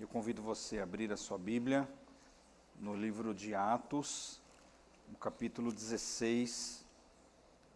Eu 0.00 0.06
convido 0.06 0.40
você 0.40 0.78
a 0.78 0.84
abrir 0.84 1.12
a 1.12 1.16
sua 1.16 1.36
Bíblia 1.36 1.88
no 2.78 2.94
livro 2.94 3.34
de 3.34 3.52
Atos, 3.52 4.40
no 5.08 5.18
capítulo 5.18 5.72
16. 5.72 6.84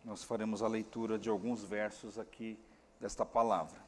Nós 0.04 0.22
faremos 0.22 0.62
a 0.62 0.68
leitura 0.68 1.18
de 1.18 1.28
alguns 1.28 1.64
versos 1.64 2.20
aqui 2.20 2.56
desta 3.00 3.26
palavra 3.26 3.80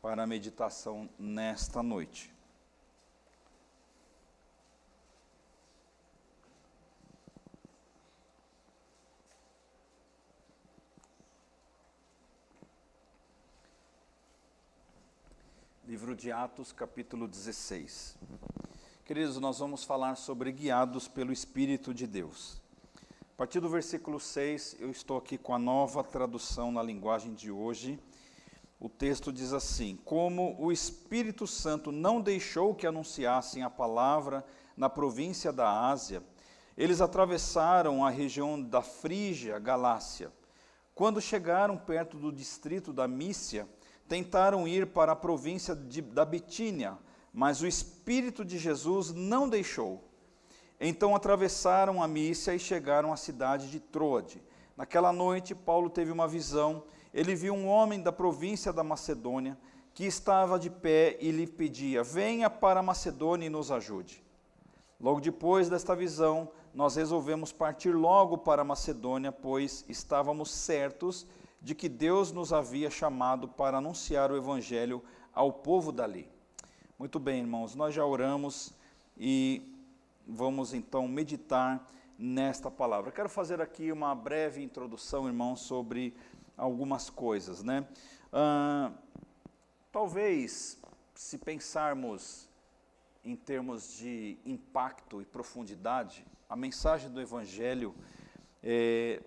para 0.00 0.22
a 0.22 0.26
meditação 0.26 1.08
nesta 1.18 1.82
noite. 1.82 2.32
Livro 15.96 16.14
de 16.14 16.30
Atos, 16.30 16.72
capítulo 16.72 17.26
16. 17.26 18.18
Queridos, 19.02 19.38
nós 19.38 19.60
vamos 19.60 19.82
falar 19.82 20.14
sobre 20.16 20.52
guiados 20.52 21.08
pelo 21.08 21.32
Espírito 21.32 21.94
de 21.94 22.06
Deus. 22.06 22.60
A 23.32 23.34
partir 23.34 23.60
do 23.60 23.68
versículo 23.70 24.20
6, 24.20 24.76
eu 24.78 24.90
estou 24.90 25.16
aqui 25.16 25.38
com 25.38 25.54
a 25.54 25.58
nova 25.58 26.04
tradução 26.04 26.70
na 26.70 26.82
linguagem 26.82 27.32
de 27.32 27.50
hoje. 27.50 27.98
O 28.78 28.90
texto 28.90 29.32
diz 29.32 29.54
assim: 29.54 29.98
Como 30.04 30.54
o 30.60 30.70
Espírito 30.70 31.46
Santo 31.46 31.90
não 31.90 32.20
deixou 32.20 32.74
que 32.74 32.86
anunciassem 32.86 33.62
a 33.62 33.70
palavra 33.70 34.44
na 34.76 34.90
província 34.90 35.50
da 35.50 35.88
Ásia, 35.88 36.22
eles 36.76 37.00
atravessaram 37.00 38.04
a 38.04 38.10
região 38.10 38.60
da 38.60 38.82
Frígia, 38.82 39.58
Galácia. 39.58 40.30
Quando 40.94 41.22
chegaram 41.22 41.78
perto 41.78 42.18
do 42.18 42.30
distrito 42.30 42.92
da 42.92 43.08
Mícia, 43.08 43.66
tentaram 44.08 44.66
ir 44.66 44.86
para 44.86 45.12
a 45.12 45.16
província 45.16 45.74
de, 45.74 46.00
da 46.00 46.24
Bitínia, 46.24 46.98
mas 47.32 47.60
o 47.60 47.66
Espírito 47.66 48.44
de 48.44 48.58
Jesus 48.58 49.12
não 49.12 49.48
deixou. 49.48 50.02
Então 50.80 51.14
atravessaram 51.14 52.02
a 52.02 52.08
Mícia 52.08 52.54
e 52.54 52.58
chegaram 52.58 53.12
à 53.12 53.16
cidade 53.16 53.70
de 53.70 53.80
Troade. 53.80 54.42
Naquela 54.76 55.12
noite, 55.12 55.54
Paulo 55.54 55.88
teve 55.88 56.12
uma 56.12 56.28
visão. 56.28 56.84
Ele 57.12 57.34
viu 57.34 57.54
um 57.54 57.66
homem 57.66 58.02
da 58.02 58.12
província 58.12 58.72
da 58.72 58.84
Macedônia 58.84 59.58
que 59.94 60.04
estava 60.04 60.58
de 60.58 60.68
pé 60.68 61.16
e 61.20 61.30
lhe 61.30 61.46
pedia: 61.46 62.02
Venha 62.04 62.50
para 62.50 62.80
a 62.80 62.82
Macedônia 62.82 63.46
e 63.46 63.50
nos 63.50 63.70
ajude. 63.70 64.22
Logo 65.00 65.20
depois 65.20 65.68
desta 65.68 65.96
visão, 65.96 66.50
nós 66.74 66.96
resolvemos 66.96 67.52
partir 67.52 67.92
logo 67.92 68.36
para 68.36 68.60
a 68.60 68.64
Macedônia, 68.64 69.32
pois 69.32 69.84
estávamos 69.88 70.50
certos 70.50 71.26
de 71.66 71.74
que 71.74 71.88
Deus 71.88 72.30
nos 72.30 72.52
havia 72.52 72.88
chamado 72.88 73.48
para 73.48 73.78
anunciar 73.78 74.30
o 74.30 74.36
Evangelho 74.36 75.02
ao 75.34 75.52
povo 75.52 75.90
dali. 75.90 76.30
Muito 76.96 77.18
bem, 77.18 77.40
irmãos, 77.40 77.74
nós 77.74 77.92
já 77.92 78.06
oramos 78.06 78.72
e 79.18 79.76
vamos 80.24 80.72
então 80.72 81.08
meditar 81.08 81.84
nesta 82.16 82.70
palavra. 82.70 83.10
quero 83.10 83.28
fazer 83.28 83.60
aqui 83.60 83.90
uma 83.90 84.14
breve 84.14 84.62
introdução, 84.62 85.26
irmãos, 85.26 85.58
sobre 85.58 86.16
algumas 86.56 87.10
coisas, 87.10 87.64
né? 87.64 87.84
Ah, 88.32 88.92
talvez, 89.90 90.80
se 91.16 91.36
pensarmos 91.36 92.48
em 93.24 93.34
termos 93.34 93.92
de 93.92 94.38
impacto 94.46 95.20
e 95.20 95.24
profundidade, 95.24 96.24
a 96.48 96.54
mensagem 96.54 97.10
do 97.10 97.20
Evangelho 97.20 97.92
é, 98.62 99.20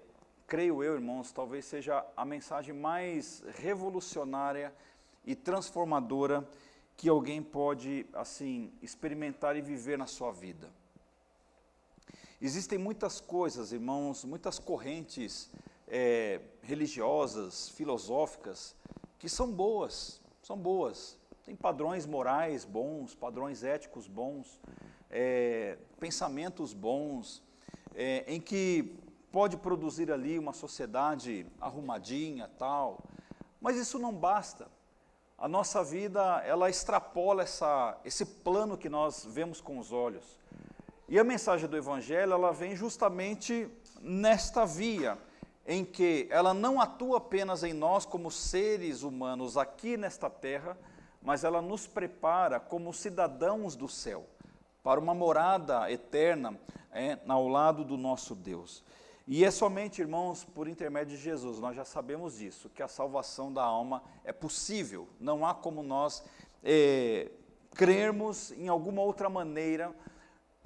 creio 0.50 0.83
eu, 0.83 0.95
irmãos, 0.95 1.31
talvez 1.31 1.64
seja 1.64 2.03
a 2.17 2.25
mensagem 2.25 2.73
mais 2.73 3.44
revolucionária 3.59 4.73
e 5.23 5.36
transformadora 5.36 6.44
que 6.97 7.08
alguém 7.08 7.42
pode, 7.42 8.08
assim, 8.14 8.73
experimentar 8.81 9.55
e 9.55 9.61
viver 9.61 9.95
na 9.95 10.08
sua 10.08 10.31
vida. 10.31 10.67
Existem 12.42 12.80
muitas 12.80 13.22
coisas, 13.22 13.72
irmãos, 13.72 14.25
muitas 14.25 14.58
correntes 14.58 15.52
é, 15.87 16.42
religiosas, 16.64 17.70
filosóficas, 17.70 18.76
que 19.20 19.30
são 19.30 19.52
boas, 19.52 20.20
são 20.42 20.58
boas. 20.58 21.20
Tem 21.45 21.55
padrões 21.55 22.08
morais 22.08 22.66
bons, 22.66 23.14
padrões 23.14 23.64
éticos 23.64 24.08
bons, 24.08 24.60
é, 25.11 25.77
pensamentos 25.99 26.73
bons, 26.73 27.43
é, 27.93 28.23
em 28.27 28.42
que 28.42 28.98
pode 29.32 29.58
produzir 29.58 30.12
ali 30.12 30.40
uma 30.40 30.54
sociedade 30.54 31.45
arrumadinha, 31.62 32.50
tal, 32.58 33.04
mas 33.62 33.78
isso 33.78 34.00
não 34.00 34.14
basta. 34.14 34.67
A 35.38 35.48
nossa 35.48 35.84
vida, 35.84 36.44
ela 36.45 36.70
extrapola 36.70 37.44
essa, 37.44 37.98
esse 38.04 38.26
plano 38.26 38.78
que 38.78 38.90
nós 38.90 39.26
vemos 39.26 39.62
com 39.62 39.80
os 39.80 39.92
olhos. 39.92 40.40
E 41.08 41.17
a 41.17 41.23
mensagem 41.23 41.67
do 41.70 41.78
Evangelho, 41.78 42.34
ela 42.34 42.52
vem 42.52 42.76
justamente 42.76 43.67
nesta 44.02 44.66
via, 44.66 45.17
em 45.66 45.86
que 45.86 46.28
ela 46.30 46.54
não 46.54 46.82
atua 46.82 47.17
apenas 47.17 47.64
em 47.64 47.73
nós 47.73 48.06
como 48.06 48.30
seres 48.30 49.04
humanos 49.04 49.56
aqui 49.56 49.96
nesta 49.96 50.30
terra, 50.30 50.78
mas 51.22 51.44
ela 51.44 51.61
nos 51.61 51.88
prepara 51.88 52.60
como 52.60 52.94
cidadãos 52.94 53.76
do 53.76 53.88
céu, 53.88 54.26
para 54.84 55.00
uma 55.00 55.14
morada 55.14 55.92
eterna 55.92 56.60
é, 56.92 57.17
ao 57.28 57.48
lado 57.48 57.84
do 57.84 57.98
nosso 57.98 58.36
Deus. 58.36 58.84
E 59.32 59.45
é 59.45 59.52
somente, 59.52 60.02
irmãos, 60.02 60.44
por 60.44 60.67
intermédio 60.67 61.16
de 61.16 61.22
Jesus, 61.22 61.60
nós 61.60 61.76
já 61.76 61.86
sabemos 61.86 62.40
disso, 62.40 62.67
que 62.67 62.82
a 62.82 62.88
salvação 62.88 63.54
da 63.54 63.64
alma 63.64 64.02
é 64.23 64.34
possível. 64.34 65.08
Não 65.20 65.45
há 65.45 65.54
como 65.54 65.84
nós 65.84 66.23
é, 66.64 67.30
crermos 67.76 68.52
em 68.54 68.67
alguma 68.67 69.04
outra 69.04 69.30
maneira 69.30 69.95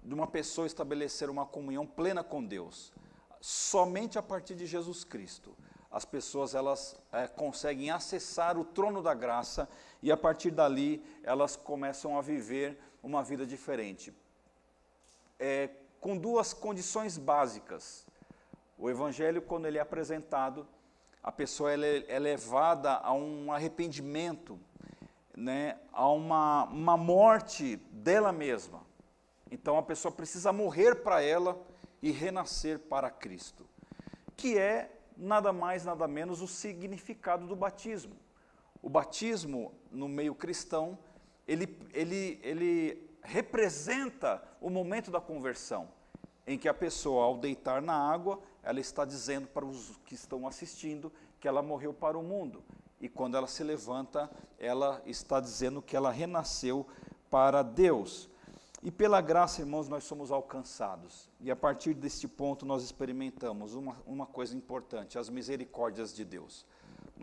de 0.01 0.13
uma 0.13 0.27
pessoa 0.27 0.65
estabelecer 0.65 1.29
uma 1.29 1.45
comunhão 1.45 1.85
plena 1.85 2.23
com 2.23 2.41
Deus. 2.41 2.93
Somente 3.41 4.17
a 4.17 4.23
partir 4.23 4.55
de 4.55 4.65
Jesus 4.65 5.03
Cristo 5.03 5.53
as 5.91 6.05
pessoas 6.05 6.55
elas 6.55 6.95
é, 7.11 7.27
conseguem 7.27 7.91
acessar 7.91 8.57
o 8.57 8.63
trono 8.63 9.03
da 9.03 9.13
graça 9.13 9.67
e 10.01 10.09
a 10.09 10.15
partir 10.15 10.51
dali 10.51 11.03
elas 11.21 11.57
começam 11.57 12.17
a 12.17 12.21
viver 12.21 12.79
uma 13.03 13.21
vida 13.21 13.45
diferente. 13.45 14.13
É, 15.37 15.69
com 15.99 16.17
duas 16.17 16.53
condições 16.53 17.17
básicas. 17.17 18.07
O 18.77 18.89
evangelho, 18.89 19.41
quando 19.41 19.65
ele 19.65 19.77
é 19.77 19.81
apresentado, 19.81 20.67
a 21.21 21.31
pessoa 21.31 21.71
é, 21.71 22.05
é 22.07 22.19
levada 22.19 22.95
a 22.95 23.13
um 23.13 23.51
arrependimento, 23.51 24.59
né, 25.35 25.77
a 25.91 26.09
uma, 26.09 26.65
uma 26.65 26.97
morte 26.97 27.77
dela 27.91 28.31
mesma. 28.31 28.81
Então 29.49 29.77
a 29.77 29.83
pessoa 29.83 30.11
precisa 30.11 30.51
morrer 30.51 30.95
para 30.95 31.21
ela 31.21 31.59
e 32.01 32.11
renascer 32.11 32.79
para 32.79 33.09
Cristo, 33.09 33.65
que 34.35 34.57
é 34.57 34.91
nada 35.15 35.53
mais, 35.53 35.85
nada 35.85 36.07
menos 36.07 36.41
o 36.41 36.47
significado 36.47 37.47
do 37.47 37.55
batismo. 37.55 38.15
O 38.81 38.89
batismo 38.89 39.73
no 39.89 40.09
meio 40.09 40.35
cristão, 40.35 40.97
ele, 41.47 41.77
ele, 41.93 42.39
ele 42.43 43.09
representa 43.21 44.43
o 44.59 44.69
momento 44.69 45.09
da 45.09 45.21
conversão, 45.21 45.87
em 46.45 46.57
que 46.57 46.67
a 46.67 46.73
pessoa, 46.73 47.23
ao 47.23 47.37
deitar 47.37 47.81
na 47.81 47.95
água, 47.95 48.41
ela 48.63 48.79
está 48.79 49.03
dizendo 49.05 49.47
para 49.47 49.65
os 49.65 49.97
que 50.05 50.15
estão 50.15 50.47
assistindo 50.47 51.11
que 51.39 51.47
ela 51.47 51.61
morreu 51.61 51.93
para 51.93 52.17
o 52.17 52.23
mundo. 52.23 52.63
E 52.99 53.09
quando 53.09 53.35
ela 53.35 53.47
se 53.47 53.63
levanta, 53.63 54.31
ela 54.57 55.01
está 55.05 55.39
dizendo 55.39 55.81
que 55.81 55.95
ela 55.95 56.09
renasceu 56.09 56.87
para 57.29 57.61
Deus. 57.61 58.29
E 58.81 58.91
pela 58.91 59.19
graça, 59.19 59.61
irmãos, 59.61 59.89
nós 59.89 60.05
somos 60.05 60.31
alcançados. 60.31 61.29
E 61.39 61.51
a 61.51 61.55
partir 61.55 61.93
deste 61.93 62.27
ponto 62.27 62.65
nós 62.65 62.83
experimentamos 62.83 63.75
uma, 63.75 63.97
uma 64.05 64.25
coisa 64.25 64.55
importante: 64.55 65.17
as 65.17 65.29
misericórdias 65.29 66.13
de 66.13 66.23
Deus. 66.23 66.65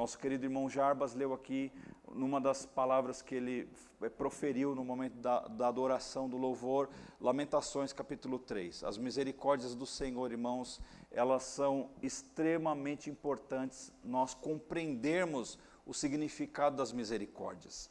Nosso 0.00 0.18
querido 0.18 0.46
irmão 0.46 0.66
Jarbas 0.66 1.12
leu 1.12 1.34
aqui, 1.34 1.70
numa 2.10 2.40
das 2.40 2.64
palavras 2.64 3.20
que 3.20 3.34
ele 3.34 3.68
eh, 4.00 4.08
proferiu 4.08 4.74
no 4.74 4.82
momento 4.82 5.16
da, 5.16 5.40
da, 5.40 5.68
adoração, 5.68 6.26
do 6.26 6.38
louvor, 6.38 6.88
Lamentações 7.20 7.92
capítulo 7.92 8.38
3. 8.38 8.82
As 8.82 8.96
misericórdias 8.96 9.74
do 9.74 9.84
Senhor, 9.84 10.32
irmãos, 10.32 10.80
elas 11.10 11.42
são 11.42 11.90
extremamente 12.00 13.10
importantes 13.10 13.92
nós 14.02 14.32
compreendermos 14.32 15.58
o 15.84 15.92
significado 15.92 16.78
das 16.78 16.94
misericórdias. 16.94 17.90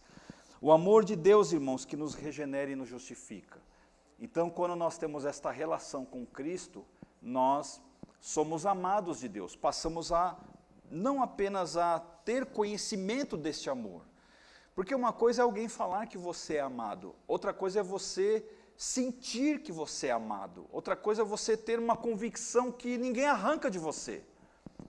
O 0.60 0.72
amor 0.72 1.06
de 1.06 1.16
Deus, 1.16 1.51
irmãos, 1.51 1.86
que 1.86 1.95
nos 1.95 2.16
regenera 2.16 2.72
e 2.72 2.75
nos 2.75 2.89
justifica. 2.89 3.62
Então, 4.19 4.50
quando 4.50 4.75
nós 4.75 4.98
temos 4.98 5.25
esta 5.25 5.51
relação 5.51 6.06
com 6.06 6.25
Cristo, 6.25 6.83
nós 7.22 7.80
somos 8.19 8.66
amados 8.66 9.19
de 9.19 9.28
Deus, 9.28 9.56
passamos 9.56 10.12
a 10.12 10.36
não 10.91 11.21
apenas 11.21 11.77
a 11.77 12.00
ter 12.00 12.45
conhecimento 12.45 13.38
deste 13.38 13.69
amor. 13.69 14.03
Porque 14.75 14.95
uma 14.95 15.12
coisa 15.12 15.41
é 15.41 15.44
alguém 15.44 15.68
falar 15.68 16.07
que 16.07 16.18
você 16.18 16.56
é 16.56 16.62
amado, 16.62 17.15
outra 17.27 17.53
coisa 17.53 17.81
é 17.81 17.83
você 17.83 18.45
sentir 18.77 19.59
que 19.59 19.74
você 19.74 20.07
é 20.07 20.12
amado, 20.12 20.65
outra 20.71 20.95
coisa 20.95 21.21
é 21.21 21.25
você 21.25 21.57
ter 21.57 21.77
uma 21.77 21.97
convicção 21.97 22.71
que 22.71 22.97
ninguém 22.97 23.25
arranca 23.25 23.69
de 23.69 23.77
você. 23.77 24.24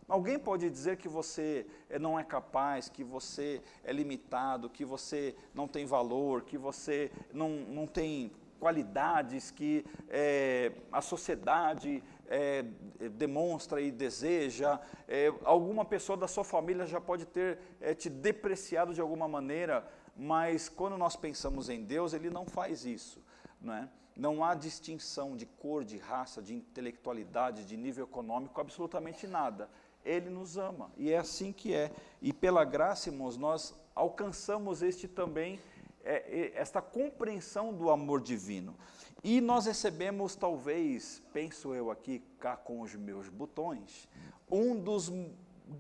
Alguém 0.07 0.39
pode 0.39 0.69
dizer 0.71 0.97
que 0.97 1.09
você 1.09 1.67
eh, 1.89 1.99
não 1.99 2.19
é 2.19 2.25
capaz, 2.25 2.89
que 2.89 3.03
você 3.03 3.63
é 3.85 3.93
limitado, 3.93 4.71
que 4.71 4.85
você 4.85 5.35
não 5.55 5.67
tem 5.67 5.87
valor, 5.87 6.43
que 6.43 6.59
você 6.59 7.11
não, 7.33 7.49
não 7.49 7.87
tem 7.87 8.33
qualidades 8.61 9.51
que 9.51 9.85
é, 10.09 10.73
a 10.93 11.01
sociedade 11.01 12.03
é, 12.31 12.63
demonstra 13.11 13.81
e 13.81 13.91
deseja. 13.91 14.81
É, 15.07 15.33
alguma 15.45 15.85
pessoa 15.85 16.17
da 16.17 16.29
sua 16.29 16.45
família 16.45 16.87
já 16.87 17.01
pode 17.01 17.27
ter 17.27 17.59
te 17.99 18.09
depreciado 18.09 18.95
de 18.95 19.01
alguma 19.01 19.29
maneira, 19.29 19.87
mas 20.17 20.69
quando 20.69 20.97
nós 20.97 21.17
pensamos 21.17 21.69
em 21.69 21.85
Deus, 21.85 22.15
Ele 22.15 22.31
não 22.31 22.47
faz 22.47 22.85
isso. 22.85 23.23
Não 23.61 23.75
é? 23.75 23.89
Não 24.17 24.45
há 24.45 24.55
distinção 24.55 25.37
de 25.37 25.47
cor, 25.47 25.85
de 25.85 25.97
raça, 25.97 26.43
de 26.43 26.55
intelectualidade, 26.55 27.65
de 27.65 27.77
nível 27.77 28.05
econômico, 28.05 28.61
absolutamente 28.61 29.27
nada. 29.27 29.69
Ele 30.05 30.31
nos 30.31 30.57
ama 30.57 30.91
e 30.97 31.11
é 31.11 31.19
assim 31.19 31.53
que 31.53 31.75
é. 31.75 31.91
E 32.21 32.33
pela 32.33 32.65
graça, 32.65 33.09
irmãos, 33.09 33.37
nós 33.37 33.75
alcançamos 33.95 34.83
este 34.83 35.07
também, 35.07 35.61
é, 36.05 36.15
é, 36.15 36.53
esta 36.55 36.81
compreensão 36.81 37.73
do 37.73 37.91
amor 37.91 38.21
divino. 38.21 38.75
E 39.23 39.41
nós 39.41 39.67
recebemos, 39.67 40.35
talvez, 40.35 41.23
penso 41.33 41.75
eu 41.75 41.91
aqui, 41.91 42.23
cá 42.39 42.57
com 42.57 42.81
os 42.81 42.95
meus 42.95 43.29
botões, 43.29 44.09
um 44.51 44.75
dos 44.75 45.13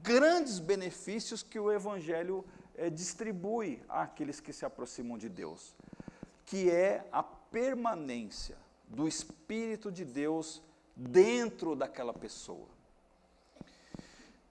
grandes 0.02 0.58
benefícios 0.58 1.42
que 1.42 1.58
o 1.58 1.72
Evangelho 1.72 2.44
é, 2.76 2.90
distribui 2.90 3.82
àqueles 3.88 4.40
que 4.40 4.52
se 4.52 4.64
aproximam 4.64 5.16
de 5.16 5.28
Deus, 5.28 5.74
que 6.44 6.70
é 6.70 7.06
a 7.10 7.22
permanência 7.22 8.56
do 8.86 9.08
Espírito 9.08 9.90
de 9.90 10.04
Deus 10.04 10.62
dentro 10.94 11.74
daquela 11.74 12.12
pessoa. 12.12 12.68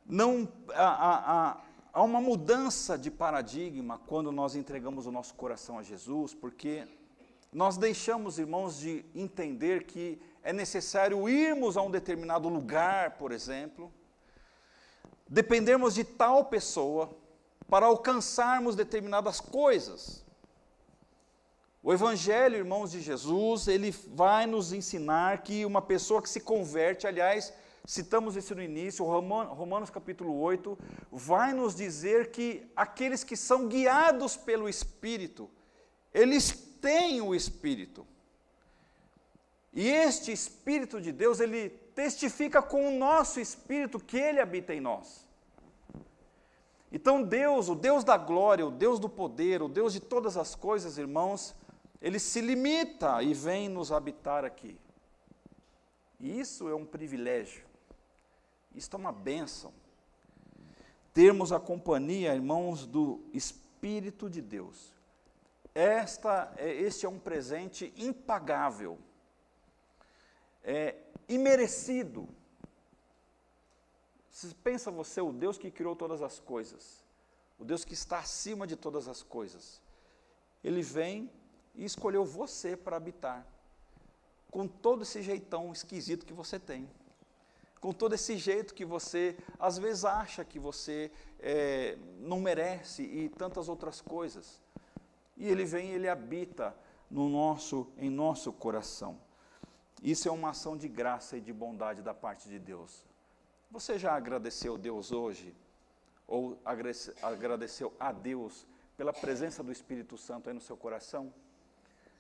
Não 0.04 0.52
há, 0.74 1.52
há, 1.52 1.62
há 1.94 2.04
uma 2.04 2.20
mudança 2.20 2.98
de 2.98 3.12
paradigma 3.12 4.02
quando 4.08 4.32
nós 4.32 4.56
entregamos 4.56 5.06
o 5.06 5.12
nosso 5.12 5.36
coração 5.36 5.78
a 5.78 5.84
Jesus, 5.84 6.34
porque 6.34 6.88
nós 7.52 7.78
deixamos, 7.78 8.38
irmãos, 8.38 8.78
de 8.78 9.04
entender 9.16 9.86
que 9.86 10.22
é 10.44 10.54
necessário 10.54 11.28
irmos 11.28 11.78
a 11.78 11.82
um 11.82 11.90
determinado 11.90 12.48
lugar, 12.48 13.18
por 13.18 13.32
exemplo, 13.32 13.92
dependermos 15.28 15.96
de 15.96 16.04
tal 16.04 16.46
pessoa 16.46 17.10
para 17.68 17.88
alcançarmos 17.88 18.76
determinadas 18.76 19.40
coisas. 19.40 20.26
O 21.82 21.94
Evangelho, 21.94 22.58
irmãos 22.58 22.92
de 22.92 23.02
Jesus, 23.02 23.68
ele 23.68 23.92
vai 23.92 24.46
nos 24.46 24.72
ensinar 24.74 25.42
que 25.42 25.66
uma 25.66 25.82
pessoa 25.82 26.22
que 26.22 26.30
se 26.30 26.42
converte, 26.42 27.08
aliás, 27.08 27.54
citamos 27.88 28.36
isso 28.36 28.54
no 28.54 28.62
início, 28.62 29.06
Romanos 29.06 29.90
capítulo 29.90 30.40
8, 30.40 30.78
vai 31.12 31.54
nos 31.54 31.74
dizer 31.74 32.32
que 32.32 32.70
aqueles 32.76 33.24
que 33.24 33.36
são 33.36 33.68
guiados 33.68 34.36
pelo 34.38 34.70
Espírito, 34.70 35.50
eles 36.14 36.69
têm 36.82 37.22
o 37.22 37.34
Espírito. 37.34 38.06
E 39.74 39.88
este 39.88 40.32
Espírito 40.32 41.00
de 41.00 41.12
Deus, 41.12 41.40
ele 41.40 41.70
testifica 41.70 42.62
com 42.62 42.88
o 42.88 42.98
nosso 42.98 43.40
Espírito 43.40 44.00
que 44.00 44.18
ele 44.18 44.40
habita 44.40 44.74
em 44.74 44.82
nós. 44.82 45.28
Então 46.92 47.22
Deus, 47.22 47.70
o 47.70 47.76
Deus 47.76 48.04
da 48.04 48.18
glória, 48.18 48.66
o 48.66 48.72
Deus 48.72 49.00
do 49.00 49.08
poder, 49.08 49.62
o 49.62 49.68
Deus 49.68 49.94
de 49.94 50.00
todas 50.00 50.38
as 50.38 50.56
coisas, 50.56 50.98
irmãos, 50.98 51.56
ele 52.02 52.18
se 52.20 52.42
limita 52.42 53.22
e 53.22 53.34
vem 53.34 53.70
nos 53.70 53.92
habitar 53.92 54.44
aqui. 54.44 54.80
E 56.20 56.40
isso 56.40 56.68
é 56.68 56.76
um 56.76 56.86
privilégio, 56.86 57.64
isso 58.76 58.90
é 58.94 58.98
uma 58.98 59.12
bênção. 59.12 59.72
Termos 61.14 61.52
a 61.52 61.60
companhia, 61.60 62.34
irmãos, 62.34 62.86
do 62.86 63.22
Espírito 63.34 64.30
de 64.30 64.42
Deus. 64.42 64.99
Esta, 65.80 66.54
é, 66.58 66.70
este 66.70 67.06
é 67.06 67.10
um 67.10 67.18
presente 67.18 67.94
impagável, 67.96 69.00
é 70.62 70.98
imerecido. 71.30 72.28
Pensa 74.62 74.92
você, 74.92 75.22
o 75.22 75.32
Deus 75.32 75.58
que 75.58 75.72
criou 75.72 75.96
todas 75.96 76.22
as 76.22 76.38
coisas, 76.38 77.02
o 77.58 77.64
Deus 77.64 77.86
que 77.86 77.94
está 77.94 78.20
acima 78.20 78.68
de 78.68 78.76
todas 78.76 79.08
as 79.08 79.24
coisas, 79.24 79.82
ele 80.62 80.82
vem 80.82 81.32
e 81.74 81.86
escolheu 81.86 82.26
você 82.26 82.76
para 82.76 82.98
habitar, 82.98 83.48
com 84.52 84.68
todo 84.68 85.04
esse 85.04 85.22
jeitão 85.22 85.72
esquisito 85.72 86.26
que 86.26 86.34
você 86.34 86.60
tem, 86.60 86.90
com 87.80 87.94
todo 87.94 88.16
esse 88.16 88.36
jeito 88.38 88.74
que 88.74 88.84
você 88.84 89.38
às 89.58 89.78
vezes 89.78 90.04
acha 90.04 90.44
que 90.44 90.60
você 90.60 91.10
é, 91.40 91.98
não 92.20 92.42
merece 92.42 93.04
e 93.04 93.30
tantas 93.30 93.70
outras 93.70 94.02
coisas. 94.02 94.62
E 95.40 95.48
ele 95.48 95.66
vem, 95.66 95.92
ele 95.92 96.08
habita 96.10 96.76
no 97.10 97.30
nosso, 97.30 97.88
em 97.98 98.10
nosso 98.10 98.52
coração. 98.54 99.18
Isso 100.04 100.28
é 100.28 100.32
uma 100.32 100.50
ação 100.50 100.78
de 100.78 100.88
graça 100.88 101.38
e 101.38 101.42
de 101.42 101.52
bondade 101.52 102.02
da 102.02 102.14
parte 102.14 102.48
de 102.48 102.60
Deus. 102.60 103.06
Você 103.72 103.98
já 103.98 104.14
agradeceu 104.14 104.78
Deus 104.78 105.12
hoje? 105.12 105.56
Ou 106.28 106.60
agradeceu 107.22 107.94
a 108.00 108.12
Deus 108.12 108.68
pela 108.96 109.14
presença 109.14 109.64
do 109.64 109.72
Espírito 109.72 110.18
Santo 110.18 110.50
aí 110.50 110.54
no 110.54 110.62
seu 110.62 110.78
coração? 110.78 111.34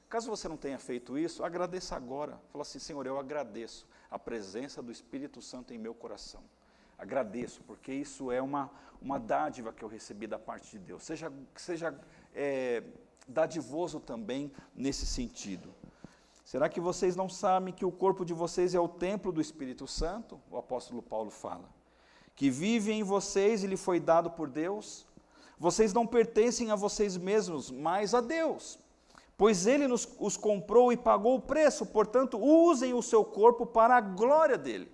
Caso 0.10 0.30
você 0.30 0.48
não 0.48 0.58
tenha 0.58 0.80
feito 0.80 1.18
isso, 1.18 1.44
agradeça 1.44 1.96
agora. 1.96 2.40
Fala 2.52 2.64
assim, 2.64 2.80
Senhor, 2.80 3.06
eu 3.06 3.20
agradeço 3.20 3.86
a 4.10 4.18
presença 4.18 4.82
do 4.82 4.92
Espírito 4.92 5.42
Santo 5.42 5.72
em 5.74 5.78
meu 5.78 5.94
coração. 5.94 6.42
Agradeço, 6.98 7.62
porque 7.64 7.94
isso 7.94 8.32
é 8.32 8.42
uma, 8.42 8.72
uma 9.02 9.20
dádiva 9.20 9.72
que 9.72 9.84
eu 9.84 9.88
recebi 9.88 10.26
da 10.26 10.40
parte 10.40 10.72
de 10.72 10.80
Deus. 10.80 11.04
Seja, 11.04 11.32
seja 11.56 11.98
é, 12.34 12.84
dadivoso 13.30 14.00
também 14.00 14.52
nesse 14.76 15.06
sentido. 15.06 15.74
Será 16.44 16.68
que 16.68 16.80
vocês 16.80 17.16
não 17.16 17.30
sabem 17.30 17.74
que 17.74 17.86
o 17.86 17.92
corpo 17.92 18.26
de 18.26 18.34
vocês 18.34 18.74
é 18.74 18.80
o 18.80 18.88
templo 18.88 19.32
do 19.32 19.40
Espírito 19.40 19.88
Santo? 19.88 20.42
O 20.50 20.58
apóstolo 20.58 21.02
Paulo 21.02 21.30
fala. 21.30 21.70
Que 22.36 22.50
vive 22.50 22.92
em 22.92 23.04
vocês 23.04 23.64
e 23.64 23.68
lhe 23.68 23.78
foi 23.78 24.00
dado 24.00 24.32
por 24.32 24.50
Deus? 24.50 25.06
Vocês 25.58 25.94
não 25.94 26.08
pertencem 26.08 26.72
a 26.72 26.76
vocês 26.76 27.16
mesmos, 27.16 27.70
mas 27.70 28.14
a 28.14 28.22
Deus 28.22 28.80
pois 29.40 29.66
ele 29.66 29.88
nos, 29.88 30.06
os 30.20 30.36
comprou 30.36 30.92
e 30.92 30.98
pagou 30.98 31.38
o 31.38 31.42
preço, 31.42 31.86
portanto, 31.86 32.38
usem 32.38 32.94
o 32.94 33.02
seu 33.02 33.24
corpo 33.24 33.66
para 33.66 33.96
a 33.96 34.02
glória 34.02 34.58
dele. 34.58 34.92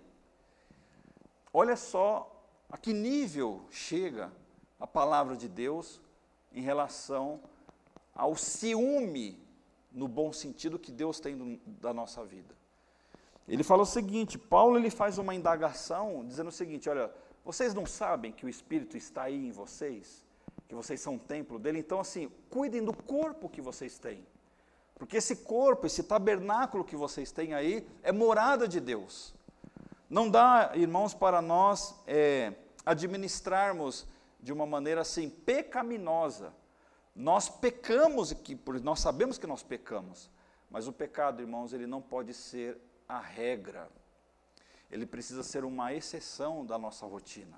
Olha 1.51 1.75
só 1.75 2.31
a 2.69 2.77
que 2.77 2.93
nível 2.93 3.65
chega 3.71 4.31
a 4.79 4.85
palavra 4.85 5.35
de 5.35 5.47
Deus 5.47 5.99
em 6.53 6.61
relação 6.61 7.39
ao 8.15 8.35
ciúme, 8.35 9.37
no 9.91 10.07
bom 10.07 10.31
sentido 10.31 10.79
que 10.79 10.91
Deus 10.91 11.19
tem 11.19 11.61
da 11.65 11.93
nossa 11.93 12.23
vida. 12.23 12.55
Ele 13.47 13.63
fala 13.63 13.83
o 13.83 13.85
seguinte, 13.85 14.37
Paulo 14.37 14.77
ele 14.77 14.89
faz 14.89 15.17
uma 15.17 15.35
indagação 15.35 16.25
dizendo 16.25 16.47
o 16.47 16.51
seguinte, 16.51 16.89
olha, 16.89 17.11
vocês 17.43 17.73
não 17.73 17.85
sabem 17.85 18.31
que 18.31 18.45
o 18.45 18.49
Espírito 18.49 18.97
está 18.97 19.23
aí 19.23 19.47
em 19.47 19.51
vocês? 19.51 20.25
Que 20.67 20.73
vocês 20.73 20.99
são 20.99 21.13
um 21.13 21.19
templo 21.19 21.59
dele? 21.59 21.79
Então 21.79 21.99
assim, 21.99 22.31
cuidem 22.49 22.83
do 22.83 22.95
corpo 22.95 23.49
que 23.49 23.61
vocês 23.61 23.99
têm. 23.99 24.25
Porque 24.95 25.17
esse 25.17 25.35
corpo, 25.37 25.85
esse 25.85 26.03
tabernáculo 26.03 26.83
que 26.83 26.95
vocês 26.95 27.31
têm 27.31 27.53
aí, 27.53 27.85
é 28.01 28.11
morada 28.11 28.67
de 28.67 28.79
Deus. 28.79 29.33
Não 30.09 30.29
dá, 30.29 30.71
irmãos, 30.73 31.13
para 31.13 31.41
nós 31.41 31.95
é, 32.07 32.53
administrarmos 32.85 34.07
de 34.39 34.53
uma 34.53 34.65
maneira 34.65 35.01
assim 35.01 35.29
pecaminosa. 35.29 36.53
Nós 37.15 37.47
pecamos, 37.47 38.33
que, 38.33 38.59
nós 38.83 38.99
sabemos 38.99 39.37
que 39.37 39.47
nós 39.47 39.63
pecamos, 39.63 40.29
mas 40.69 40.87
o 40.87 40.91
pecado, 40.91 41.41
irmãos, 41.41 41.71
ele 41.71 41.87
não 41.87 42.01
pode 42.01 42.33
ser 42.33 42.77
a 43.07 43.19
regra. 43.19 43.89
Ele 44.91 45.05
precisa 45.05 45.41
ser 45.41 45.63
uma 45.63 45.93
exceção 45.93 46.65
da 46.65 46.77
nossa 46.77 47.05
rotina. 47.05 47.57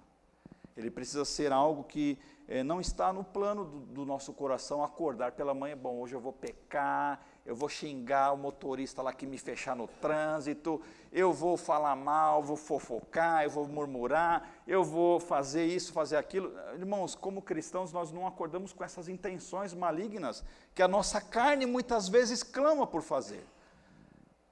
Ele 0.75 0.91
precisa 0.91 1.25
ser 1.25 1.51
algo 1.51 1.83
que 1.83 2.19
é, 2.47 2.63
não 2.63 2.79
está 2.79 3.11
no 3.11 3.23
plano 3.23 3.65
do, 3.65 3.79
do, 3.79 4.05
nosso 4.05 4.31
coração 4.31 4.83
acordar 4.83 5.31
pela 5.31 5.53
manhã, 5.53 5.75
bom, 5.75 5.99
hoje 5.99 6.15
eu 6.15 6.19
vou 6.19 6.31
pecar, 6.31 7.19
eu 7.47 7.55
vou 7.55 7.69
xingar 7.69 8.33
o 8.33 8.37
motorista 8.37 9.01
lá 9.01 9.13
que 9.13 9.25
me 9.25 9.37
fechar 9.37 9.73
no 9.73 9.87
trânsito, 9.87 10.81
eu 11.13 11.31
vou 11.31 11.55
falar 11.55 11.95
mal, 11.95 12.43
vou 12.43 12.57
fofocar, 12.57 13.45
eu 13.45 13.49
vou 13.49 13.65
murmurar, 13.65 14.61
eu 14.67 14.83
vou 14.83 15.17
fazer 15.17 15.65
isso, 15.65 15.93
fazer 15.93 16.17
aquilo. 16.17 16.53
Irmãos, 16.73 17.15
como 17.15 17.41
cristãos, 17.41 17.93
nós 17.93 18.11
não 18.11 18.27
acordamos 18.27 18.73
com 18.73 18.83
essas 18.83 19.07
intenções 19.07 19.73
malignas 19.73 20.43
que 20.75 20.81
a 20.81 20.89
nossa 20.89 21.21
carne 21.21 21.65
muitas 21.65 22.09
vezes 22.09 22.43
clama 22.43 22.85
por 22.85 23.01
fazer. 23.01 23.45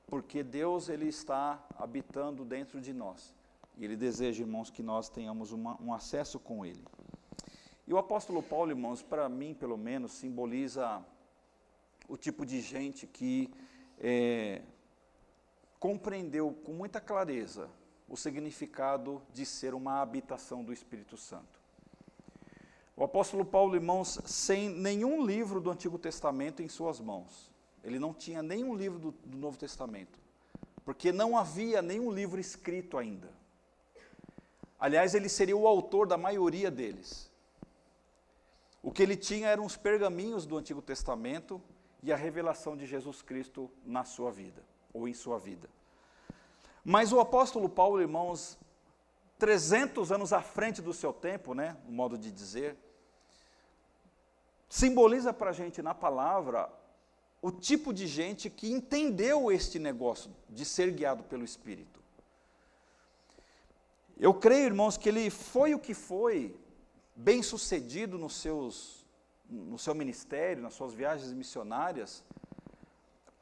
Porque 0.08 0.42
Deus 0.42 0.88
ele 0.88 1.10
está 1.10 1.62
habitando 1.78 2.46
dentro 2.46 2.80
de 2.80 2.94
nós. 2.94 3.36
E 3.78 3.84
Ele 3.84 3.98
deseja, 3.98 4.42
irmãos, 4.42 4.70
que 4.70 4.82
nós 4.82 5.10
tenhamos 5.10 5.52
uma, 5.52 5.78
um 5.82 5.94
acesso 5.94 6.40
com 6.40 6.66
Ele. 6.66 6.82
E 7.86 7.94
o 7.94 7.98
apóstolo 7.98 8.42
Paulo, 8.42 8.72
irmãos, 8.72 9.02
para 9.02 9.28
mim, 9.28 9.54
pelo 9.54 9.78
menos, 9.78 10.14
simboliza 10.14 11.04
o 12.07 12.17
tipo 12.17 12.45
de 12.45 12.62
gente 12.62 13.07
que 13.07 13.51
é, 14.00 14.62
compreendeu 15.79 16.51
com 16.63 16.74
muita 16.74 17.00
clareza 17.00 17.69
o 18.07 18.15
significado 18.15 19.21
de 19.33 19.45
ser 19.45 19.74
uma 19.74 20.01
habitação 20.01 20.63
do 20.63 20.71
Espírito 20.71 21.17
Santo. 21.17 21.59
O 22.95 23.03
apóstolo 23.03 23.43
Paulo, 23.43 23.75
irmãos, 23.75 24.19
sem 24.25 24.69
nenhum 24.69 25.25
livro 25.25 25.59
do 25.59 25.69
Antigo 25.69 25.97
Testamento 25.97 26.62
em 26.62 26.69
suas 26.69 27.00
mãos, 27.00 27.51
ele 27.83 28.00
não 28.00 28.13
tinha 28.13 28.41
nenhum 28.41 28.74
livro 28.75 29.00
do, 29.00 29.12
do 29.12 29.38
Novo 29.38 29.57
Testamento, 29.57 30.17
porque 30.85 31.12
não 31.12 31.38
havia 31.38 31.81
nenhum 31.81 32.12
livro 32.12 32.39
escrito 32.39 32.97
ainda. 32.97 33.29
Aliás, 34.79 35.15
ele 35.15 35.29
seria 35.29 35.57
o 35.57 35.67
autor 35.67 36.07
da 36.07 36.17
maioria 36.17 36.69
deles. 36.69 37.29
O 38.81 38.91
que 38.91 39.01
ele 39.01 39.17
tinha 39.17 39.47
eram 39.47 39.65
os 39.65 39.75
pergaminhos 39.75 40.45
do 40.45 40.57
Antigo 40.57 40.81
Testamento 40.81 41.62
e 42.05 42.13
a 42.13 42.15
revelação 42.15 42.77
de 42.77 42.85
Jesus 42.85 43.24
Cristo 43.24 43.69
na 43.83 44.03
sua 44.03 44.31
vida, 44.31 44.63
ou 44.93 45.07
em 45.07 45.13
sua 45.13 45.39
vida. 45.39 45.67
Mas 46.83 47.12
o 47.12 47.19
apóstolo 47.19 47.67
Paulo, 47.67 48.00
irmãos, 48.00 48.59
300 49.39 50.12
anos 50.12 50.31
à 50.31 50.39
frente 50.39 50.83
do 50.83 50.93
seu 50.93 51.12
tempo, 51.12 51.55
né, 51.55 51.75
o 51.88 51.91
modo 51.91 52.15
de 52.15 52.31
dizer, 52.31 52.77
simboliza 54.69 55.33
para 55.33 55.50
a 55.50 55.53
gente 55.53 55.81
na 55.81 55.95
palavra 55.95 56.71
o 57.41 57.51
tipo 57.51 57.91
de 57.91 58.05
gente 58.05 58.51
que 58.51 58.71
entendeu 58.71 59.51
este 59.51 59.79
negócio 59.79 60.29
de 60.47 60.63
ser 60.63 60.91
guiado 60.91 61.24
pelo 61.24 61.43
Espírito. 61.43 62.00
Eu 64.15 64.33
creio, 64.33 64.67
irmãos, 64.67 64.95
que 64.95 65.09
ele 65.09 65.31
foi 65.31 65.74
o 65.74 65.79
que 65.79 65.95
foi, 65.95 66.55
bem 67.15 67.41
sucedido 67.41 68.15
nos 68.19 68.35
seus, 68.35 69.04
no 69.50 69.78
seu 69.78 69.94
ministério, 69.94 70.62
nas 70.64 70.74
suas 70.74 70.94
viagens 70.94 71.32
missionárias, 71.32 72.24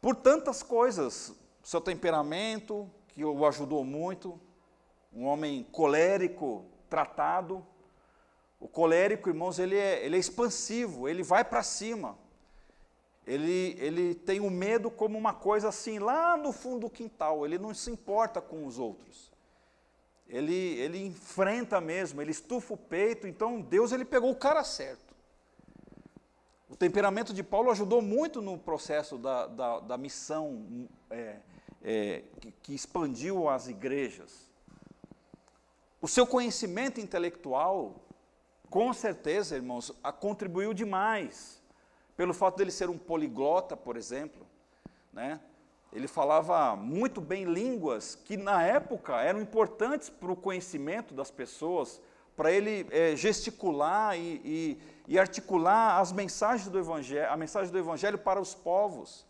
por 0.02 0.16
tantas 0.16 0.62
coisas, 0.62 1.34
seu 1.64 1.80
temperamento, 1.80 2.90
que 3.08 3.24
o 3.24 3.46
ajudou 3.46 3.86
muito, 3.86 4.40
um 5.14 5.26
homem 5.26 5.64
colérico, 5.72 6.66
tratado. 6.90 7.66
O 8.60 8.68
colérico, 8.68 9.30
irmãos, 9.30 9.60
ele 9.60 9.78
é, 9.78 10.06
ele 10.06 10.16
é 10.16 10.20
expansivo, 10.20 11.08
ele 11.08 11.24
vai 11.24 11.44
para 11.44 11.64
cima. 11.64 12.18
Ele, 13.26 13.78
ele 13.80 14.16
tem 14.16 14.42
o 14.42 14.50
medo 14.50 14.92
como 14.92 15.18
uma 15.18 15.34
coisa 15.34 15.70
assim, 15.70 16.00
lá 16.00 16.36
no 16.36 16.52
fundo 16.52 16.82
do 16.82 16.90
quintal, 16.90 17.46
ele 17.46 17.58
não 17.58 17.74
se 17.74 17.90
importa 17.90 18.42
com 18.42 18.68
os 18.68 18.78
outros. 18.78 19.32
Ele, 20.28 20.54
ele 20.54 21.06
enfrenta 21.06 21.80
mesmo, 21.80 22.22
ele 22.22 22.32
estufa 22.32 22.74
o 22.74 22.78
peito, 22.78 23.28
então 23.28 23.62
Deus 23.62 23.92
ele 23.92 24.04
pegou 24.04 24.32
o 24.32 24.36
cara 24.36 24.64
certo. 24.64 25.13
O 26.74 26.76
temperamento 26.76 27.36
de 27.36 27.44
Paulo 27.44 27.70
ajudou 27.70 28.02
muito 28.02 28.42
no 28.42 28.58
processo 28.58 29.16
da, 29.16 29.46
da, 29.46 29.80
da 29.82 29.96
missão 29.96 30.90
é, 31.08 31.36
é, 31.84 32.24
que, 32.42 32.52
que 32.52 32.74
expandiu 32.74 33.48
as 33.48 33.68
igrejas. 33.68 34.50
O 36.02 36.08
seu 36.08 36.26
conhecimento 36.26 37.00
intelectual, 37.00 38.02
com 38.72 38.92
certeza, 38.92 39.56
irmãos, 39.56 39.92
contribuiu 40.20 40.74
demais. 40.74 41.62
Pelo 42.18 42.34
fato 42.34 42.58
dele 42.58 42.72
ser 42.72 42.90
um 42.90 42.98
poliglota, 42.98 43.78
por 43.78 43.96
exemplo, 43.96 44.44
né? 45.14 45.40
Ele 45.92 46.08
falava 46.08 46.76
muito 46.76 47.22
bem 47.22 47.44
línguas 47.44 48.16
que 48.16 48.36
na 48.36 48.64
época 48.64 49.22
eram 49.22 49.40
importantes 49.40 50.10
para 50.10 50.32
o 50.32 50.36
conhecimento 50.36 51.14
das 51.14 51.30
pessoas, 51.30 52.02
para 52.36 52.52
ele 52.52 52.88
é, 52.90 53.16
gesticular 53.16 54.18
e, 54.18 54.82
e, 55.08 55.20
articular 55.20 56.00
as 56.00 56.12
mensagens 56.12 56.70
do 56.70 56.80
evangelho, 56.80 57.30
a 57.32 57.38
mensagem 57.38 57.72
do 57.72 57.78
evangelho 57.78 58.18
para 58.18 58.40
os 58.40 58.54
povos. 58.54 59.26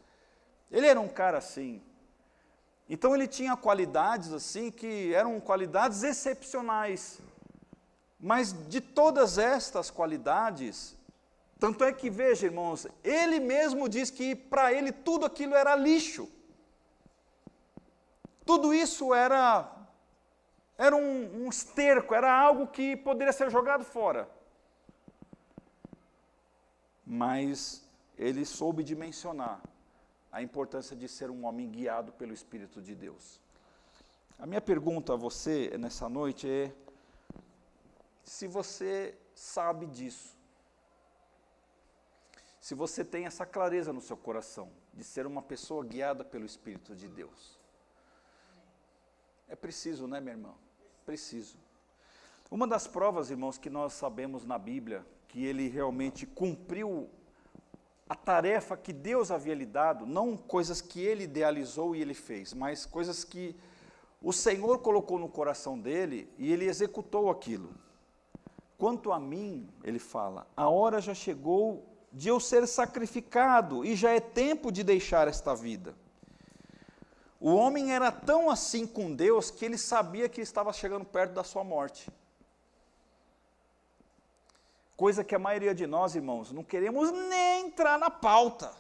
Ele 0.72 0.88
era 0.88 1.00
um 1.00 1.08
cara 1.08 1.38
assim. 1.38 1.82
Então 2.90 3.16
ele 3.16 3.28
tinha 3.28 3.56
qualidades 3.56 4.34
assim 4.34 4.70
que 4.70 5.14
eram 5.14 5.40
qualidades 5.40 6.04
excepcionais. 6.04 7.20
Mas 8.20 8.54
de 8.68 8.80
todas 8.80 9.38
estas 9.38 9.90
qualidades, 9.90 10.96
tanto 11.60 11.84
é 11.84 11.92
que 11.92 12.10
veja, 12.10 12.46
irmãos, 12.46 12.88
ele 13.04 13.40
mesmo 13.40 13.90
diz 13.90 14.10
que 14.10 14.36
para 14.36 14.72
ele 14.72 14.92
tudo 14.92 15.26
aquilo 15.26 15.56
era 15.56 15.76
lixo. 15.76 16.30
Tudo 18.46 18.74
isso 18.74 19.14
era 19.14 19.70
era 20.78 20.96
um, 20.96 21.46
um 21.46 21.50
esterco, 21.50 22.16
era 22.16 22.32
algo 22.32 22.68
que 22.68 22.96
poderia 22.98 23.32
ser 23.32 23.50
jogado 23.50 23.86
fora. 23.86 24.28
Mas 27.06 27.84
ele 28.18 28.46
soube 28.46 28.84
dimensionar 28.84 29.62
a 30.32 30.42
importância 30.42 30.96
de 30.96 31.08
ser 31.08 31.30
um 31.30 31.46
homem 31.46 31.70
guiado 31.70 32.12
pelo 32.14 32.34
Espírito 32.34 32.82
de 32.82 32.96
Deus. 32.96 33.40
A 34.40 34.46
minha 34.46 34.62
pergunta 34.62 35.14
a 35.14 35.16
você 35.16 35.78
nessa 35.78 36.10
noite 36.10 36.50
é: 36.50 36.74
se 38.24 38.48
você 38.48 39.18
sabe 39.36 39.86
disso, 39.86 40.36
se 42.60 42.74
você 42.74 43.04
tem 43.04 43.26
essa 43.26 43.46
clareza 43.46 43.92
no 43.92 44.02
seu 44.02 44.16
coração 44.16 44.72
de 44.94 45.04
ser 45.04 45.28
uma 45.28 45.42
pessoa 45.42 45.84
guiada 45.84 46.24
pelo 46.24 46.46
Espírito 46.46 46.96
de 46.96 47.08
Deus. 47.08 47.60
É 49.48 49.56
preciso, 49.56 50.08
né, 50.08 50.20
meu 50.22 50.34
irmão? 50.34 50.56
Preciso. 51.06 51.58
Uma 52.50 52.66
das 52.68 52.88
provas, 52.88 53.30
irmãos, 53.30 53.58
que 53.58 53.70
nós 53.70 53.94
sabemos 53.94 54.46
na 54.46 54.58
Bíblia 54.58 55.06
que 55.34 55.44
ele 55.44 55.68
realmente 55.68 56.28
cumpriu 56.28 57.10
a 58.08 58.14
tarefa 58.14 58.78
que 58.78 58.94
Deus 58.94 59.32
havia 59.32 59.56
lhe 59.56 59.66
dado, 59.66 60.06
não 60.06 60.38
coisas 60.38 60.80
que 60.80 61.02
ele 61.02 61.24
idealizou 61.24 61.96
e 61.96 62.02
ele 62.04 62.14
fez, 62.14 62.54
mas 62.54 62.86
coisas 62.86 63.24
que 63.24 63.56
o 64.22 64.32
Senhor 64.32 64.78
colocou 64.78 65.18
no 65.18 65.28
coração 65.28 65.80
dele 65.80 66.32
e 66.38 66.54
ele 66.54 66.66
executou 66.66 67.32
aquilo. 67.32 67.74
Quanto 68.78 69.12
a 69.12 69.20
mim, 69.20 69.68
ele 69.84 69.98
fala, 69.98 70.46
a 70.56 70.70
hora 70.70 71.02
já 71.02 71.16
chegou 71.16 71.84
de 72.12 72.30
eu 72.30 72.40
ser 72.40 72.68
sacrificado 72.68 73.84
e 73.84 73.96
já 73.96 74.12
é 74.12 74.20
tempo 74.20 74.72
de 74.72 74.84
deixar 74.84 75.28
esta 75.28 75.56
vida. 75.56 75.96
O 77.40 77.56
homem 77.56 77.92
era 77.92 78.12
tão 78.12 78.52
assim 78.52 78.86
com 78.86 79.12
Deus 79.12 79.50
que 79.50 79.66
ele 79.66 79.80
sabia 79.80 80.30
que 80.30 80.42
estava 80.42 80.72
chegando 80.72 81.06
perto 81.06 81.34
da 81.34 81.44
sua 81.44 81.64
morte. 81.64 82.08
Coisa 85.04 85.22
que 85.22 85.36
a 85.36 85.40
maioria 85.48 85.76
de 85.76 85.86
nós, 85.86 86.16
irmãos, 86.16 86.54
não 86.54 86.64
queremos 86.64 87.12
nem 87.12 87.68
entrar 87.68 88.00
na 88.00 88.10
pauta. 88.10 88.74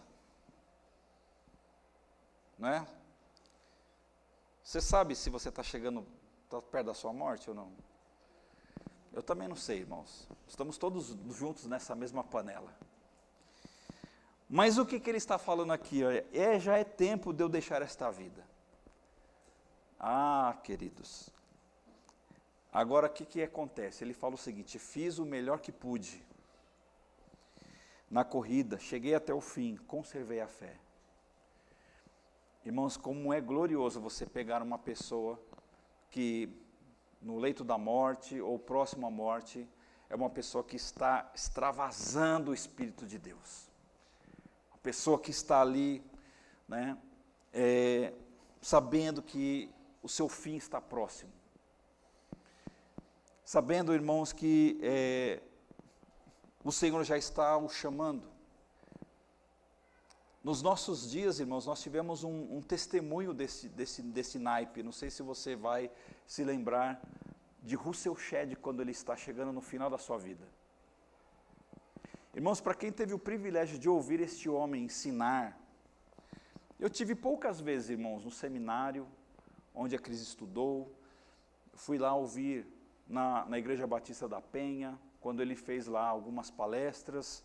Não 2.57 2.69
é? 2.69 2.87
Você 4.63 4.79
sabe 4.79 5.17
se 5.17 5.29
você 5.29 5.49
está 5.49 5.61
chegando 5.61 6.07
tá 6.49 6.61
perto 6.61 6.85
da 6.85 6.93
sua 6.93 7.11
morte 7.11 7.49
ou 7.49 7.55
não? 7.57 7.73
Eu 9.11 9.21
também 9.21 9.49
não 9.49 9.57
sei, 9.57 9.79
irmãos. 9.79 10.25
Estamos 10.47 10.77
todos 10.77 11.07
juntos 11.37 11.65
nessa 11.65 11.93
mesma 11.93 12.23
panela. 12.23 12.73
Mas 14.49 14.77
o 14.77 14.85
que, 14.85 15.01
que 15.01 15.09
ele 15.09 15.17
está 15.17 15.37
falando 15.37 15.73
aqui? 15.73 16.03
É, 16.31 16.57
já 16.57 16.77
é 16.77 16.85
tempo 16.85 17.33
de 17.33 17.43
eu 17.43 17.49
deixar 17.49 17.81
esta 17.81 18.09
vida. 18.09 18.47
Ah, 19.99 20.55
queridos, 20.63 21.29
Agora, 22.73 23.05
o 23.05 23.09
que, 23.09 23.23
que 23.23 23.43
acontece? 23.43 24.03
Ele 24.03 24.15
fala 24.15 24.33
o 24.33 24.37
seguinte: 24.37 24.79
fiz 24.79 25.19
o 25.19 25.25
melhor 25.25 25.59
que 25.59 25.71
pude 25.71 26.25
na 28.09 28.23
corrida, 28.23 28.79
cheguei 28.79 29.13
até 29.13 29.31
o 29.31 29.39
fim, 29.39 29.77
conservei 29.87 30.41
a 30.41 30.47
fé. 30.47 30.75
Irmãos, 32.65 32.97
como 32.97 33.31
é 33.31 33.39
glorioso 33.39 34.01
você 34.01 34.25
pegar 34.25 34.63
uma 34.63 34.79
pessoa 34.79 35.39
que 36.09 36.49
no 37.21 37.37
leito 37.37 37.63
da 37.63 37.77
morte 37.77 38.41
ou 38.41 38.57
próximo 38.57 39.05
à 39.05 39.11
morte 39.11 39.67
é 40.09 40.15
uma 40.15 40.29
pessoa 40.29 40.63
que 40.63 40.75
está 40.75 41.31
extravasando 41.35 42.51
o 42.51 42.53
Espírito 42.53 43.05
de 43.05 43.19
Deus. 43.19 43.69
Uma 44.71 44.79
pessoa 44.79 45.19
que 45.19 45.31
está 45.31 45.61
ali, 45.61 46.03
né, 46.67 46.97
é, 47.53 48.13
sabendo 48.61 49.21
que 49.21 49.69
o 50.01 50.09
seu 50.09 50.27
fim 50.27 50.55
está 50.55 50.79
próximo 50.81 51.42
sabendo, 53.43 53.93
irmãos, 53.93 54.31
que 54.31 54.79
é, 54.81 55.41
o 56.63 56.71
Senhor 56.71 57.03
já 57.03 57.17
está 57.17 57.57
o 57.57 57.67
chamando. 57.67 58.31
Nos 60.43 60.61
nossos 60.61 61.09
dias, 61.09 61.39
irmãos, 61.39 61.65
nós 61.65 61.81
tivemos 61.81 62.23
um, 62.23 62.57
um 62.57 62.61
testemunho 62.61 63.33
desse, 63.33 63.69
desse, 63.69 64.01
desse 64.01 64.37
naipe. 64.37 64.83
Não 64.83 64.91
sei 64.91 65.09
se 65.09 65.23
você 65.23 65.55
vai 65.55 65.89
se 66.25 66.43
lembrar 66.43 67.01
de 67.61 67.75
Russell 67.75 68.15
Shedd 68.15 68.55
quando 68.57 68.81
ele 68.81 68.91
está 68.91 69.15
chegando 69.15 69.53
no 69.53 69.61
final 69.61 69.89
da 69.89 69.97
sua 69.97 70.17
vida. 70.17 70.45
Irmãos, 72.33 72.59
para 72.59 72.73
quem 72.73 72.91
teve 72.91 73.13
o 73.13 73.19
privilégio 73.19 73.77
de 73.77 73.87
ouvir 73.87 74.19
este 74.19 74.49
homem 74.49 74.83
ensinar, 74.83 75.57
eu 76.79 76.89
tive 76.89 77.15
poucas 77.15 77.61
vezes, 77.61 77.91
irmãos, 77.91 78.25
no 78.25 78.31
seminário 78.31 79.07
onde 79.73 79.95
a 79.95 79.99
Cris 79.99 80.19
estudou, 80.19 80.93
fui 81.73 81.97
lá 81.97 82.13
ouvir 82.13 82.67
na, 83.07 83.45
na 83.45 83.57
Igreja 83.57 83.85
Batista 83.85 84.27
da 84.27 84.41
Penha, 84.41 84.99
quando 85.19 85.41
ele 85.41 85.55
fez 85.55 85.87
lá 85.87 86.07
algumas 86.07 86.49
palestras. 86.49 87.43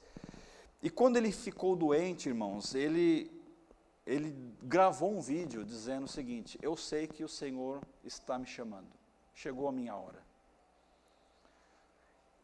E 0.83 0.91
quando 0.91 1.17
ele 1.17 1.33
ficou 1.33 1.77
doente, 1.77 2.29
irmãos, 2.29 2.75
ele, 2.75 3.31
ele 4.07 4.35
gravou 4.63 5.17
um 5.17 5.21
vídeo 5.21 5.65
dizendo 5.65 6.05
o 6.05 6.09
seguinte: 6.09 6.59
Eu 6.63 6.77
sei 6.77 7.07
que 7.07 7.25
o 7.25 7.29
Senhor 7.29 7.81
está 8.05 8.39
me 8.39 8.47
chamando. 8.47 8.89
chegou 9.35 9.69
a 9.69 9.73
minha 9.73 9.95
hora. 9.95 10.27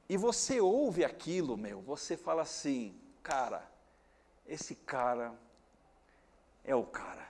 E 0.08 0.16
você 0.16 0.60
ouve 0.60 1.04
aquilo, 1.04 1.56
meu, 1.56 1.80
você 1.80 2.16
fala 2.16 2.42
assim, 2.42 2.94
cara, 3.22 3.66
esse 4.46 4.74
cara 4.74 5.34
é 6.62 6.74
o 6.76 6.84
cara. 6.84 7.26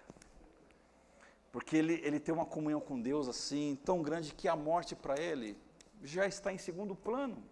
Porque 1.52 1.76
ele, 1.76 2.00
ele 2.02 2.18
tem 2.18 2.34
uma 2.34 2.44
comunhão 2.44 2.80
com 2.80 3.00
Deus 3.00 3.28
assim, 3.28 3.78
tão 3.84 4.02
grande 4.02 4.34
que 4.34 4.48
a 4.48 4.56
morte 4.56 4.96
para 4.96 5.20
ele 5.20 5.56
já 6.04 6.26
está 6.26 6.52
em 6.52 6.58
segundo 6.58 6.94
plano. 6.94 7.42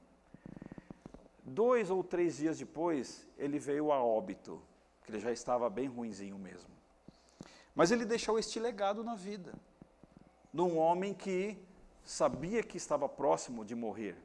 Dois 1.42 1.90
ou 1.90 2.04
três 2.04 2.36
dias 2.36 2.58
depois, 2.58 3.26
ele 3.38 3.58
veio 3.58 3.90
a 3.90 4.04
óbito, 4.04 4.62
que 5.02 5.10
ele 5.10 5.18
já 5.18 5.32
estava 5.32 5.68
bem 5.68 5.88
ruinzinho 5.88 6.38
mesmo. 6.38 6.70
Mas 7.74 7.90
ele 7.90 8.04
deixou 8.04 8.38
este 8.38 8.60
legado 8.60 9.02
na 9.02 9.14
vida, 9.14 9.54
de 10.52 10.60
um 10.60 10.78
homem 10.78 11.14
que 11.14 11.58
sabia 12.04 12.62
que 12.62 12.76
estava 12.76 13.08
próximo 13.08 13.64
de 13.64 13.74
morrer. 13.74 14.16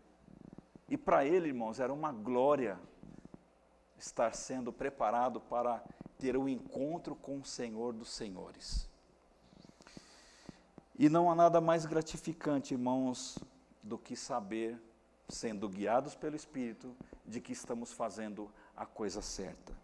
E 0.90 0.98
para 0.98 1.26
ele, 1.26 1.48
irmãos, 1.48 1.80
era 1.80 1.94
uma 1.94 2.12
glória 2.12 2.78
estar 3.98 4.36
sendo 4.36 4.72
preparado 4.72 5.40
para 5.40 5.84
ter 6.20 6.36
o 6.36 6.42
um 6.42 6.50
encontro 6.50 7.16
com 7.16 7.40
o 7.40 7.46
Senhor 7.46 7.94
dos 7.94 8.10
Senhores. 8.10 8.90
E 11.00 11.10
não 11.10 11.32
há 11.32 11.36
nada 11.36 11.62
mais 11.62 11.86
gratificante, 11.86 12.74
irmãos, 12.74 13.38
do 13.82 13.98
que 13.98 14.16
saber, 14.16 14.82
sendo 15.28 15.68
guiados 15.68 16.16
pelo 16.16 16.36
Espírito, 16.36 16.96
de 17.26 17.42
que 17.42 17.52
estamos 17.52 17.92
fazendo 17.92 18.52
a 18.76 18.86
coisa 18.86 19.22
certa. 19.22 19.76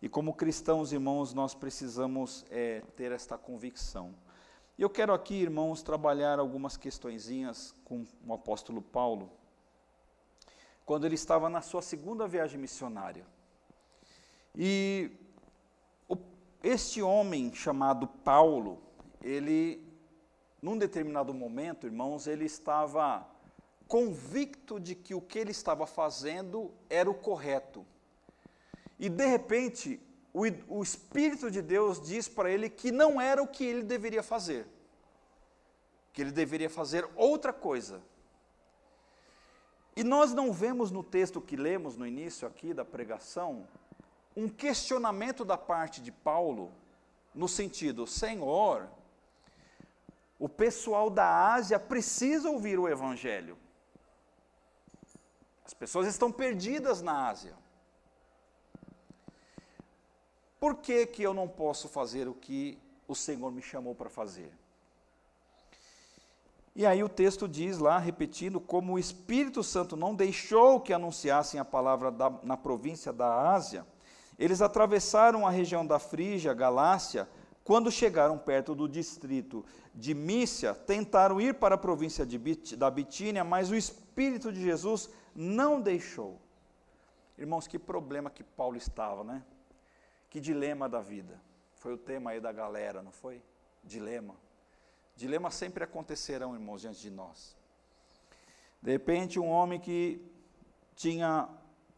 E 0.00 0.08
como 0.08 0.34
cristãos, 0.34 0.92
irmãos, 0.92 1.32
nós 1.32 1.54
precisamos 1.54 2.44
é, 2.50 2.80
ter 2.96 3.12
esta 3.12 3.38
convicção. 3.38 4.14
E 4.76 4.82
eu 4.82 4.90
quero 4.90 5.14
aqui, 5.14 5.34
irmãos, 5.34 5.82
trabalhar 5.82 6.38
algumas 6.38 6.76
questõezinhas 6.76 7.74
com 7.84 8.04
o 8.26 8.34
apóstolo 8.34 8.82
Paulo, 8.82 9.30
quando 10.84 11.06
ele 11.06 11.14
estava 11.14 11.48
na 11.48 11.60
sua 11.60 11.80
segunda 11.80 12.26
viagem 12.26 12.58
missionária. 12.58 13.26
E 14.54 15.10
este 16.62 17.02
homem 17.02 17.52
chamado 17.52 18.06
Paulo, 18.06 18.82
ele, 19.20 19.83
num 20.64 20.78
determinado 20.78 21.34
momento, 21.34 21.86
irmãos, 21.86 22.26
ele 22.26 22.46
estava 22.46 23.28
convicto 23.86 24.80
de 24.80 24.94
que 24.94 25.14
o 25.14 25.20
que 25.20 25.38
ele 25.38 25.50
estava 25.50 25.86
fazendo 25.86 26.72
era 26.88 27.10
o 27.10 27.12
correto. 27.12 27.84
E 28.98 29.10
de 29.10 29.26
repente, 29.26 30.00
o, 30.32 30.44
o 30.66 30.82
Espírito 30.82 31.50
de 31.50 31.60
Deus 31.60 32.00
diz 32.00 32.28
para 32.28 32.50
ele 32.50 32.70
que 32.70 32.90
não 32.90 33.20
era 33.20 33.42
o 33.42 33.46
que 33.46 33.62
ele 33.62 33.82
deveria 33.82 34.22
fazer, 34.22 34.66
que 36.14 36.22
ele 36.22 36.32
deveria 36.32 36.70
fazer 36.70 37.06
outra 37.14 37.52
coisa. 37.52 38.00
E 39.94 40.02
nós 40.02 40.32
não 40.32 40.50
vemos 40.50 40.90
no 40.90 41.04
texto 41.04 41.42
que 41.42 41.56
lemos 41.56 41.94
no 41.94 42.06
início 42.06 42.48
aqui 42.48 42.72
da 42.72 42.86
pregação 42.86 43.68
um 44.34 44.48
questionamento 44.48 45.44
da 45.44 45.58
parte 45.58 46.00
de 46.00 46.10
Paulo, 46.10 46.72
no 47.34 47.48
sentido: 47.48 48.06
Senhor, 48.06 48.88
o 50.38 50.48
pessoal 50.48 51.08
da 51.08 51.52
Ásia 51.54 51.78
precisa 51.78 52.50
ouvir 52.50 52.78
o 52.78 52.88
Evangelho. 52.88 53.56
As 55.64 55.72
pessoas 55.72 56.06
estão 56.06 56.30
perdidas 56.30 57.00
na 57.00 57.28
Ásia. 57.28 57.54
Por 60.60 60.76
que, 60.76 61.06
que 61.06 61.22
eu 61.22 61.34
não 61.34 61.48
posso 61.48 61.88
fazer 61.88 62.28
o 62.28 62.34
que 62.34 62.78
o 63.06 63.14
Senhor 63.14 63.50
me 63.50 63.62
chamou 63.62 63.94
para 63.94 64.10
fazer? 64.10 64.52
E 66.76 66.84
aí 66.84 67.04
o 67.04 67.08
texto 67.08 67.46
diz 67.46 67.78
lá, 67.78 67.98
repetindo, 67.98 68.60
como 68.60 68.94
o 68.94 68.98
Espírito 68.98 69.62
Santo 69.62 69.96
não 69.96 70.14
deixou 70.14 70.80
que 70.80 70.92
anunciassem 70.92 71.60
a 71.60 71.64
palavra 71.64 72.10
da, 72.10 72.30
na 72.42 72.56
província 72.56 73.12
da 73.12 73.52
Ásia, 73.52 73.86
eles 74.36 74.60
atravessaram 74.60 75.46
a 75.46 75.50
região 75.50 75.86
da 75.86 76.00
Frígia, 76.00 76.52
Galácia, 76.52 77.28
quando 77.64 77.90
chegaram 77.90 78.36
perto 78.36 78.74
do 78.74 78.86
distrito 78.86 79.64
de 79.94 80.12
Mícia, 80.14 80.74
tentaram 80.74 81.40
ir 81.40 81.54
para 81.54 81.76
a 81.76 81.78
província 81.78 82.26
de, 82.26 82.38
da 82.76 82.90
Bitínia, 82.90 83.42
mas 83.42 83.70
o 83.70 83.74
Espírito 83.74 84.52
de 84.52 84.62
Jesus 84.62 85.08
não 85.34 85.80
deixou. 85.80 86.38
Irmãos, 87.38 87.66
que 87.66 87.78
problema 87.78 88.30
que 88.30 88.44
Paulo 88.44 88.76
estava, 88.76 89.24
né? 89.24 89.42
Que 90.28 90.40
dilema 90.40 90.88
da 90.88 91.00
vida. 91.00 91.40
Foi 91.76 91.94
o 91.94 91.98
tema 91.98 92.32
aí 92.32 92.40
da 92.40 92.52
galera, 92.52 93.02
não 93.02 93.12
foi? 93.12 93.42
Dilema. 93.82 94.36
Dilemas 95.16 95.54
sempre 95.54 95.84
acontecerão, 95.84 96.54
irmãos, 96.54 96.82
diante 96.82 97.00
de 97.00 97.10
nós. 97.10 97.56
De 98.82 98.90
repente, 98.90 99.40
um 99.40 99.48
homem 99.48 99.80
que 99.80 100.20
tinha 100.94 101.48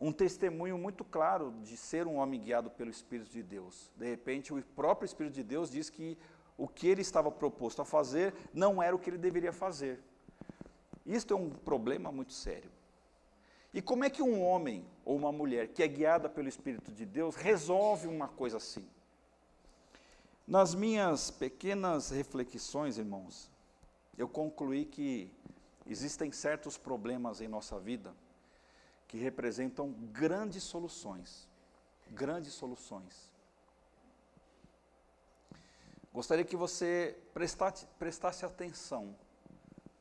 um 0.01 0.13
testemunho 0.13 0.77
muito 0.77 1.05
claro 1.05 1.55
de 1.63 1.77
ser 1.77 2.07
um 2.07 2.17
homem 2.17 2.41
guiado 2.41 2.71
pelo 2.71 2.91
Espírito 2.91 3.31
de 3.31 3.43
Deus. 3.43 3.91
De 3.97 4.07
repente, 4.07 4.53
o 4.53 4.63
próprio 4.63 5.07
Espírito 5.07 5.35
de 5.35 5.43
Deus 5.43 5.71
diz 5.71 5.89
que 5.89 6.19
o 6.57 6.69
que 6.69 6.87
ele 6.87 7.01
estava 7.03 7.31
proposto 7.31 7.81
a 7.83 7.85
fazer 7.85 8.35
não 8.53 8.83
era 8.83 8.95
o 8.95 8.99
que 8.99 9.11
ele 9.11 9.19
deveria 9.19 9.53
fazer. 9.53 10.01
Isto 11.05 11.35
é 11.35 11.37
um 11.37 11.51
problema 11.51 12.11
muito 12.13 12.33
sério. 12.33 12.71
E 13.73 13.83
como 13.83 14.05
é 14.05 14.11
que 14.11 14.23
um 14.23 14.43
homem 14.43 14.87
ou 15.05 15.17
uma 15.17 15.31
mulher 15.31 15.69
que 15.69 15.83
é 15.83 15.89
guiada 15.89 16.29
pelo 16.29 16.49
Espírito 16.49 16.93
de 16.93 17.05
Deus 17.05 17.37
resolve 17.37 18.07
uma 18.07 18.29
coisa 18.29 18.57
assim? 18.57 18.87
Nas 20.47 20.75
minhas 20.75 21.31
pequenas 21.31 22.11
reflexões, 22.11 22.99
irmãos, 22.99 23.51
eu 24.17 24.29
concluí 24.29 24.85
que 24.85 25.31
existem 25.87 26.33
certos 26.33 26.79
problemas 26.79 27.41
em 27.41 27.49
nossa 27.49 27.79
vida 27.79 28.15
que 29.09 29.19
representam 29.19 29.93
grandes 30.13 30.63
soluções. 30.63 31.49
Grandes 32.11 32.53
soluções. 32.53 33.31
Gostaria 36.13 36.45
que 36.45 36.57
você 36.57 37.17
prestasse, 37.35 37.87
prestasse 37.99 38.45
atenção 38.45 39.15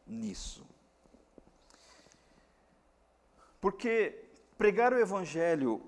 nisso. 0.08 0.66
Porque 3.60 4.24
pregar 4.58 4.94
o 4.94 5.00
Evangelho 5.00 5.82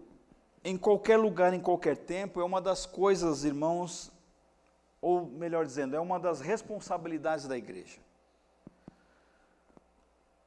em 0.63 0.77
qualquer 0.77 1.17
lugar, 1.17 1.53
em 1.53 1.61
qualquer 1.61 1.95
tempo, 1.95 2.41
é 2.41 2.43
uma 2.43 2.59
das 2.59 2.85
coisas, 2.85 3.45
irmãos, 3.45 4.11
ou 4.99 5.25
melhor 5.25 5.65
dizendo, 5.65 5.95
é 5.95 5.99
uma 5.99 6.19
das 6.19 6.41
responsabilidades 6.41 7.47
da 7.47 7.57
igreja. 7.57 7.99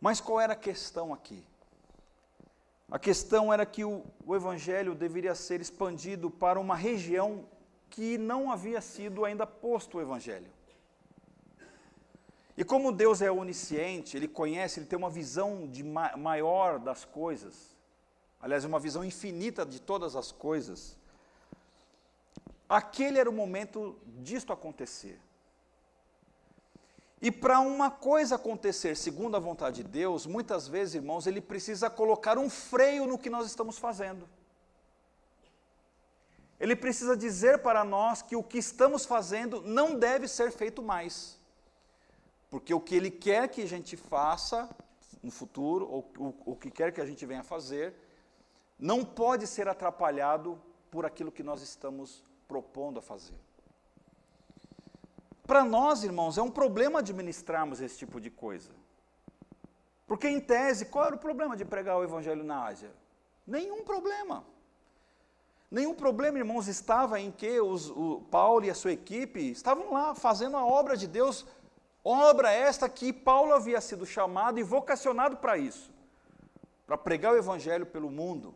Mas 0.01 0.21
qual 0.21 0.41
era 0.41 0.53
a 0.53 0.57
questão 0.57 1.15
aqui? 1.15 1.43
A 2.91 2.99
questão 2.99 3.53
era 3.53 3.65
que 3.65 3.85
o, 3.85 4.05
o, 4.27 4.35
Evangelho 4.35 4.97
deveria 4.97 5.35
ser 5.35 5.61
expandido 5.61 6.29
para 6.29 6.59
uma 6.59 6.75
região 6.75 7.47
que 7.89 8.19
não 8.19 8.51
havia 8.51 8.81
sido 8.81 9.25
ainda 9.25 9.47
posto 9.47 9.99
o 9.99 10.01
Evangelho. 10.01 10.51
E 12.57 12.65
como 12.65 12.91
Deus 12.91 13.23
é 13.23 13.31
onisciente, 13.31 14.17
Ele 14.17 14.27
conhece, 14.27 14.81
Ele 14.81 14.87
tem 14.87 14.99
uma 14.99 15.09
visão 15.09 15.69
de 15.69 15.85
ma 15.85 16.17
maior 16.17 16.81
das 16.81 17.05
coisas, 17.05 17.77
aliás, 18.41 18.65
uma 18.65 18.81
visão 18.81 19.05
infinita 19.05 19.65
de 19.65 19.81
todas 19.81 20.17
as 20.17 20.33
coisas, 20.33 20.99
aquele 22.69 23.21
era 23.21 23.31
o 23.31 23.33
momento 23.33 23.97
disto 24.19 24.53
acontecer. 24.53 25.19
E 27.23 27.31
para 27.31 27.61
uma 27.61 27.91
coisa 27.91 28.37
acontecer 28.37 28.97
segundo 28.97 29.37
a 29.37 29.41
vontade 29.41 29.83
de 29.83 29.89
Deus, 29.89 30.25
muitas 30.25 30.67
vezes, 30.67 30.95
irmãos, 30.95 31.27
ele 31.27 31.41
precisa 31.41 31.91
colocar 31.91 32.39
um 32.39 32.49
freio 32.49 33.07
no 33.07 33.19
que 33.19 33.29
nós 33.29 33.47
estamos 33.47 33.79
fazendo. 33.79 34.27
Ele 36.59 36.75
precisa 36.75 37.17
dizer 37.17 37.59
para 37.59 37.85
nós 37.85 38.23
que 38.23 38.37
o 38.37 38.43
que 38.43 38.59
estamos 38.59 39.05
fazendo 39.05 39.61
não 39.63 39.99
deve 39.99 40.29
ser 40.29 40.51
feito 40.51 40.83
mais. 40.83 41.39
Porque 42.51 42.73
o 42.73 42.81
que 42.81 42.95
ele 42.95 43.11
quer 43.11 43.49
que 43.49 43.63
a 43.63 43.67
gente 43.67 43.97
faça 43.97 44.69
no 45.23 45.31
futuro, 45.31 45.87
ou 45.87 46.11
o, 46.19 46.53
o 46.53 46.57
que 46.57 46.71
quer 46.71 46.93
que 46.93 47.01
a 47.01 47.07
gente 47.07 47.25
venha 47.27 47.43
fazer, 47.43 47.95
não 48.79 49.05
pode 49.05 49.47
ser 49.47 49.69
atrapalhado 49.69 50.61
por 50.91 51.05
aquilo 51.05 51.31
que 51.31 51.43
nós 51.43 51.63
estamos 51.63 52.25
propondo 52.49 52.99
a 52.99 53.03
fazer. 53.03 53.35
Para 55.51 55.65
nós, 55.65 56.05
irmãos, 56.05 56.39
é 56.39 56.43
um 56.43 56.51
problema 56.51 57.01
administrarmos 57.01 57.81
esse 57.81 57.99
tipo 57.99 58.21
de 58.21 58.31
coisa. 58.31 58.71
Porque, 60.07 60.29
em 60.29 60.39
tese, 60.39 60.85
qual 60.85 61.07
era 61.07 61.17
o 61.17 61.19
problema 61.19 61.57
de 61.57 61.65
pregar 61.65 61.99
o 61.99 62.05
Evangelho 62.05 62.45
na 62.45 62.67
Ásia? 62.67 62.93
Nenhum 63.45 63.83
problema. 63.83 64.45
Nenhum 65.69 65.93
problema, 65.93 66.39
irmãos, 66.39 66.69
estava 66.69 67.19
em 67.19 67.33
que 67.33 67.61
os, 67.61 67.91
o 67.91 68.23
Paulo 68.31 68.65
e 68.65 68.71
a 68.71 68.77
sua 68.77 68.93
equipe 68.93 69.41
estavam 69.51 69.93
lá 69.93 70.15
fazendo 70.15 70.57
a 70.57 70.65
obra 70.65 70.97
de 70.97 71.09
Deus 71.09 71.45
Obra 72.05 72.53
esta 72.53 72.89
que 72.89 73.13
Paulo 73.13 73.53
havia 73.53 73.81
sido 73.81 74.07
chamado 74.07 74.61
e 74.61 74.63
vocacionado 74.63 75.37
para 75.37 75.59
isso, 75.59 75.91
para 76.87 76.97
pregar 76.97 77.35
o 77.35 77.37
evangelho 77.37 77.85
pelo 77.85 78.09
mundo. 78.11 78.55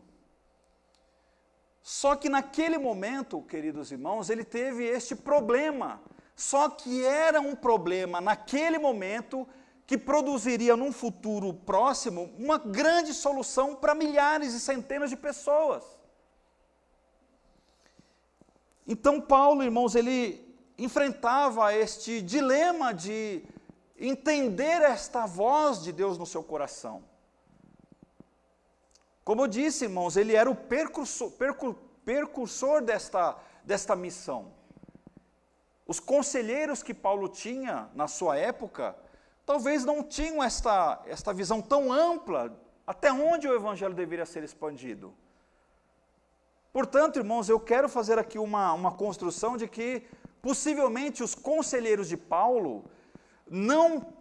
Só 1.83 2.15
que 2.15 2.27
naquele 2.27 2.77
momento, 2.77 3.41
queridos 3.43 3.91
irmãos, 3.91 4.29
ele 4.31 4.45
teve 4.45 4.85
este 4.85 5.13
problema. 5.13 6.01
Só 6.35 6.69
que 6.69 7.03
era 7.05 7.39
um 7.39 7.55
problema 7.55 8.19
naquele 8.19 8.77
momento 8.77 9.47
que 9.87 9.97
produziria 9.97 10.75
num 10.75 10.91
futuro 10.91 11.53
próximo 11.53 12.33
uma 12.37 12.57
grande 12.57 13.13
solução 13.13 13.75
para 13.75 13.95
milhares 13.95 14.53
e 14.53 14.59
centenas 14.59 15.09
de 15.09 15.15
pessoas. 15.15 15.83
Então, 18.87 19.21
Paulo, 19.21 19.63
irmãos, 19.63 19.95
ele 19.95 20.43
enfrentava 20.77 21.73
este 21.73 22.21
dilema 22.21 22.93
de 22.93 23.43
entender 23.97 24.81
esta 24.81 25.25
voz 25.25 25.81
de 25.81 25.91
Deus 25.91 26.17
no 26.17 26.25
seu 26.25 26.43
coração. 26.43 27.03
Como 29.23 29.41
eu 29.41 29.47
disse, 29.47 29.85
irmãos, 29.85 30.17
ele 30.17 30.35
era 30.35 30.49
o 30.49 30.55
percursor, 30.55 31.31
percur, 31.31 31.75
percursor 32.03 32.81
desta, 32.81 33.35
desta 33.63 33.95
missão. 33.95 34.53
Os 35.87 35.99
conselheiros 35.99 36.81
que 36.81 36.93
Paulo 36.93 37.27
tinha 37.27 37.89
na 37.93 38.07
sua 38.07 38.37
época, 38.37 38.95
talvez 39.45 39.85
não 39.85 40.01
tinham 40.01 40.43
esta, 40.43 41.01
esta 41.05 41.31
visão 41.33 41.61
tão 41.61 41.93
ampla 41.93 42.57
até 42.87 43.11
onde 43.11 43.47
o 43.47 43.53
evangelho 43.53 43.93
deveria 43.93 44.25
ser 44.25 44.43
expandido. 44.43 45.13
Portanto, 46.73 47.17
irmãos, 47.17 47.47
eu 47.47 47.59
quero 47.59 47.87
fazer 47.87 48.19
aqui 48.19 48.37
uma, 48.37 48.73
uma 48.73 48.91
construção 48.91 49.55
de 49.55 49.67
que 49.67 50.03
possivelmente 50.41 51.23
os 51.23 51.33
conselheiros 51.33 52.09
de 52.09 52.17
Paulo 52.17 52.85
não 53.49 54.13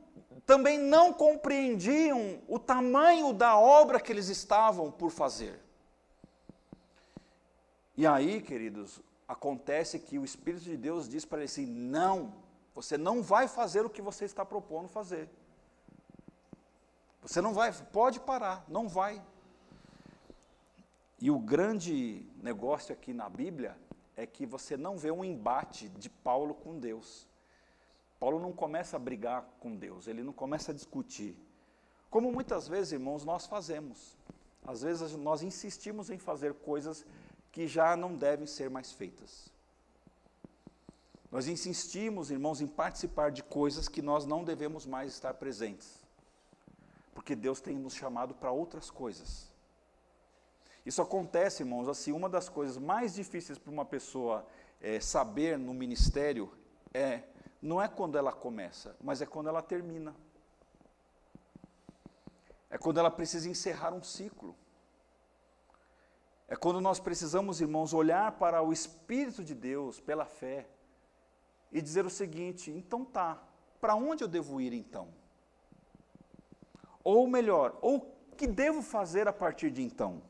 também 0.47 0.79
não 0.79 1.11
compreendiam 1.13 2.39
o 2.47 2.59
tamanho 2.59 3.33
da 3.33 3.57
obra 3.57 3.99
que 3.99 4.13
eles 4.13 4.29
estavam 4.29 4.91
por 4.91 5.11
fazer. 5.11 5.59
E 7.97 8.07
aí, 8.07 8.43
queridos, 8.43 9.01
acontece 9.27 9.99
que 9.99 10.19
o 10.19 10.25
Espírito 10.25 10.65
de 10.65 10.77
Deus 10.77 11.09
diz 11.09 11.25
para 11.25 11.39
eles 11.39 11.53
assim: 11.53 11.67
não, 11.67 12.35
você 12.75 12.99
não 12.99 13.23
vai 13.23 13.49
fazer 13.49 13.85
o 13.85 13.91
que 13.91 14.03
você 14.03 14.25
está 14.25 14.45
propondo 14.45 14.89
fazer. 14.89 15.29
Você 17.23 17.41
não 17.41 17.55
vai, 17.55 17.73
pode 17.73 18.21
parar, 18.21 18.65
não 18.69 18.89
vai. 18.89 19.23
E 21.19 21.31
o 21.31 21.39
grande 21.39 22.27
negócio 22.43 22.93
aqui 22.93 23.15
na 23.15 23.31
Bíblia 23.31 23.79
é 24.15 24.27
que 24.27 24.45
você 24.45 24.77
não 24.77 24.99
vê 24.99 25.11
um 25.11 25.25
embate 25.25 25.89
de 25.89 26.11
Paulo 26.11 26.55
com 26.55 26.79
Deus. 26.79 27.27
Paulo 28.21 28.39
não 28.39 28.53
começa 28.53 28.97
a 28.97 28.99
brigar 28.99 29.43
com 29.59 29.75
Deus, 29.75 30.07
ele 30.07 30.23
não 30.23 30.33
começa 30.33 30.71
a 30.71 30.75
discutir. 30.75 31.37
Como 32.11 32.31
muitas 32.31 32.69
vezes, 32.69 32.93
irmãos, 32.93 33.25
nós 33.25 33.47
fazemos. 33.47 34.17
Às 34.67 34.83
vezes 34.83 35.17
nós 35.17 35.43
insistimos 35.43 36.11
em 36.11 36.19
fazer 36.19 36.55
coisas 36.55 37.05
que 37.55 37.69
já 37.69 37.97
não 37.97 38.17
devem 38.17 38.49
ser 38.49 38.69
mais 38.69 38.91
feitas. 38.91 39.49
Nós 41.31 41.47
insistimos, 41.47 42.33
irmãos, 42.33 42.61
em 42.61 42.67
participar 42.67 43.31
de 43.31 43.45
coisas 43.45 43.87
que 43.87 44.03
nós 44.03 44.27
não 44.27 44.43
devemos 44.43 44.85
mais 44.85 45.13
estar 45.13 45.35
presentes. 45.35 46.05
Porque 47.15 47.37
Deus 47.37 47.61
tem 47.61 47.77
nos 47.77 47.95
chamado 47.95 48.35
para 48.35 48.51
outras 48.51 48.91
coisas. 48.91 49.49
Isso 50.85 51.01
acontece, 51.01 51.63
irmãos, 51.63 51.87
assim, 51.87 52.11
uma 52.11 52.29
das 52.29 52.49
coisas 52.49 52.77
mais 52.77 53.15
difíceis 53.15 53.57
para 53.57 53.71
uma 53.71 53.85
pessoa 53.85 54.45
é, 54.81 54.99
saber 54.99 55.57
no 55.57 55.73
ministério 55.73 56.53
é 56.93 57.23
não 57.63 57.81
é 57.81 57.87
quando 57.87 58.19
ela 58.19 58.33
começa, 58.33 58.97
mas 59.01 59.23
é 59.23 59.27
quando 59.27 59.49
ela 59.49 59.63
termina. 59.63 60.13
É 62.69 62.77
quando 62.77 62.99
ela 62.99 63.13
precisa 63.13 63.49
encerrar 63.49 63.95
um 63.95 64.03
ciclo. 64.03 64.57
É 66.47 66.55
quando 66.55 66.81
nós 66.81 67.01
precisamos, 67.01 67.61
irmãos, 67.61 67.95
olhar 67.95 68.33
para 68.33 68.63
o 68.63 68.73
Espírito 68.73 69.43
de 69.43 69.55
Deus 69.55 69.99
pela 70.01 70.27
fé 70.27 70.69
e 71.73 71.81
dizer 71.81 72.05
o 72.05 72.11
seguinte: 72.11 72.71
então 72.71 73.05
tá, 73.05 73.43
para 73.81 73.95
onde 73.95 74.23
eu 74.23 74.29
devo 74.29 74.61
ir 74.61 74.73
então? 74.73 75.09
Ou 77.03 77.27
melhor, 77.27 77.79
ou 77.81 77.97
o 78.33 78.37
que 78.37 78.47
devo 78.47 78.83
fazer 78.83 79.29
a 79.29 79.33
partir 79.33 79.71
de 79.71 79.83
então? 79.83 80.23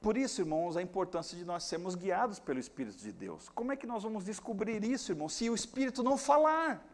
Por 0.00 0.16
isso, 0.16 0.40
irmãos, 0.40 0.76
a 0.76 0.82
importância 0.82 1.36
de 1.36 1.44
nós 1.44 1.64
sermos 1.64 1.94
guiados 1.94 2.38
pelo 2.38 2.58
Espírito 2.58 2.98
de 2.98 3.12
Deus. 3.12 3.48
Como 3.48 3.72
é 3.72 3.76
que 3.76 3.86
nós 3.86 4.04
vamos 4.04 4.24
descobrir 4.24 4.84
isso, 4.84 5.12
irmãos, 5.12 5.32
se 5.32 5.50
o 5.50 5.54
Espírito 5.54 6.02
não 6.02 6.16
falar? 6.16 6.84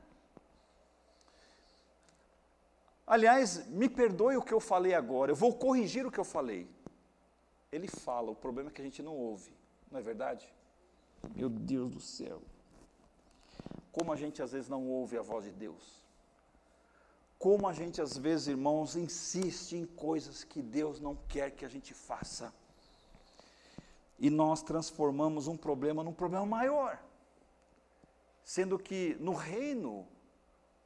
Aliás, 3.06 3.66
me 3.68 3.88
perdoe 3.88 4.36
o 4.36 4.42
que 4.42 4.54
eu 4.54 4.60
falei 4.60 4.94
agora, 4.94 5.30
eu 5.32 5.36
vou 5.36 5.54
corrigir 5.54 6.06
o 6.06 6.10
que 6.10 6.18
eu 6.18 6.24
falei. 6.24 6.68
Ele 7.70 7.88
fala, 7.88 8.30
o 8.30 8.36
problema 8.36 8.70
é 8.70 8.72
que 8.72 8.80
a 8.80 8.84
gente 8.84 9.02
não 9.02 9.14
ouve, 9.14 9.52
não 9.90 9.98
é 9.98 10.02
verdade? 10.02 10.52
Meu 11.34 11.48
Deus 11.48 11.90
do 11.90 12.00
céu. 12.00 12.40
Como 13.92 14.12
a 14.12 14.16
gente 14.16 14.42
às 14.42 14.52
vezes 14.52 14.68
não 14.68 14.88
ouve 14.88 15.18
a 15.18 15.22
voz 15.22 15.44
de 15.44 15.50
Deus. 15.50 16.02
Como 17.38 17.68
a 17.68 17.72
gente 17.72 18.00
às 18.00 18.16
vezes, 18.16 18.48
irmãos, 18.48 18.96
insiste 18.96 19.76
em 19.76 19.84
coisas 19.84 20.44
que 20.44 20.62
Deus 20.62 21.00
não 21.00 21.14
quer 21.28 21.50
que 21.50 21.64
a 21.64 21.68
gente 21.68 21.92
faça 21.92 22.52
e 24.18 24.30
nós 24.30 24.62
transformamos 24.62 25.48
um 25.48 25.56
problema 25.56 26.02
num 26.02 26.12
problema 26.12 26.46
maior. 26.46 27.02
Sendo 28.44 28.78
que 28.78 29.16
no 29.20 29.32
reino, 29.32 30.06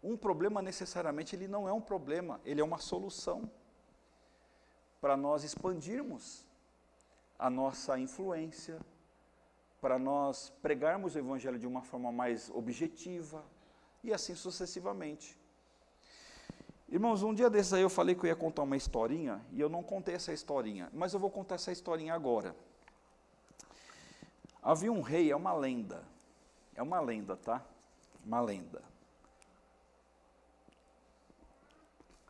um 0.03 0.17
problema 0.17 0.63
necessariamente 0.63 1.35
ele 1.35 1.49
não 1.49 1.69
é 1.69 1.73
um 1.73 1.81
problema, 1.81 2.41
ele 2.45 2.61
é 2.61 2.65
uma 2.65 2.79
solução 2.79 3.51
para 5.01 5.17
nós 5.17 5.45
expandirmos 5.45 6.45
a 7.39 7.49
nossa 7.49 7.99
influência, 7.99 8.81
para 9.81 9.99
nós 9.99 10.53
pregarmos 10.61 11.15
o 11.15 11.19
evangelho 11.19 11.59
de 11.59 11.67
uma 11.67 11.83
forma 11.83 12.11
mais 12.11 12.51
objetiva 12.51 13.45
e 14.03 14.13
assim 14.13 14.35
sucessivamente. 14.35 15.39
Irmãos, 16.89 17.23
um 17.23 17.35
dia 17.35 17.51
desses 17.51 17.73
aí 17.75 17.83
eu 17.83 17.91
falei 17.91 18.15
que 18.15 18.23
eu 18.23 18.29
ia 18.29 18.37
contar 18.37 18.63
uma 18.63 18.77
historinha 18.77 19.45
e 19.53 19.61
eu 19.61 19.69
não 19.69 19.83
contei 19.83 20.15
essa 20.15 20.33
historinha, 20.33 20.91
mas 20.93 21.13
eu 21.13 21.21
vou 21.21 21.31
contar 21.31 21.57
essa 21.57 21.71
historinha 21.71 22.15
agora. 22.15 22.57
Havia 24.63 24.91
um 24.91 25.03
rei, 25.03 25.31
é 25.31 25.37
uma 25.37 25.53
lenda. 25.53 26.03
É 26.75 26.83
uma 26.83 27.01
lenda, 27.01 27.37
tá? 27.37 27.63
Uma 28.25 28.41
lenda. 28.41 28.83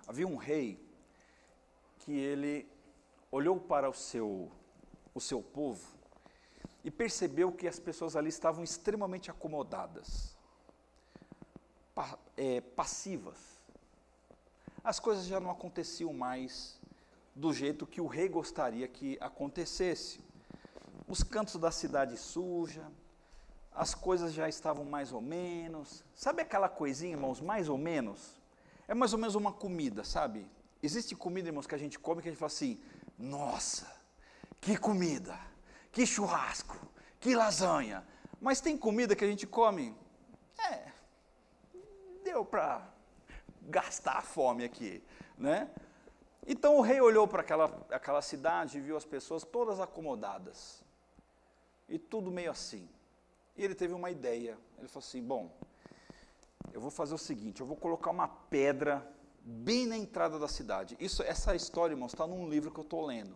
Havia 0.08 0.26
um 0.26 0.36
rei 0.36 0.82
que 1.98 2.12
ele 2.12 2.66
olhou 3.30 3.60
para 3.60 3.90
o 3.90 3.92
seu, 3.92 4.50
o 5.14 5.20
seu 5.20 5.42
povo 5.42 5.86
e 6.82 6.90
percebeu 6.90 7.52
que 7.52 7.68
as 7.68 7.78
pessoas 7.78 8.16
ali 8.16 8.30
estavam 8.30 8.64
extremamente 8.64 9.30
acomodadas, 9.30 10.34
é, 12.38 12.62
passivas. 12.62 13.60
As 14.82 14.98
coisas 14.98 15.26
já 15.26 15.38
não 15.38 15.50
aconteciam 15.50 16.14
mais 16.14 16.80
do 17.34 17.52
jeito 17.52 17.86
que 17.86 18.00
o 18.00 18.06
rei 18.06 18.30
gostaria 18.30 18.88
que 18.88 19.18
acontecesse 19.20 20.20
os 21.06 21.22
cantos 21.22 21.56
da 21.56 21.70
cidade 21.70 22.16
suja, 22.16 22.90
as 23.72 23.94
coisas 23.94 24.32
já 24.32 24.48
estavam 24.48 24.86
mais 24.86 25.12
ou 25.12 25.20
menos. 25.20 26.02
Sabe 26.14 26.40
aquela 26.40 26.70
coisinha, 26.70 27.12
irmãos, 27.12 27.42
mais 27.42 27.68
ou 27.68 27.76
menos? 27.76 28.37
É 28.88 28.94
mais 28.94 29.12
ou 29.12 29.18
menos 29.18 29.34
uma 29.34 29.52
comida, 29.52 30.02
sabe? 30.02 30.50
Existe 30.82 31.14
comida, 31.14 31.48
irmãos, 31.48 31.66
que 31.66 31.74
a 31.74 31.78
gente 31.78 31.98
come 31.98 32.22
que 32.22 32.28
a 32.28 32.32
gente 32.32 32.40
fala 32.40 32.46
assim: 32.46 32.80
nossa, 33.18 33.86
que 34.60 34.76
comida, 34.78 35.38
que 35.92 36.06
churrasco, 36.06 36.76
que 37.20 37.34
lasanha. 37.34 38.02
Mas 38.40 38.60
tem 38.62 38.78
comida 38.78 39.14
que 39.14 39.24
a 39.24 39.28
gente 39.28 39.46
come, 39.46 39.94
é, 40.58 40.90
deu 42.24 42.44
para 42.44 42.88
gastar 43.62 44.18
a 44.18 44.22
fome 44.22 44.64
aqui, 44.64 45.02
né? 45.36 45.68
Então 46.46 46.78
o 46.78 46.80
rei 46.80 46.98
olhou 46.98 47.28
para 47.28 47.42
aquela, 47.42 47.86
aquela 47.90 48.22
cidade 48.22 48.78
e 48.78 48.80
viu 48.80 48.96
as 48.96 49.04
pessoas 49.04 49.44
todas 49.44 49.80
acomodadas 49.80 50.82
e 51.88 51.98
tudo 51.98 52.30
meio 52.30 52.50
assim. 52.50 52.88
E 53.54 53.62
ele 53.62 53.74
teve 53.74 53.92
uma 53.92 54.10
ideia. 54.10 54.56
Ele 54.78 54.88
falou 54.88 55.06
assim: 55.06 55.22
bom, 55.22 55.52
eu 56.72 56.80
vou 56.80 56.90
fazer 56.90 57.14
o 57.14 57.18
seguinte, 57.18 57.60
eu 57.60 57.66
vou 57.66 57.76
colocar 57.76 58.10
uma 58.10 58.28
pedra 58.28 59.06
bem 59.42 59.86
na 59.86 59.96
entrada 59.96 60.38
da 60.38 60.48
cidade. 60.48 60.96
Isso, 61.00 61.22
essa 61.22 61.54
história, 61.54 61.94
irmãos, 61.94 62.12
está 62.12 62.26
num 62.26 62.48
livro 62.48 62.70
que 62.70 62.78
eu 62.78 62.84
estou 62.84 63.04
lendo. 63.04 63.34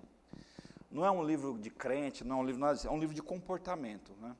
Não 0.90 1.04
é 1.04 1.10
um 1.10 1.24
livro 1.24 1.58
de 1.58 1.70
crente, 1.70 2.22
não 2.22 2.38
é 2.38 2.42
um 2.42 2.44
livro 2.44 2.60
nada, 2.60 2.78
é 2.84 2.90
um 2.90 2.98
livro 2.98 3.14
de 3.14 3.22
comportamento, 3.22 4.12
né? 4.20 4.36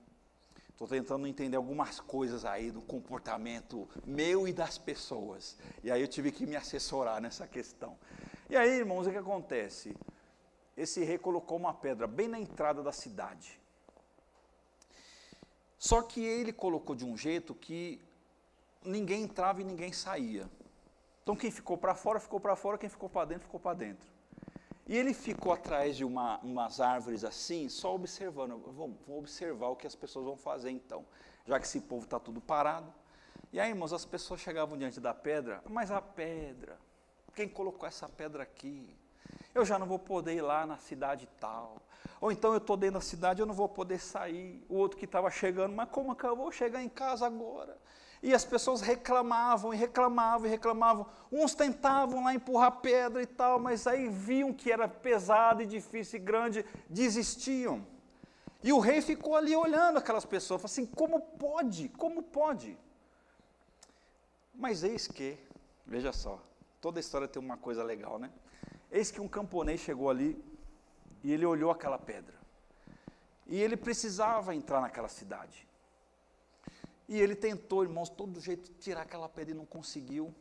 Estou 0.69 0.87
tentando 0.87 1.27
entender 1.27 1.57
algumas 1.57 2.01
coisas 2.01 2.45
aí 2.45 2.71
do 2.71 2.83
comportamento 2.83 3.89
meu 4.05 4.49
e 4.49 4.53
das 4.53 4.77
pessoas. 4.79 5.57
E 5.83 5.91
aí 5.91 6.01
eu 6.01 6.09
tive 6.09 6.33
que 6.33 6.45
me 6.45 6.57
assessorar 6.57 7.21
nessa 7.21 7.47
questão. 7.47 7.97
E 8.51 8.57
aí, 8.57 8.69
irmãos, 8.69 9.07
o 9.07 9.11
que 9.11 9.17
acontece? 9.17 9.97
Esse 10.77 11.05
rei 11.05 11.19
colocou 11.19 11.57
uma 11.57 11.73
pedra 11.73 12.07
bem 12.07 12.27
na 12.27 12.39
entrada 12.39 12.83
da 12.83 12.93
cidade. 12.93 13.61
Só 15.79 16.03
que 16.03 16.25
ele 16.25 16.53
colocou 16.53 16.95
de 16.95 17.05
um 17.05 17.17
jeito 17.17 17.55
que 17.55 18.01
ninguém 18.85 19.23
entrava 19.23 19.61
e 19.61 19.65
ninguém 19.65 19.93
saía. 19.93 20.49
Então 21.23 21.37
quem 21.37 21.51
ficou 21.51 21.79
para 21.79 21.95
fora, 21.95 22.19
ficou 22.19 22.41
para 22.41 22.57
fora, 22.57 22.79
quem 22.79 22.89
ficou 22.89 23.09
para 23.09 23.27
dentro, 23.27 23.45
ficou 23.45 23.61
para 23.61 23.75
dentro. 23.75 24.09
E 24.87 24.97
ele 24.97 25.15
ficou 25.15 25.53
atrás 25.53 25.97
de 25.97 26.05
uma, 26.05 26.39
umas 26.39 26.81
árvores 26.81 27.25
assim, 27.25 27.69
só 27.69 27.95
observando. 27.95 28.59
Vou, 28.59 28.97
vou 29.07 29.19
observar 29.19 29.69
o 29.69 29.77
que 29.77 29.87
as 29.87 29.95
pessoas 29.95 30.25
vão 30.25 30.37
fazer 30.37 30.71
então. 30.71 31.05
Já 31.47 31.59
que 31.59 31.67
esse 31.67 31.81
povo 31.81 32.05
está 32.05 32.19
tudo 32.19 32.41
parado, 32.41 32.93
E 33.53 33.61
aí, 33.61 33.71
irmãos, 33.71 33.93
as 33.93 34.05
pessoas 34.05 34.41
chegavam 34.41 34.77
diante 34.79 34.99
da 35.01 35.13
pedra, 35.13 35.63
mas 35.69 35.91
a 35.91 36.01
pedra, 36.01 36.79
quem 37.35 37.49
colocou 37.49 37.87
essa 37.87 38.09
pedra 38.09 38.43
aqui? 38.43 38.97
Eu 39.55 39.65
já 39.65 39.79
não 39.79 39.87
vou 39.87 39.99
poder 39.99 40.35
ir 40.35 40.41
lá 40.41 40.67
na 40.67 40.79
cidade 40.79 41.29
tal. 41.39 41.77
Ou 42.21 42.33
então 42.33 42.53
eu 42.53 42.59
estou 42.59 42.77
dentro 42.77 42.95
da 42.95 43.01
cidade, 43.01 43.41
eu 43.41 43.47
não 43.47 43.55
vou 43.55 43.69
poder 43.69 43.99
sair. 43.99 44.65
O 44.69 44.77
outro 44.77 44.99
que 44.99 45.05
estava 45.05 45.31
chegando, 45.31 45.75
mas 45.75 45.89
como 45.91 46.17
que 46.17 46.25
eu 46.25 46.35
vou 46.35 46.51
chegar 46.51 46.83
em 46.83 46.89
casa 46.89 47.27
agora? 47.27 47.77
E 48.23 48.33
as 48.33 48.45
pessoas 48.45 48.81
reclamavam 48.81 49.75
e 49.75 49.77
reclamavam 49.77 50.47
e 50.47 50.51
reclamavam. 50.51 51.07
Uns 51.31 51.55
tentavam 51.55 52.23
lá 52.23 52.33
empurrar 52.33 52.81
pedra 52.81 53.21
e 53.21 53.27
tal, 53.27 53.59
mas 53.59 53.87
aí 53.87 54.09
viam 54.09 54.53
que 54.53 54.71
era 54.71 54.87
pesado 54.87 55.61
e 55.61 55.67
difícil 55.67 56.21
e 56.21 56.23
grande, 56.23 56.65
desistiam. 56.89 57.85
E 58.63 58.73
o 58.73 58.79
rei 58.79 59.03
ficou 59.03 59.35
ali 59.35 59.57
olhando 59.57 59.99
aquelas 59.99 60.25
pessoas, 60.25 60.61
falou 60.61 60.73
assim: 60.73 60.87
como 60.87 61.21
pode? 61.21 61.89
Como 61.89 62.23
pode? 62.23 62.79
Mas 64.55 64.85
eis 64.85 65.09
que, 65.09 65.37
veja 65.85 66.13
só, 66.13 66.41
toda 66.81 67.01
história 67.01 67.27
tem 67.27 67.43
uma 67.43 67.57
coisa 67.57 67.83
legal, 67.83 68.21
né? 68.21 68.31
Eis 68.89 69.11
que 69.11 69.21
um 69.21 69.27
camponês 69.27 69.81
chegou 69.81 70.09
ali 70.09 70.41
e 71.25 71.33
ele 71.33 71.45
olhou 71.45 71.73
aquela 71.73 71.99
pedra. 71.99 72.35
E 73.49 73.61
ele 73.61 73.77
precisava 73.77 74.55
entrar 74.55 74.81
naquela 74.81 75.09
cidade. 75.09 75.67
E 77.09 77.21
ele 77.21 77.35
tentou, 77.35 77.83
irmãos, 77.83 78.09
todo 78.09 78.41
jeito 78.41 78.73
tirar 78.75 79.03
aquela 79.03 79.29
pedra 79.29 79.55
e 79.55 79.57
não 79.57 79.67
conseguiu. 79.67 80.35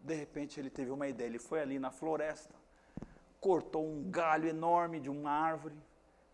De 0.00 0.14
repente 0.14 0.60
ele 0.60 0.70
teve 0.70 0.90
uma 0.90 1.08
ideia, 1.08 1.26
ele 1.26 1.38
foi 1.38 1.60
ali 1.60 1.78
na 1.78 1.90
floresta, 1.90 2.54
cortou 3.40 3.84
um 3.84 4.08
galho 4.10 4.48
enorme 4.48 5.00
de 5.00 5.10
uma 5.10 5.30
árvore, 5.30 5.74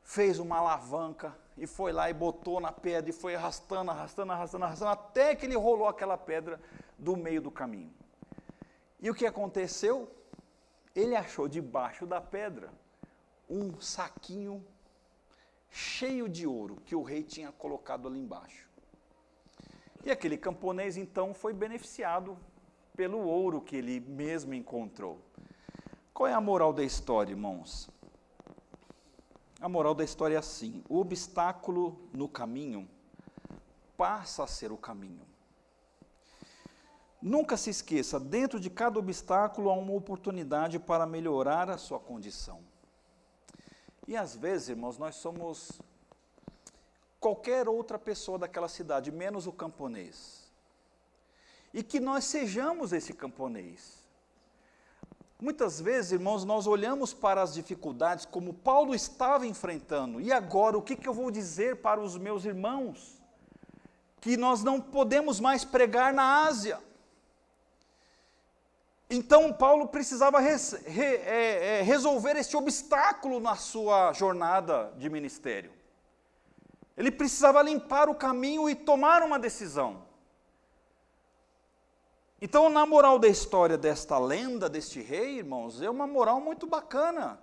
fez 0.03 0.39
uma 0.39 0.59
alavanca 0.59 1.37
e 1.57 1.67
foi 1.67 1.93
lá 1.93 2.11
e 2.11 2.15
botou 2.15 2.61
na 2.61 2.71
pedra 2.71 3.11
e 3.11 3.13
foi 3.13 3.35
arrastando, 3.35 3.91
arrastando, 3.91 4.33
arrastando, 4.33 4.65
arrastando, 4.65 4.91
até 4.91 5.35
que 5.35 5.47
ele 5.47 5.57
rolou 5.57 5.89
aquela 5.89 6.19
pedra 6.19 6.61
do 6.99 7.17
meio 7.17 7.41
do 7.41 7.51
caminho. 7.51 7.93
E 9.01 9.11
o 9.11 9.15
que 9.15 9.27
aconteceu? 9.27 10.09
Ele 10.95 11.17
achou 11.17 11.49
debaixo 11.49 12.07
da 12.07 12.21
pedra 12.21 12.71
um 13.49 13.81
saquinho 13.81 14.65
cheio 15.71 16.29
de 16.29 16.47
ouro 16.47 16.77
que 16.85 16.95
o 16.95 17.03
rei 17.03 17.23
tinha 17.23 17.51
colocado 17.51 18.07
ali 18.07 18.21
embaixo. 18.21 18.69
E 20.05 20.11
aquele 20.11 20.37
camponês 20.37 20.97
então 20.97 21.33
foi 21.33 21.53
beneficiado 21.53 22.37
pelo 22.97 23.19
ouro 23.19 23.61
que 23.61 23.77
ele 23.77 24.01
mesmo 24.01 24.53
encontrou. 24.55 25.21
Qual 26.13 26.27
é 26.27 26.35
a 26.35 26.41
moral 26.41 26.73
da 26.73 26.83
história, 26.83 27.33
irmãos? 27.33 27.89
A 29.61 29.69
moral 29.69 29.95
da 29.95 30.03
história 30.03 30.35
é 30.35 30.39
assim: 30.39 30.83
o 30.89 30.99
obstáculo 30.99 31.97
no 32.13 32.29
caminho 32.29 32.89
passa 33.97 34.43
a 34.43 34.47
ser 34.47 34.73
o 34.73 34.77
caminho. 34.77 35.25
Nunca 37.21 37.57
se 37.57 37.71
esqueça, 37.71 38.19
dentro 38.19 38.59
de 38.59 38.69
cada 38.69 38.99
obstáculo 38.99 39.71
há 39.71 39.75
uma 39.75 39.93
oportunidade 39.93 40.81
para 40.81 41.07
melhorar 41.07 41.71
a 41.71 41.79
sua 41.79 42.01
condição. 42.01 42.61
E 44.09 44.17
às 44.17 44.35
vezes, 44.35 44.71
irmãos, 44.71 44.99
nós 44.99 45.15
somos 45.15 45.81
qualquer 47.23 47.69
outra 47.69 48.01
pessoa 48.01 48.37
daquela 48.37 48.69
cidade, 48.69 49.13
menos 49.13 49.47
o 49.47 49.53
camponês. 49.53 50.51
E 51.73 51.81
que 51.81 52.01
nós 52.01 52.25
sejamos 52.25 52.93
esse 52.93 53.13
camponês. 53.13 54.03
Muitas 55.41 55.81
vezes, 55.81 56.13
irmãos, 56.13 56.45
nós 56.45 56.67
olhamos 56.67 57.15
para 57.15 57.41
as 57.41 57.55
dificuldades 57.55 58.27
como 58.27 58.53
Paulo 58.53 58.93
estava 58.93 59.47
enfrentando. 59.47 60.21
E 60.21 60.33
agora, 60.33 60.77
o 60.77 60.83
que, 60.83 60.97
que 60.97 61.09
eu 61.09 61.15
vou 61.15 61.31
dizer 61.31 61.77
para 61.77 62.01
os 62.01 62.19
meus 62.19 62.45
irmãos? 62.45 63.23
Que 64.21 64.37
nós 64.37 64.65
não 64.65 64.81
podemos 64.81 65.39
mais 65.39 65.65
pregar 65.65 66.13
na 66.13 66.45
Ásia. 66.45 66.81
Então, 69.09 69.53
Paulo 69.53 69.87
precisava 69.89 70.41
res, 70.41 70.73
re, 70.87 71.05
é, 71.05 71.79
é, 71.79 71.83
resolver 71.83 72.37
este 72.37 72.57
obstáculo 72.57 73.39
na 73.39 73.55
sua 73.55 74.13
jornada 74.13 74.93
de 74.97 75.09
ministério. 75.09 75.82
Ele 76.97 77.11
precisava 77.11 77.63
limpar 77.63 78.09
o 78.09 78.15
caminho 78.15 78.69
e 78.69 78.75
tomar 78.75 79.23
uma 79.23 79.39
decisão. 79.39 80.05
Então, 82.41 82.69
na 82.69 82.85
moral 82.85 83.19
da 83.19 83.29
história 83.29 83.79
desta 83.79 84.19
lenda, 84.19 84.69
deste 84.69 85.01
rei, 85.01 85.39
irmãos, 85.39 85.81
é 85.81 85.89
uma 85.89 86.07
moral 86.07 86.41
muito 86.41 86.67
bacana. 86.67 87.41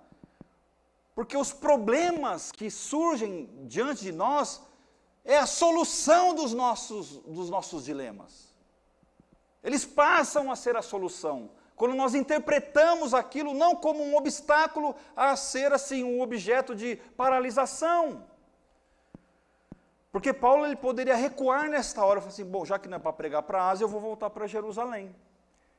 Porque 1.16 1.38
os 1.38 1.52
problemas 1.54 2.52
que 2.52 2.70
surgem 2.70 3.50
diante 3.64 4.04
de 4.04 4.12
nós 4.12 4.62
é 5.24 5.38
a 5.38 5.46
solução 5.46 6.34
dos 6.34 6.54
nossos, 6.54 7.18
dos 7.20 7.50
nossos 7.50 7.86
dilemas. 7.86 8.54
Eles 9.64 9.86
passam 9.86 10.52
a 10.52 10.56
ser 10.56 10.76
a 10.76 10.82
solução. 10.82 11.52
Quando 11.76 11.96
nós 11.96 12.14
interpretamos 12.14 13.14
aquilo 13.14 13.54
não 13.54 13.76
como 13.76 14.04
um 14.04 14.16
obstáculo 14.16 14.96
a 15.16 15.36
ser 15.36 15.72
assim 15.72 16.04
um 16.04 16.22
objeto 16.22 16.76
de 16.76 16.98
paralisação. 17.16 18.26
Porque 20.12 20.34
Paulo 20.34 20.66
ele 20.66 20.76
poderia 20.76 21.16
recuar 21.16 21.70
nesta 21.70 22.04
hora, 22.04 22.20
falar 22.20 22.34
assim, 22.34 22.46
bom, 22.46 22.66
já 22.66 22.80
que 22.80 22.88
não 22.88 22.98
é 22.98 23.00
para 23.00 23.14
pregar 23.14 23.44
para 23.44 23.70
Ásia, 23.70 23.84
eu 23.84 23.90
vou 23.90 24.02
voltar 24.02 24.30
para 24.30 24.48
Jerusalém, 24.48 25.16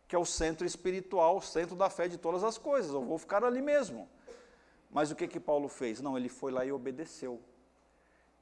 que 0.07 0.15
é 0.15 0.19
o 0.19 0.25
centro 0.25 0.67
espiritual, 0.67 1.39
o 1.39 1.43
centro 1.43 1.75
da 1.75 1.91
fé 1.91 2.07
de 2.07 2.17
todas 2.17 2.45
as 2.45 2.57
coisas, 2.57 2.93
eu 2.93 3.03
vou 3.03 3.19
ficar 3.19 3.45
ali 3.45 3.61
mesmo. 3.61 4.09
Mas 4.91 5.11
o 5.11 5.17
que 5.17 5.27
que 5.27 5.41
Paulo 5.41 5.69
fez? 5.69 6.01
Não, 6.01 6.17
ele 6.17 6.29
foi 6.29 6.53
lá 6.53 6.65
e 6.65 6.73
obedeceu. 6.73 7.41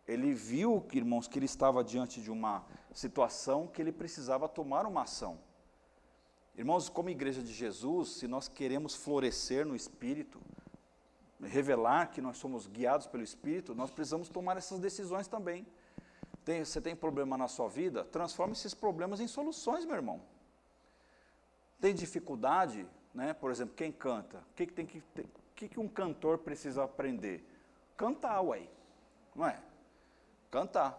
Ele 0.07 0.33
viu, 0.33 0.87
irmãos, 0.93 1.29
que 1.29 1.39
ele 1.39 1.47
estava 1.47 1.85
diante 1.85 2.21
de 2.21 2.31
uma 2.31 2.65
situação 2.93 3.67
que 3.67 3.81
ele 3.81 3.93
precisava 3.93 4.49
tomar 4.49 4.87
uma 4.87 5.03
ação. 5.03 5.39
Irmãos, 6.57 6.89
como 6.89 7.11
igreja 7.11 7.43
de 7.43 7.53
Jesus, 7.53 8.15
se 8.15 8.27
nós 8.27 8.49
queremos 8.49 8.95
florescer 8.95 9.67
no 9.67 9.77
Espírito, 9.77 10.41
revelar 11.41 12.11
que 12.11 12.21
nós 12.21 12.39
somos 12.39 12.67
guiados 12.67 13.07
pelo 13.07 13.23
Espírito, 13.23 13.75
nós 13.75 13.91
precisamos 13.91 14.29
tomar 14.29 14.57
essas 14.57 14.81
decisões 14.81 15.29
também. 15.29 15.67
Tem, 16.49 16.65
você 16.65 16.81
tem 16.81 16.97
problema 16.97 17.37
na 17.37 17.47
sua 17.47 17.69
vida? 17.69 18.05
Transforme 18.05 18.55
esses 18.55 18.73
problemas 18.73 19.21
em 19.21 19.29
soluções, 19.29 19.85
meu 19.85 19.95
irmão. 19.95 20.23
Tem 21.79 21.95
dificuldade, 21.95 22.87
né? 23.13 23.35
por 23.35 23.51
exemplo, 23.51 23.75
quem 23.75 23.93
canta? 23.93 24.39
O 24.39 24.55
que, 24.55 24.65
que, 24.65 24.73
tem 24.73 24.87
que, 24.87 25.03
que, 25.55 25.69
que 25.69 25.79
um 25.79 25.87
cantor 25.87 26.39
precisa 26.39 26.85
aprender? 26.85 27.45
Cantar, 27.99 28.41
ué. 28.41 28.67
Não 29.37 29.47
é? 29.47 29.61
Cantar. 30.51 30.99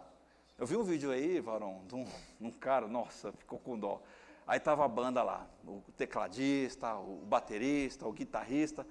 Eu 0.56 0.68
vi 0.68 0.76
um 0.76 0.84
vídeo 0.84 1.10
aí, 1.10 1.40
Varão, 1.40 1.82
de 1.88 1.96
um, 1.96 2.04
de 2.04 2.46
um 2.46 2.52
cara, 2.52 2.86
nossa, 2.86 3.32
ficou 3.32 3.58
com 3.58 3.76
dó. 3.76 4.00
Aí 4.46 4.58
estava 4.58 4.84
a 4.84 4.88
banda 4.88 5.20
lá, 5.20 5.48
o 5.66 5.82
tecladista, 5.96 6.94
o 6.94 7.24
baterista, 7.26 8.06
o 8.06 8.12
guitarrista. 8.12 8.86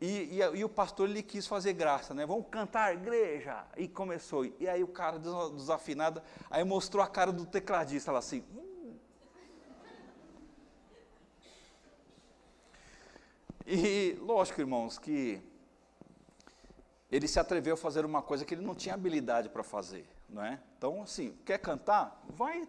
E, 0.00 0.06
e, 0.06 0.38
e, 0.40 0.64
o 0.64 0.68
pastor 0.68 1.08
ele 1.08 1.22
quis 1.22 1.46
fazer 1.46 1.72
graça, 1.72 2.14
né? 2.14 2.24
Vamos 2.24 2.46
cantar 2.50 2.94
igreja. 2.94 3.64
E 3.76 3.88
começou. 3.88 4.44
E 4.44 4.68
aí 4.68 4.82
o 4.84 4.88
cara 4.88 5.18
desafinado, 5.18 6.22
aí 6.48 6.62
mostrou 6.62 7.02
a 7.02 7.08
cara 7.08 7.32
do 7.32 7.44
tecladista 7.44 8.12
lá 8.12 8.20
assim. 8.20 8.44
Hum. 8.54 8.96
E 13.66 14.16
lógico, 14.20 14.60
irmãos, 14.60 14.98
que 14.98 15.42
ele 17.10 17.26
se 17.26 17.40
atreveu 17.40 17.74
a 17.74 17.76
fazer 17.76 18.04
uma 18.04 18.22
coisa 18.22 18.44
que 18.44 18.54
ele 18.54 18.64
não 18.64 18.76
tinha 18.76 18.94
habilidade 18.94 19.48
para 19.48 19.64
fazer, 19.64 20.08
não 20.28 20.44
é? 20.44 20.60
Então, 20.76 21.02
assim, 21.02 21.36
quer 21.44 21.58
cantar? 21.58 22.22
Vai 22.28 22.68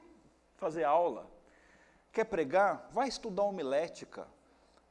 fazer 0.56 0.84
aula. 0.84 1.30
Quer 2.12 2.26
pregar? 2.26 2.90
Vai 2.92 3.08
estudar 3.08 3.44
homilética. 3.44 4.28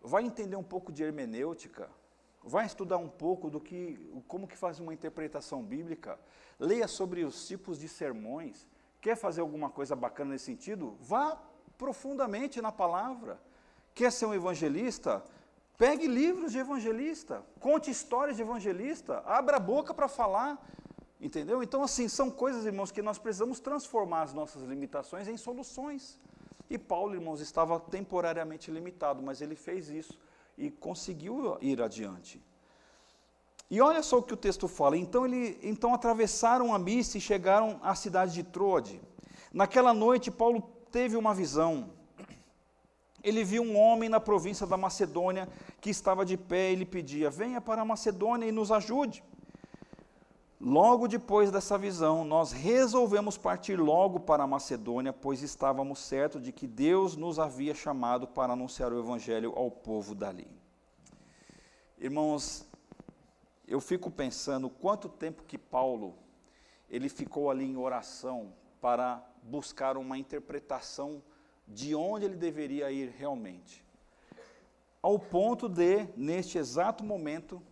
Vai 0.01 0.22
entender 0.22 0.55
um 0.55 0.62
pouco 0.62 0.92
de 0.92 1.03
hermenêutica 1.03 1.90
vai 2.42 2.66
estudar 2.66 2.98
um 2.98 3.09
pouco 3.09 3.51
do 3.51 3.61
que, 3.61 3.98
como 4.27 4.46
que 4.46 4.57
faz 4.57 4.81
uma 4.81 4.94
interpretação 4.94 5.62
bíblica, 5.62 6.18
leia 6.59 6.88
sobre 6.88 7.24
os 7.24 7.46
tipos 7.46 7.79
de 7.79 7.88
sermões, 7.88 8.66
quer 9.01 9.16
fazer 9.16 9.40
alguma 9.40 9.70
coisa 9.70 9.94
bacana 9.94 10.33
nesse 10.33 10.44
sentido, 10.46 10.96
vá 11.01 11.40
profundamente 11.77 12.61
na 12.61 12.72
palavra. 12.72 13.40
Quer 13.94 14.11
ser 14.12 14.27
um 14.27 14.35
evangelista? 14.35 15.24
Pegue 15.77 16.07
livros 16.09 16.53
de 16.53 16.59
evangelista, 16.59 17.44
conte 17.61 17.90
histórias 17.90 18.37
de 18.37 18.42
evangelista, 18.42 19.22
abra 19.24 19.59
a 19.59 19.61
boca 19.61 19.94
para 19.94 20.09
falar, 20.09 20.59
entendeu? 21.20 21.62
Então, 21.62 21.83
assim, 21.85 22.09
são 22.09 22.31
coisas, 22.31 22.66
irmãos, 22.66 22.90
que 22.90 23.01
nós 23.01 23.18
precisamos 23.18 23.61
transformar 23.61 24.22
as 24.22 24.35
nossas 24.35 24.62
limitações 24.62 25.29
em 25.29 25.37
soluções. 25.37 26.18
E 26.68 26.77
Paulo, 26.77 27.14
irmãos, 27.14 27.40
estava 27.40 27.79
temporariamente 27.79 28.70
limitado, 28.72 29.22
mas 29.22 29.40
ele 29.40 29.55
fez 29.55 29.88
isso 29.88 30.18
e 30.59 30.71
conseguiu 30.71 31.57
ir 31.61 31.81
adiante. 31.81 32.42
E 33.71 33.81
olha 33.81 34.03
só 34.03 34.18
o 34.18 34.23
que 34.23 34.35
o 34.35 34.37
texto 34.37 34.66
fala. 34.66 34.97
Então, 34.97 35.25
ele, 35.27 35.59
então 35.62 35.94
atravessaram 35.94 36.75
a 36.75 36.79
missa 36.79 37.18
e 37.18 37.21
chegaram 37.21 37.79
à 37.83 37.94
cidade 37.94 38.33
de 38.35 38.42
Troade. 38.42 39.01
Naquela 39.53 39.94
noite, 39.94 40.31
Paulo 40.31 40.62
teve 40.90 41.16
uma 41.16 41.35
visão. 41.35 41.90
Ele 43.23 43.44
viu 43.44 43.62
um 43.62 43.77
homem 43.77 44.09
na 44.09 44.21
província 44.21 44.66
da 44.66 44.77
Macedônia 44.77 45.49
que 45.81 45.90
estava 45.90 46.25
de 46.25 46.37
pé 46.37 46.73
e 46.73 46.77
lhe 46.77 46.85
pedia: 46.87 47.31
Venha 47.31 47.61
para 47.61 47.83
a 47.83 47.85
Macedônia 47.85 48.47
e 48.47 48.53
nos 48.53 48.73
ajude. 48.73 49.23
Logo 50.61 51.07
depois 51.07 51.53
dessa 51.53 51.79
visão, 51.79 52.25
nós 52.25 52.51
resolvemos 52.51 53.38
partir 53.38 53.77
logo 53.77 54.18
para 54.18 54.42
a 54.42 54.47
Macedônia, 54.47 55.12
pois 55.12 55.40
estávamos 55.40 56.01
certos 56.01 56.42
de 56.42 56.51
que 56.51 56.66
Deus 56.66 57.14
nos 57.14 57.38
havia 57.38 57.75
chamado 57.77 58.27
para 58.27 58.55
anunciar 58.55 58.92
o 58.92 58.99
Evangelho 58.99 59.53
ao 59.55 59.71
povo 59.71 60.16
dali. 60.16 60.49
Irmãos, 61.97 62.66
eu 63.68 63.81
fico 63.81 64.11
pensando 64.11 64.68
quanto 64.68 65.09
tempo 65.09 65.44
que 65.44 65.57
Paulo 65.57 66.14
ele 66.90 67.09
ficou 67.09 67.51
ali 67.51 67.64
em 67.64 67.77
oração 67.77 68.53
para 68.81 69.23
buscar 69.42 69.97
uma 69.97 70.18
interpretação 70.18 71.23
de 71.68 71.94
onde 71.94 72.25
ele 72.25 72.37
deveria 72.37 72.90
ir 72.90 73.11
realmente. 73.11 73.85
Ao 75.01 75.18
ponto 75.21 75.68
de, 75.68 76.09
neste 76.16 76.59
exato 76.59 77.05
momento, 77.05 77.62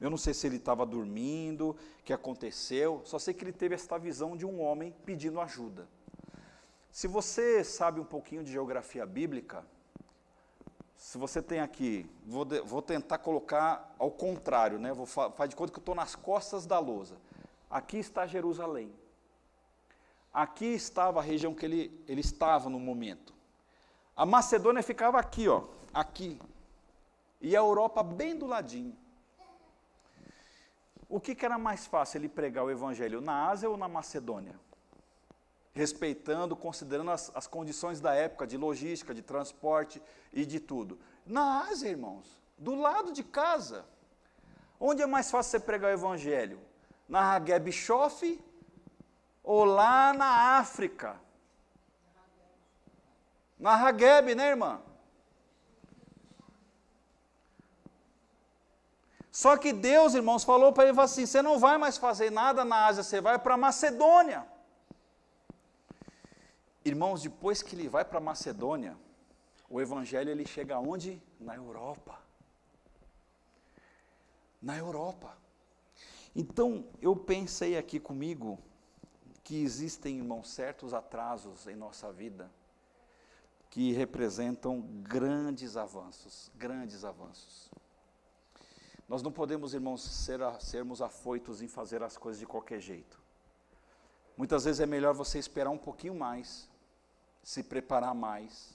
eu 0.00 0.08
não 0.08 0.16
sei 0.16 0.32
se 0.32 0.46
ele 0.46 0.56
estava 0.56 0.86
dormindo, 0.86 1.70
o 1.70 2.02
que 2.04 2.12
aconteceu, 2.12 3.02
só 3.04 3.18
sei 3.18 3.34
que 3.34 3.44
ele 3.44 3.52
teve 3.52 3.74
esta 3.74 3.98
visão 3.98 4.36
de 4.36 4.46
um 4.46 4.60
homem 4.60 4.94
pedindo 5.04 5.40
ajuda. 5.40 5.86
Se 6.90 7.06
você 7.06 7.62
sabe 7.62 8.00
um 8.00 8.04
pouquinho 8.04 8.42
de 8.42 8.50
geografia 8.50 9.04
bíblica, 9.04 9.64
se 10.96 11.16
você 11.16 11.40
tem 11.42 11.60
aqui, 11.60 12.08
vou, 12.26 12.44
de, 12.44 12.60
vou 12.60 12.82
tentar 12.82 13.18
colocar 13.18 13.94
ao 13.98 14.10
contrário, 14.10 14.78
né? 14.78 14.92
Vou 14.92 15.06
fa 15.06 15.30
faz 15.30 15.48
de 15.48 15.56
conta 15.56 15.72
que 15.72 15.78
eu 15.78 15.82
estou 15.82 15.94
nas 15.94 16.14
costas 16.14 16.66
da 16.66 16.78
lousa. 16.78 17.16
Aqui 17.70 17.98
está 17.98 18.26
Jerusalém. 18.26 18.92
Aqui 20.32 20.66
estava 20.66 21.20
a 21.20 21.22
região 21.22 21.54
que 21.54 21.64
ele, 21.64 22.04
ele 22.06 22.20
estava 22.20 22.68
no 22.68 22.78
momento. 22.78 23.32
A 24.16 24.26
Macedônia 24.26 24.82
ficava 24.82 25.18
aqui, 25.18 25.48
ó, 25.48 25.64
aqui. 25.92 26.38
E 27.40 27.56
a 27.56 27.60
Europa 27.60 28.02
bem 28.02 28.36
do 28.36 28.46
ladinho. 28.46 28.96
O 31.10 31.18
que, 31.18 31.34
que 31.34 31.44
era 31.44 31.58
mais 31.58 31.88
fácil 31.88 32.18
ele 32.18 32.28
pregar 32.28 32.64
o 32.64 32.70
evangelho, 32.70 33.20
na 33.20 33.48
Ásia 33.48 33.68
ou 33.68 33.76
na 33.76 33.88
Macedônia? 33.88 34.54
Respeitando, 35.72 36.54
considerando 36.54 37.10
as, 37.10 37.32
as 37.34 37.48
condições 37.48 38.00
da 38.00 38.14
época, 38.14 38.46
de 38.46 38.56
logística, 38.56 39.12
de 39.12 39.20
transporte 39.20 40.00
e 40.32 40.46
de 40.46 40.60
tudo. 40.60 41.00
Na 41.26 41.64
Ásia, 41.64 41.88
irmãos, 41.88 42.40
do 42.56 42.76
lado 42.76 43.12
de 43.12 43.24
casa. 43.24 43.84
Onde 44.78 45.02
é 45.02 45.06
mais 45.06 45.28
fácil 45.32 45.50
você 45.50 45.60
pregar 45.60 45.90
o 45.90 45.94
evangelho? 45.94 46.60
Na 47.08 47.34
Hageb 47.34 47.72
Shof 47.72 48.40
ou 49.42 49.64
lá 49.64 50.12
na 50.12 50.58
África? 50.58 51.20
Na 53.58 53.74
Hageb, 53.74 54.36
né, 54.36 54.50
irmã? 54.50 54.80
Só 59.40 59.56
que 59.56 59.72
Deus, 59.72 60.12
irmãos, 60.12 60.44
falou 60.44 60.70
para 60.70 60.86
ele 60.86 61.00
assim: 61.00 61.24
você 61.24 61.40
não 61.40 61.58
vai 61.58 61.78
mais 61.78 61.96
fazer 61.96 62.30
nada 62.30 62.62
na 62.62 62.84
Ásia, 62.84 63.02
você 63.02 63.22
vai 63.22 63.38
para 63.38 63.56
Macedônia. 63.56 64.46
Irmãos, 66.84 67.22
depois 67.22 67.62
que 67.62 67.74
ele 67.74 67.88
vai 67.88 68.04
para 68.04 68.20
Macedônia, 68.20 68.94
o 69.70 69.80
evangelho 69.80 70.28
ele 70.28 70.44
chega 70.46 70.78
onde? 70.78 71.22
Na 71.40 71.56
Europa. 71.56 72.20
Na 74.60 74.76
Europa. 74.76 75.34
Então, 76.36 76.84
eu 77.00 77.16
pensei 77.16 77.78
aqui 77.78 77.98
comigo 77.98 78.58
que 79.42 79.62
existem, 79.62 80.18
irmãos, 80.18 80.50
certos 80.50 80.92
atrasos 80.92 81.66
em 81.66 81.74
nossa 81.74 82.12
vida 82.12 82.50
que 83.70 83.92
representam 83.92 84.82
grandes 84.82 85.78
avanços, 85.78 86.52
grandes 86.56 87.06
avanços. 87.06 87.69
Nós 89.10 89.24
não 89.24 89.32
podemos, 89.32 89.74
irmãos, 89.74 90.02
ser, 90.02 90.38
sermos 90.60 91.02
afoitos 91.02 91.60
em 91.60 91.66
fazer 91.66 92.00
as 92.00 92.16
coisas 92.16 92.38
de 92.38 92.46
qualquer 92.46 92.78
jeito. 92.78 93.20
Muitas 94.36 94.66
vezes 94.66 94.80
é 94.80 94.86
melhor 94.86 95.14
você 95.14 95.36
esperar 95.36 95.68
um 95.70 95.76
pouquinho 95.76 96.14
mais, 96.14 96.68
se 97.42 97.64
preparar 97.64 98.14
mais, 98.14 98.72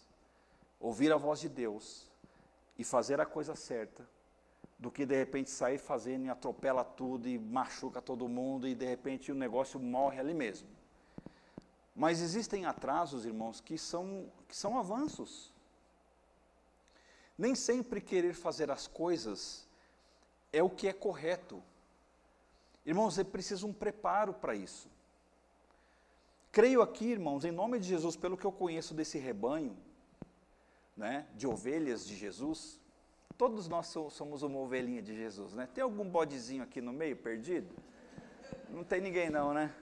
ouvir 0.77 1.09
a 1.13 1.15
voz 1.15 1.39
de 1.39 1.47
Deus 1.47 2.11
e 2.77 2.83
fazer 2.83 3.21
a 3.21 3.25
coisa 3.25 3.55
certa, 3.55 4.05
do 4.77 4.91
que 4.91 5.05
de 5.05 5.15
repente 5.15 5.49
sair 5.49 5.77
fazendo 5.77 6.25
e 6.25 6.29
atropela 6.29 6.83
tudo 6.83 7.29
e 7.29 7.39
machuca 7.39 8.01
todo 8.01 8.27
mundo 8.27 8.67
e 8.67 8.75
de 8.75 8.85
repente 8.85 9.31
o 9.31 9.35
negócio 9.35 9.79
morre 9.79 10.19
ali 10.19 10.33
mesmo. 10.33 10.67
Mas 11.95 12.19
existem 12.19 12.65
atrasos, 12.65 13.25
irmãos, 13.25 13.61
que 13.61 13.77
são, 13.77 14.29
que 14.49 14.57
são 14.57 14.77
avanços. 14.77 15.53
Nem 17.37 17.55
sempre 17.55 18.01
querer 18.01 18.33
fazer 18.33 18.69
as 18.69 18.85
coisas 18.85 19.64
é 20.55 20.63
o 20.63 20.69
que 20.69 20.87
é 20.87 20.93
correto. 20.93 21.61
Irmãos, 22.85 23.17
é 23.17 23.23
preciso 23.23 23.67
um 23.67 23.73
preparo 23.73 24.33
para 24.33 24.55
isso. 24.55 24.89
Creio 26.51 26.81
aqui, 26.81 27.05
irmãos, 27.05 27.43
em 27.43 27.51
nome 27.51 27.77
de 27.79 27.87
Jesus, 27.87 28.15
pelo 28.15 28.37
que 28.37 28.45
eu 28.45 28.51
conheço 28.51 28.93
desse 28.93 29.17
rebanho, 29.17 29.75
né, 30.95 31.27
de 31.35 31.45
ovelhas 31.45 32.07
de 32.07 32.15
Jesus, 32.15 32.79
todos 33.37 33.67
nós 33.67 33.87
somos 33.87 34.43
uma 34.43 34.57
ovelhinha 34.59 35.01
de 35.01 35.13
Jesus, 35.13 35.53
né? 35.53 35.67
Tem 35.73 35.83
algum 35.83 36.07
bodezinho 36.07 36.63
aqui 36.63 36.79
no 36.79 36.93
meio 36.93 37.17
perdido? 37.17 37.75
Não 38.69 38.85
tem 38.85 39.01
ninguém 39.01 39.29
não, 39.29 39.53
né? 39.53 39.75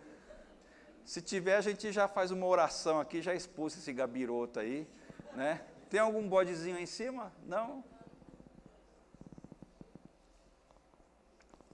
Se 1.05 1.21
tiver, 1.21 1.57
a 1.57 1.61
gente 1.61 1.91
já 1.91 2.07
faz 2.07 2.31
uma 2.31 2.47
oração 2.47 2.99
aqui, 2.99 3.21
já 3.21 3.35
expulsa 3.35 3.77
esse 3.77 3.93
gabiroto 3.93 4.59
aí, 4.59 4.87
né? 5.35 5.63
Tem 5.87 5.99
algum 5.99 6.27
bodezinho 6.27 6.77
aí 6.77 6.83
em 6.83 6.87
cima? 6.87 7.31
Não? 7.45 7.83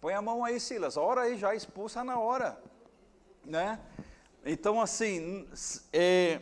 Põe 0.01 0.13
a 0.13 0.21
mão 0.21 0.45
aí, 0.45 0.59
Silas, 0.59 0.95
ora 0.95 1.21
aí, 1.21 1.37
já 1.37 1.53
expulsa 1.53 2.03
na 2.03 2.17
hora. 2.17 2.61
Né? 3.43 3.79
Então, 4.45 4.79
assim, 4.79 5.47
é, 5.91 6.39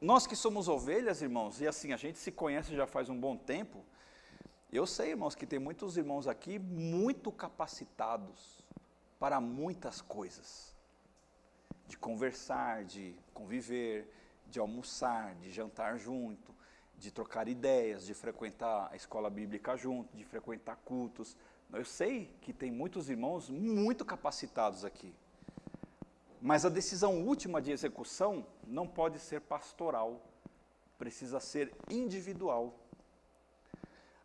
nós 0.00 0.26
que 0.26 0.36
somos 0.36 0.68
ovelhas, 0.68 1.22
irmãos, 1.22 1.60
e 1.60 1.66
assim, 1.66 1.92
a 1.92 1.96
gente 1.96 2.18
se 2.18 2.30
conhece 2.30 2.76
já 2.76 2.86
faz 2.86 3.08
um 3.08 3.18
bom 3.18 3.36
tempo, 3.36 3.82
eu 4.70 4.86
sei, 4.86 5.10
irmãos, 5.10 5.34
que 5.34 5.46
tem 5.46 5.58
muitos 5.58 5.96
irmãos 5.96 6.26
aqui 6.26 6.58
muito 6.58 7.30
capacitados 7.30 8.62
para 9.18 9.40
muitas 9.40 10.00
coisas. 10.00 10.74
De 11.86 11.96
conversar, 11.96 12.84
de 12.84 13.14
conviver, 13.32 14.12
de 14.46 14.58
almoçar, 14.58 15.34
de 15.36 15.50
jantar 15.50 15.96
junto, 15.96 16.52
de 16.98 17.10
trocar 17.10 17.48
ideias, 17.48 18.04
de 18.04 18.14
frequentar 18.14 18.88
a 18.92 18.96
escola 18.96 19.30
bíblica 19.30 19.76
junto, 19.76 20.14
de 20.16 20.24
frequentar 20.24 20.76
cultos, 20.84 21.36
eu 21.76 21.84
sei 21.84 22.30
que 22.40 22.52
tem 22.52 22.70
muitos 22.70 23.10
irmãos 23.10 23.50
muito 23.50 24.04
capacitados 24.04 24.84
aqui. 24.84 25.14
Mas 26.40 26.64
a 26.64 26.68
decisão 26.68 27.22
última 27.22 27.60
de 27.60 27.72
execução 27.72 28.46
não 28.66 28.86
pode 28.86 29.18
ser 29.18 29.40
pastoral, 29.40 30.20
precisa 30.98 31.40
ser 31.40 31.72
individual. 31.88 32.78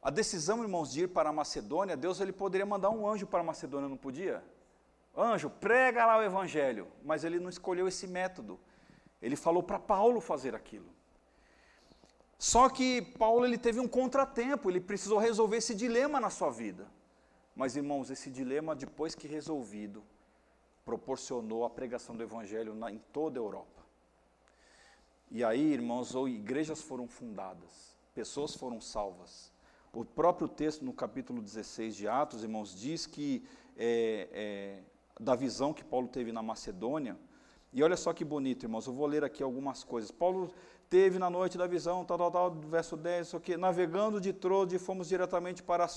A 0.02 0.10
decisão, 0.10 0.62
irmãos, 0.62 0.92
de 0.92 1.04
ir 1.04 1.08
para 1.08 1.30
a 1.30 1.34
Macedônia, 1.34 1.98
Deus 1.98 2.20
ele 2.20 2.32
poderia 2.32 2.66
mandar 2.66 2.90
um 2.90 3.08
anjo 3.08 3.26
para 3.26 3.40
a 3.40 3.44
Macedônia, 3.44 3.90
não 3.90 3.98
podia? 3.98 4.44
Anjo, 5.16 5.50
prega 5.50 6.06
lá 6.06 6.18
o 6.18 6.24
evangelho, 6.24 6.88
mas 7.04 7.24
ele 7.24 7.40
não 7.40 7.50
escolheu 7.50 7.88
esse 7.88 8.08
método. 8.08 8.60
Ele 9.22 9.36
falou 9.36 9.64
para 9.64 9.80
Paulo 9.80 10.22
fazer 10.22 10.56
aquilo. 10.56 10.90
Só 12.38 12.70
que 12.70 13.02
Paulo 13.02 13.46
ele 13.46 13.58
teve 13.58 13.82
um 13.82 13.88
contratempo, 13.88 14.70
ele 14.70 14.80
precisou 14.80 15.18
resolver 15.20 15.58
esse 15.58 15.76
dilema 15.76 16.20
na 16.22 16.30
sua 16.30 16.50
vida. 16.50 16.88
Mas, 17.56 17.76
irmãos, 17.76 18.10
esse 18.10 18.30
dilema, 18.30 18.76
depois 18.76 19.16
que 19.16 19.28
resolvido, 19.28 20.04
proporcionou 20.86 21.66
a 21.66 21.70
pregação 21.70 22.16
do 22.16 22.24
Evangelho 22.24 22.74
na, 22.74 22.92
em 22.92 23.00
toda 23.14 23.40
a 23.40 23.44
Europa. 23.44 23.84
E 25.30 25.44
aí, 25.44 25.74
irmãos, 25.74 26.16
ou 26.16 26.28
igrejas 26.28 26.82
foram 26.82 27.08
fundadas, 27.08 27.96
pessoas 28.16 28.56
foram 28.56 28.82
salvas. 28.82 29.52
O 29.94 30.04
próprio 30.04 30.48
texto, 30.48 30.84
no 30.84 30.94
capítulo 30.94 31.42
16 31.42 31.96
de 31.96 32.08
Atos, 32.08 32.44
irmãos, 32.44 32.76
diz 32.76 33.06
que 33.06 33.44
é, 33.78 34.28
é, 34.32 34.84
da 35.20 35.36
visão 35.36 35.74
que 35.74 35.84
Paulo 35.84 36.08
teve 36.08 36.32
na 36.32 36.42
Macedônia, 36.42 37.18
e 37.72 37.84
olha 37.84 37.96
só 37.96 38.12
que 38.14 38.26
bonito, 38.26 38.64
irmãos, 38.64 38.88
eu 38.88 38.94
vou 38.94 39.06
ler 39.06 39.24
aqui 39.24 39.44
algumas 39.44 39.84
coisas. 39.84 40.10
Paulo 40.10 40.52
teve 40.90 41.20
na 41.20 41.30
noite 41.30 41.56
da 41.56 41.68
visão, 41.68 42.04
tal, 42.04 42.18
tal, 42.18 42.32
tal, 42.32 42.52
verso 42.52 42.98
10, 42.98 43.28
isso 43.28 43.38
aqui, 43.38 43.56
navegando 43.56 44.20
de 44.20 44.34
Trode, 44.34 44.80
fomos 44.80 45.08
diretamente 45.08 45.62
para 45.62 45.88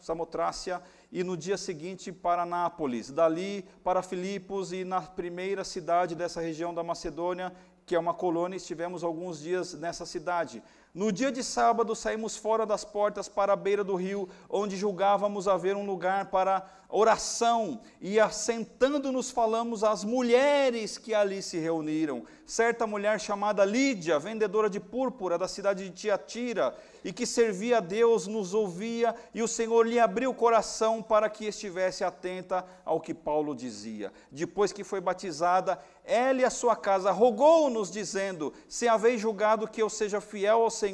Samotrácia, 0.00 0.82
e 1.12 1.22
no 1.22 1.36
dia 1.36 1.56
seguinte 1.56 2.10
para 2.10 2.44
Nápoles, 2.44 3.12
dali 3.12 3.64
para 3.84 4.02
Filipos, 4.02 4.72
e 4.72 4.82
na 4.82 5.00
primeira 5.00 5.62
cidade 5.62 6.16
dessa 6.16 6.40
região 6.40 6.74
da 6.74 6.82
Macedônia, 6.82 7.54
que 7.86 7.94
é 7.94 7.98
uma 7.98 8.12
colônia, 8.12 8.56
estivemos 8.56 9.04
alguns 9.04 9.40
dias 9.40 9.74
nessa 9.74 10.04
cidade. 10.04 10.60
No 10.98 11.12
dia 11.12 11.30
de 11.30 11.44
sábado 11.44 11.94
saímos 11.94 12.36
fora 12.36 12.66
das 12.66 12.84
portas 12.84 13.28
para 13.28 13.52
a 13.52 13.56
beira 13.56 13.84
do 13.84 13.94
rio, 13.94 14.28
onde 14.50 14.76
julgávamos 14.76 15.46
haver 15.46 15.76
um 15.76 15.86
lugar 15.86 16.24
para 16.26 16.68
oração, 16.88 17.80
e 18.00 18.18
assentando-nos 18.18 19.30
falamos 19.30 19.84
às 19.84 20.02
mulheres 20.02 20.96
que 20.96 21.14
ali 21.14 21.42
se 21.42 21.58
reuniram. 21.58 22.24
Certa 22.46 22.86
mulher 22.86 23.20
chamada 23.20 23.64
Lídia, 23.64 24.18
vendedora 24.18 24.70
de 24.70 24.80
púrpura 24.80 25.36
da 25.36 25.46
cidade 25.46 25.84
de 25.84 25.94
Tiatira, 25.94 26.74
e 27.04 27.12
que 27.12 27.26
servia 27.26 27.76
a 27.76 27.80
Deus, 27.80 28.26
nos 28.26 28.54
ouvia, 28.54 29.14
e 29.34 29.42
o 29.42 29.48
Senhor 29.48 29.86
lhe 29.86 30.00
abriu 30.00 30.30
o 30.30 30.34
coração 30.34 31.02
para 31.02 31.28
que 31.28 31.44
estivesse 31.44 32.02
atenta 32.02 32.64
ao 32.84 33.00
que 33.00 33.12
Paulo 33.12 33.54
dizia. 33.54 34.12
Depois 34.32 34.72
que 34.72 34.82
foi 34.82 35.00
batizada, 35.00 35.78
ela 36.04 36.40
e 36.40 36.44
a 36.44 36.50
sua 36.50 36.74
casa 36.74 37.10
rogou-nos, 37.10 37.90
dizendo: 37.90 38.52
Se 38.66 38.88
haveis 38.88 39.20
julgado 39.20 39.68
que 39.68 39.82
eu 39.82 39.90
seja 39.90 40.22
fiel 40.22 40.62
ao 40.62 40.70
Senhor, 40.70 40.87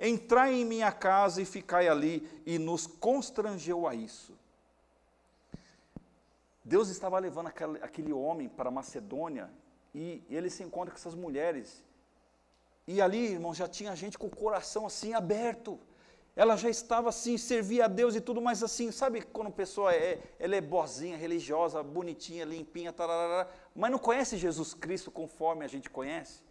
entrai 0.00 0.54
em 0.54 0.64
minha 0.64 0.90
casa 0.90 1.42
e 1.42 1.44
ficai 1.44 1.88
ali, 1.88 2.28
e 2.46 2.58
nos 2.58 2.86
constrangeu 2.86 3.86
a 3.86 3.94
isso. 3.94 4.36
Deus 6.64 6.90
estava 6.90 7.18
levando 7.18 7.46
aquele, 7.46 7.78
aquele 7.82 8.12
homem 8.12 8.46
para 8.48 8.70
Macedônia 8.70 9.50
e, 9.94 10.22
ele 10.28 10.50
se 10.50 10.62
encontra 10.62 10.90
com 10.90 10.98
essas 10.98 11.14
mulheres. 11.14 11.82
E 12.86 13.00
ali, 13.00 13.32
irmãos, 13.32 13.56
já 13.56 13.66
tinha 13.66 13.96
gente 13.96 14.18
com 14.18 14.26
o 14.26 14.36
coração 14.36 14.84
assim 14.86 15.14
aberto. 15.14 15.78
Ela 16.36 16.56
já 16.56 16.68
estava 16.68 17.08
assim, 17.08 17.36
servia 17.38 17.86
a 17.86 17.88
Deus 17.88 18.14
e 18.14 18.20
tudo, 18.20 18.40
mas 18.40 18.62
assim, 18.62 18.92
sabe 18.92 19.22
quando 19.22 19.48
a 19.48 19.50
pessoa 19.50 19.94
é, 19.94 20.20
ela 20.38 20.54
é 20.54 20.60
boazinha, 20.60 21.16
religiosa, 21.16 21.82
bonitinha, 21.82 22.44
limpinha, 22.44 22.92
tararara, 22.92 23.50
mas 23.74 23.90
não 23.90 23.98
conhece 23.98 24.36
Jesus 24.36 24.72
Cristo 24.74 25.10
conforme 25.10 25.64
a 25.64 25.68
gente 25.68 25.90
conhece? 25.90 26.42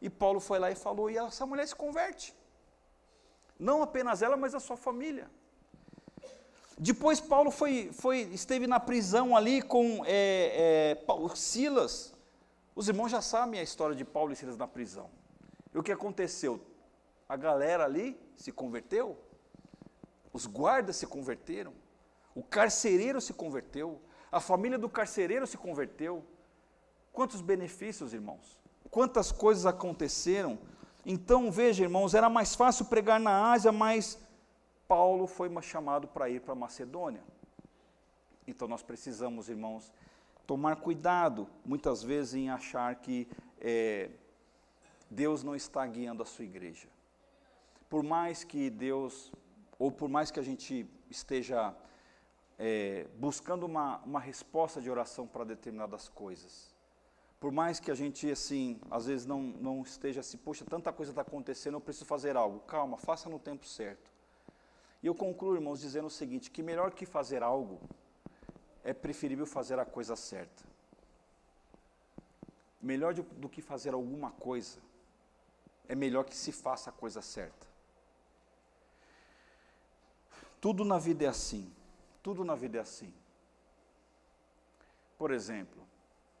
E 0.00 0.10
Paulo 0.10 0.40
foi 0.40 0.58
lá 0.58 0.70
e 0.70 0.74
falou, 0.74 1.10
e 1.10 1.16
essa 1.16 1.46
mulher 1.46 1.66
se 1.66 1.74
converte. 1.74 2.34
Não 3.58 3.82
apenas 3.82 4.22
ela, 4.22 4.36
mas 4.36 4.54
a 4.54 4.60
sua 4.60 4.76
família. 4.76 5.30
Depois 6.78 7.20
Paulo 7.20 7.50
foi, 7.50 7.90
foi, 7.92 8.20
esteve 8.32 8.66
na 8.66 8.78
prisão 8.78 9.34
ali 9.34 9.62
com 9.62 10.02
é, 10.04 10.94
é, 10.94 11.34
Silas. 11.34 12.14
Os 12.74 12.88
irmãos 12.88 13.08
já 13.08 13.22
sabem 13.22 13.58
a 13.58 13.62
história 13.62 13.96
de 13.96 14.04
Paulo 14.04 14.32
e 14.32 14.36
Silas 14.36 14.58
na 14.58 14.68
prisão. 14.68 15.10
E 15.74 15.78
o 15.78 15.82
que 15.82 15.90
aconteceu? 15.90 16.60
A 17.26 17.34
galera 17.34 17.84
ali 17.84 18.20
se 18.36 18.52
converteu, 18.52 19.18
os 20.32 20.46
guardas 20.46 20.96
se 20.96 21.06
converteram, 21.06 21.72
o 22.34 22.42
carcereiro 22.42 23.20
se 23.22 23.32
converteu, 23.32 24.00
a 24.30 24.38
família 24.38 24.78
do 24.78 24.88
carcereiro 24.88 25.46
se 25.46 25.56
converteu. 25.56 26.22
Quantos 27.10 27.40
benefícios, 27.40 28.12
irmãos? 28.12 28.60
Quantas 28.96 29.30
coisas 29.30 29.66
aconteceram? 29.66 30.58
Então, 31.04 31.50
veja, 31.50 31.82
irmãos, 31.82 32.14
era 32.14 32.30
mais 32.30 32.54
fácil 32.54 32.86
pregar 32.86 33.20
na 33.20 33.52
Ásia, 33.52 33.70
mas 33.70 34.18
Paulo 34.88 35.26
foi 35.26 35.50
chamado 35.60 36.08
para 36.08 36.30
ir 36.30 36.40
para 36.40 36.54
Macedônia. 36.54 37.22
Então 38.46 38.66
nós 38.66 38.82
precisamos, 38.82 39.50
irmãos, 39.50 39.92
tomar 40.46 40.76
cuidado, 40.76 41.46
muitas 41.62 42.02
vezes, 42.02 42.32
em 42.32 42.48
achar 42.48 42.94
que 42.94 43.28
é, 43.60 44.08
Deus 45.10 45.42
não 45.42 45.54
está 45.54 45.86
guiando 45.86 46.22
a 46.22 46.26
sua 46.26 46.46
igreja. 46.46 46.88
Por 47.90 48.02
mais 48.02 48.44
que 48.44 48.70
Deus, 48.70 49.30
ou 49.78 49.92
por 49.92 50.08
mais 50.08 50.30
que 50.30 50.40
a 50.40 50.42
gente 50.42 50.88
esteja 51.10 51.76
é, 52.58 53.06
buscando 53.18 53.66
uma, 53.66 53.98
uma 53.98 54.20
resposta 54.20 54.80
de 54.80 54.90
oração 54.90 55.26
para 55.26 55.44
determinadas 55.44 56.08
coisas, 56.08 56.74
por 57.38 57.52
mais 57.52 57.78
que 57.78 57.90
a 57.90 57.94
gente, 57.94 58.30
assim, 58.30 58.80
às 58.90 59.06
vezes 59.06 59.26
não, 59.26 59.40
não 59.40 59.82
esteja 59.82 60.20
assim, 60.20 60.38
poxa, 60.38 60.64
tanta 60.64 60.92
coisa 60.92 61.12
está 61.12 61.22
acontecendo, 61.22 61.74
eu 61.74 61.80
preciso 61.80 62.06
fazer 62.06 62.36
algo. 62.36 62.60
Calma, 62.60 62.96
faça 62.96 63.28
no 63.28 63.38
tempo 63.38 63.66
certo. 63.66 64.10
E 65.02 65.06
eu 65.06 65.14
concluo, 65.14 65.54
irmãos, 65.54 65.80
dizendo 65.80 66.06
o 66.06 66.10
seguinte: 66.10 66.50
que 66.50 66.62
melhor 66.62 66.92
que 66.92 67.04
fazer 67.04 67.42
algo, 67.42 67.78
é 68.82 68.94
preferível 68.94 69.46
fazer 69.46 69.78
a 69.78 69.84
coisa 69.84 70.16
certa. 70.16 70.64
Melhor 72.80 73.14
do 73.14 73.48
que 73.48 73.60
fazer 73.60 73.92
alguma 73.94 74.30
coisa, 74.30 74.78
é 75.88 75.94
melhor 75.94 76.24
que 76.24 76.36
se 76.36 76.52
faça 76.52 76.90
a 76.90 76.92
coisa 76.92 77.20
certa. 77.20 77.66
Tudo 80.60 80.84
na 80.84 80.98
vida 80.98 81.24
é 81.24 81.28
assim. 81.28 81.70
Tudo 82.22 82.44
na 82.44 82.54
vida 82.54 82.78
é 82.78 82.80
assim. 82.80 83.12
Por 85.18 85.30
exemplo, 85.30 85.85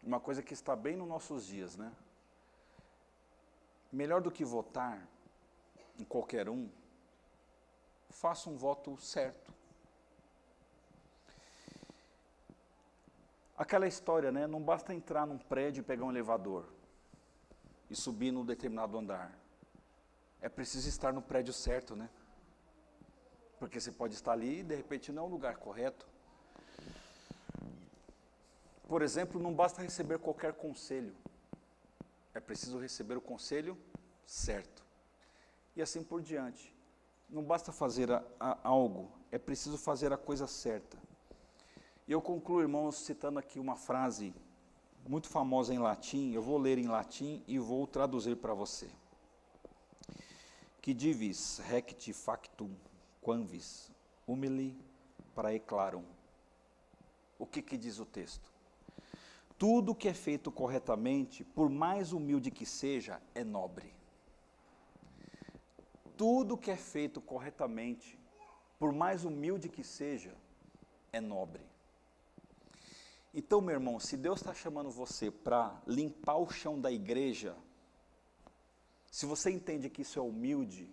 uma 0.06 0.20
coisa 0.20 0.40
que 0.40 0.54
está 0.54 0.76
bem 0.76 0.96
nos 0.96 1.08
nossos 1.08 1.44
dias, 1.44 1.76
né? 1.76 1.92
Melhor 3.92 4.22
do 4.22 4.30
que 4.30 4.44
votar 4.44 5.04
em 5.98 6.04
qualquer 6.04 6.48
um, 6.48 6.68
faça 8.10 8.48
um 8.48 8.56
voto 8.56 8.96
certo. 8.96 9.52
Aquela 13.58 13.88
história, 13.88 14.30
né? 14.30 14.46
Não 14.46 14.62
basta 14.62 14.94
entrar 14.94 15.26
num 15.26 15.38
prédio 15.38 15.80
e 15.80 15.84
pegar 15.84 16.04
um 16.04 16.10
elevador 16.10 16.68
e 17.90 17.96
subir 17.96 18.30
num 18.30 18.44
determinado 18.44 18.96
andar. 18.96 19.36
É 20.40 20.48
preciso 20.48 20.88
estar 20.88 21.12
no 21.12 21.22
prédio 21.22 21.52
certo, 21.52 21.96
né? 21.96 22.08
Porque 23.58 23.80
você 23.80 23.90
pode 23.90 24.14
estar 24.14 24.32
ali 24.32 24.60
e 24.60 24.62
de 24.62 24.76
repente 24.76 25.10
não 25.10 25.24
é 25.24 25.26
o 25.26 25.30
lugar 25.30 25.56
correto. 25.56 26.06
Por 28.86 29.02
exemplo, 29.02 29.40
não 29.40 29.52
basta 29.52 29.82
receber 29.82 30.18
qualquer 30.18 30.52
conselho. 30.52 31.14
É 32.32 32.40
preciso 32.40 32.78
receber 32.78 33.16
o 33.16 33.20
conselho 33.20 33.76
certo. 34.24 34.84
E 35.74 35.82
assim 35.82 36.02
por 36.02 36.22
diante. 36.22 36.74
Não 37.28 37.42
basta 37.42 37.72
fazer 37.72 38.10
a, 38.12 38.22
a, 38.38 38.58
algo, 38.62 39.10
é 39.32 39.38
preciso 39.38 39.76
fazer 39.76 40.12
a 40.12 40.16
coisa 40.16 40.46
certa. 40.46 40.96
E 42.06 42.12
eu 42.12 42.22
concluo, 42.22 42.60
irmãos, 42.60 42.98
citando 42.98 43.40
aqui 43.40 43.58
uma 43.58 43.74
frase 43.74 44.32
muito 45.08 45.28
famosa 45.28 45.74
em 45.74 45.78
latim, 45.78 46.32
eu 46.32 46.40
vou 46.40 46.56
ler 46.56 46.78
em 46.78 46.86
latim 46.86 47.42
e 47.48 47.58
vou 47.58 47.84
traduzir 47.86 48.36
para 48.36 48.54
você. 48.54 48.88
Que 50.80 50.94
divis 50.94 51.58
recti 51.58 52.12
factum 52.12 52.70
quanvis 53.20 53.90
humili 54.24 54.78
praeclarum. 55.34 56.04
O 57.36 57.44
que, 57.44 57.60
que 57.60 57.76
diz 57.76 57.98
o 57.98 58.06
texto? 58.06 58.55
Tudo 59.58 59.94
que 59.94 60.08
é 60.08 60.14
feito 60.14 60.50
corretamente, 60.50 61.44
por 61.44 61.70
mais 61.70 62.12
humilde 62.12 62.50
que 62.50 62.66
seja, 62.66 63.20
é 63.34 63.42
nobre 63.42 63.96
tudo 66.16 66.56
que 66.56 66.70
é 66.70 66.76
feito 66.76 67.20
corretamente, 67.20 68.18
por 68.78 68.92
mais 68.92 69.24
humilde 69.24 69.68
que 69.68 69.84
seja, 69.84 70.34
é 71.12 71.20
nobre. 71.20 71.62
Então, 73.34 73.60
meu 73.60 73.74
irmão, 73.74 74.00
se 74.00 74.16
Deus 74.16 74.40
está 74.40 74.54
chamando 74.54 74.90
você 74.90 75.30
para 75.30 75.78
limpar 75.86 76.36
o 76.36 76.48
chão 76.48 76.80
da 76.80 76.90
igreja, 76.90 77.54
se 79.10 79.26
você 79.26 79.50
entende 79.50 79.90
que 79.90 80.02
isso 80.02 80.18
é 80.18 80.22
humilde, 80.22 80.90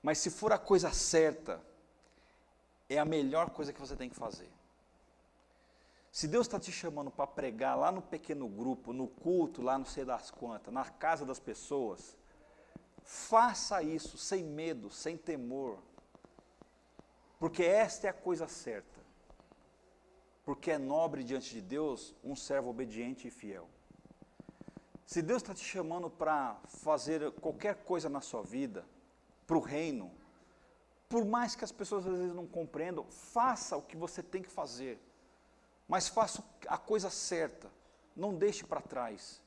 mas 0.00 0.18
se 0.18 0.30
for 0.30 0.52
a 0.52 0.58
coisa 0.58 0.92
certa, 0.92 1.60
é 2.88 2.98
a 2.98 3.04
melhor 3.04 3.50
coisa 3.50 3.72
que 3.72 3.80
você 3.80 3.96
tem 3.96 4.08
que 4.08 4.16
fazer. 4.16 4.48
Se 6.14 6.28
Deus 6.28 6.46
está 6.46 6.60
te 6.60 6.70
chamando 6.70 7.10
para 7.10 7.26
pregar 7.26 7.76
lá 7.76 7.90
no 7.90 8.00
pequeno 8.00 8.46
grupo, 8.48 8.92
no 8.92 9.08
culto, 9.08 9.60
lá 9.60 9.76
não 9.76 9.84
sei 9.84 10.04
das 10.04 10.30
quantas, 10.30 10.72
na 10.72 10.84
casa 10.84 11.26
das 11.26 11.40
pessoas, 11.40 12.16
Faça 13.04 13.82
isso 13.82 14.16
sem 14.16 14.42
medo, 14.42 14.90
sem 14.90 15.16
temor, 15.16 15.78
porque 17.38 17.62
esta 17.62 18.06
é 18.06 18.10
a 18.10 18.14
coisa 18.14 18.48
certa. 18.48 19.04
Porque 20.42 20.70
é 20.70 20.78
nobre 20.78 21.22
diante 21.22 21.50
de 21.50 21.60
Deus 21.60 22.14
um 22.24 22.34
servo 22.34 22.70
obediente 22.70 23.28
e 23.28 23.30
fiel. 23.30 23.68
Se 25.06 25.20
Deus 25.20 25.42
está 25.42 25.54
te 25.54 25.62
chamando 25.64 26.08
para 26.08 26.58
fazer 26.66 27.30
qualquer 27.32 27.76
coisa 27.84 28.08
na 28.08 28.22
sua 28.22 28.42
vida, 28.42 28.86
para 29.46 29.56
o 29.56 29.60
reino, 29.60 30.10
por 31.06 31.26
mais 31.26 31.54
que 31.54 31.64
as 31.64 31.72
pessoas 31.72 32.06
às 32.06 32.18
vezes 32.18 32.34
não 32.34 32.46
compreendam, 32.46 33.04
faça 33.10 33.76
o 33.76 33.82
que 33.82 33.96
você 33.96 34.22
tem 34.22 34.42
que 34.42 34.50
fazer, 34.50 34.98
mas 35.88 36.08
faça 36.08 36.42
a 36.66 36.78
coisa 36.78 37.10
certa, 37.10 37.70
não 38.16 38.34
deixe 38.34 38.64
para 38.64 38.80
trás. 38.80 39.42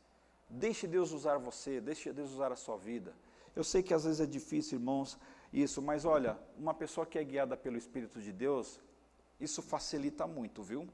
Deixe 0.50 0.88
Deus 0.88 1.12
usar 1.12 1.38
você, 1.38 1.82
deixe 1.82 2.14
Deus 2.14 2.32
usar 2.32 2.52
a 2.52 2.56
sua 2.56 2.78
vida. 2.78 3.14
Eu 3.56 3.64
sei 3.64 3.84
que 3.84 3.94
às 3.94 4.06
vezes 4.06 4.22
é 4.22 4.26
difícil, 4.26 4.78
irmãos, 4.78 5.18
isso, 5.52 5.82
mas 5.82 6.06
olha, 6.06 6.38
uma 6.58 6.74
pessoa 6.74 7.06
que 7.06 7.18
é 7.18 7.24
guiada 7.24 7.58
pelo 7.58 7.78
Espírito 7.78 8.22
de 8.22 8.32
Deus, 8.32 8.80
isso 9.40 9.62
facilita 9.62 10.26
muito, 10.28 10.64
viu? 10.64 10.88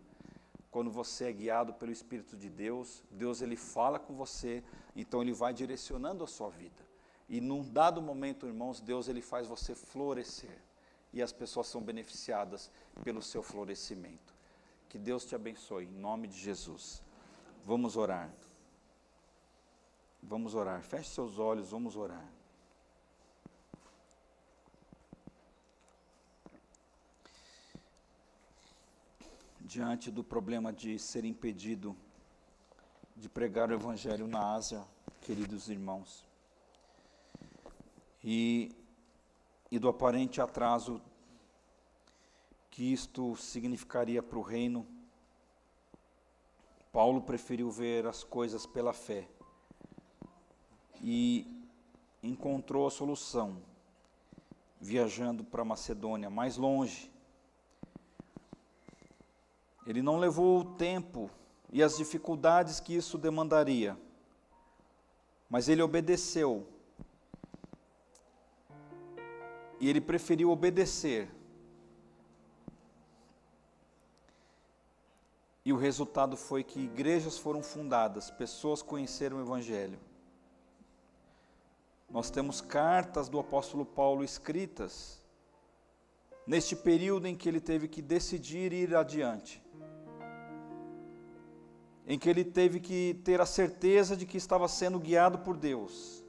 Quando 0.72 0.90
você 0.90 1.26
é 1.26 1.32
guiado 1.32 1.74
pelo 1.74 1.92
Espírito 1.92 2.36
de 2.36 2.50
Deus, 2.50 3.04
Deus 3.12 3.42
ele 3.42 3.56
fala 3.56 4.00
com 4.00 4.14
você, 4.16 4.64
então 4.96 5.22
ele 5.22 5.34
vai 5.34 5.54
direcionando 5.54 6.24
a 6.24 6.28
sua 6.28 6.50
vida. 6.50 6.82
E 7.30 7.40
num 7.40 7.62
dado 7.62 8.02
momento, 8.02 8.48
irmãos, 8.48 8.82
Deus 8.82 9.08
ele 9.08 9.22
faz 9.22 9.48
você 9.48 9.76
florescer. 9.76 10.58
E 11.14 11.22
as 11.22 11.32
pessoas 11.32 11.68
são 11.68 11.82
beneficiadas 11.82 12.72
pelo 13.04 13.22
seu 13.22 13.44
florescimento. 13.44 14.33
Que 14.94 15.00
Deus 15.00 15.26
te 15.26 15.34
abençoe, 15.34 15.86
em 15.86 15.92
nome 15.92 16.28
de 16.28 16.38
Jesus. 16.38 17.02
Vamos 17.66 17.98
orar. 17.98 18.32
Vamos 20.22 20.54
orar. 20.54 20.84
Feche 20.84 21.10
seus 21.10 21.40
olhos, 21.40 21.72
vamos 21.72 21.96
orar. 21.96 22.24
Diante 29.62 30.12
do 30.12 30.24
problema 30.24 30.72
de 30.72 31.00
ser 31.00 31.26
impedido 31.26 31.98
de 33.16 33.28
pregar 33.28 33.72
o 33.72 33.74
Evangelho 33.74 34.28
na 34.28 34.54
Ásia, 34.54 34.86
queridos 35.22 35.70
irmãos, 35.70 36.24
e, 38.24 38.76
e 39.72 39.80
do 39.80 39.90
aparente 39.90 40.40
atraso 40.40 41.02
que 42.74 42.92
isto 42.92 43.36
significaria 43.36 44.24
para 44.24 44.40
o 44.40 44.42
reino, 44.42 44.84
Paulo 46.92 47.22
preferiu 47.22 47.70
ver 47.70 48.08
as 48.08 48.24
coisas 48.24 48.66
pela 48.66 48.92
fé 48.92 49.30
e 51.00 51.46
encontrou 52.24 52.88
a 52.88 52.90
solução 52.90 53.62
viajando 54.82 55.44
para 55.44 55.64
Macedônia, 55.64 56.32
mais 56.32 56.58
longe. 56.58 57.12
Ele 59.86 60.02
não 60.02 60.18
levou 60.18 60.62
o 60.62 60.74
tempo 60.74 61.30
e 61.72 61.84
as 61.84 61.98
dificuldades 61.98 62.80
que 62.80 62.96
isso 62.96 63.20
demandaria, 63.20 63.96
mas 65.48 65.70
ele 65.70 65.84
obedeceu. 65.84 66.68
E 69.80 69.88
ele 69.88 70.02
preferiu 70.02 70.50
obedecer. 70.50 71.43
E 75.66 75.72
o 75.72 75.78
resultado 75.78 76.36
foi 76.36 76.64
que 76.64 76.82
igrejas 76.82 77.38
foram 77.38 77.64
fundadas, 77.64 78.30
pessoas 78.30 78.82
conheceram 78.82 79.38
o 79.38 79.42
Evangelho. 79.42 79.98
Nós 82.10 82.30
temos 82.30 82.60
cartas 82.60 83.30
do 83.30 83.40
apóstolo 83.40 83.86
Paulo 83.86 84.24
escritas 84.24 85.22
neste 86.46 86.76
período 86.76 87.28
em 87.28 87.36
que 87.36 87.48
ele 87.48 87.62
teve 87.62 87.88
que 87.88 88.02
decidir 88.02 88.74
ir 88.74 88.94
adiante, 88.94 89.64
em 92.06 92.20
que 92.20 92.30
ele 92.30 92.44
teve 92.44 92.82
que 92.82 93.20
ter 93.24 93.40
a 93.40 93.46
certeza 93.46 94.18
de 94.18 94.26
que 94.26 94.36
estava 94.36 94.68
sendo 94.68 95.00
guiado 95.00 95.40
por 95.40 95.56
Deus, 95.56 96.24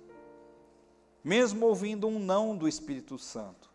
mesmo 1.24 1.66
ouvindo 1.66 2.06
um 2.06 2.20
não 2.20 2.56
do 2.56 2.68
Espírito 2.68 3.18
Santo. 3.18 3.73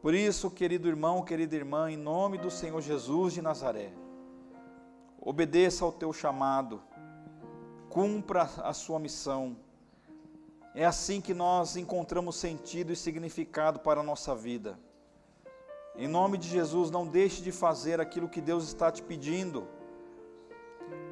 Por 0.00 0.14
isso, 0.14 0.50
querido 0.50 0.88
irmão, 0.88 1.22
querida 1.22 1.56
irmã, 1.56 1.90
em 1.90 1.96
nome 1.96 2.38
do 2.38 2.50
Senhor 2.50 2.80
Jesus 2.80 3.32
de 3.32 3.42
Nazaré, 3.42 3.92
obedeça 5.20 5.84
ao 5.84 5.92
teu 5.92 6.12
chamado 6.12 6.80
cumpra 7.88 8.48
a 8.62 8.72
sua 8.72 8.98
missão. 8.98 9.56
É 10.74 10.84
assim 10.84 11.20
que 11.20 11.34
nós 11.34 11.76
encontramos 11.76 12.36
sentido 12.36 12.92
e 12.92 12.96
significado 12.96 13.80
para 13.80 14.00
a 14.00 14.04
nossa 14.04 14.34
vida. 14.34 14.78
Em 15.96 16.06
nome 16.06 16.38
de 16.38 16.48
Jesus, 16.48 16.90
não 16.90 17.04
deixe 17.06 17.42
de 17.42 17.50
fazer 17.50 18.00
aquilo 18.00 18.28
que 18.28 18.40
Deus 18.40 18.68
está 18.68 18.92
te 18.92 19.02
pedindo. 19.02 19.66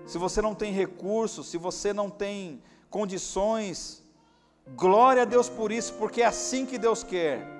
Se 0.06 0.16
você 0.16 0.40
não 0.40 0.54
tem 0.54 0.72
recursos, 0.72 1.48
se 1.48 1.58
você 1.58 1.92
não 1.92 2.08
tem 2.08 2.62
condições, 2.88 4.04
glória 4.76 5.22
a 5.22 5.24
Deus 5.24 5.48
por 5.48 5.72
isso, 5.72 5.94
porque 5.94 6.22
é 6.22 6.26
assim 6.26 6.64
que 6.64 6.78
Deus 6.78 7.02
quer. 7.02 7.55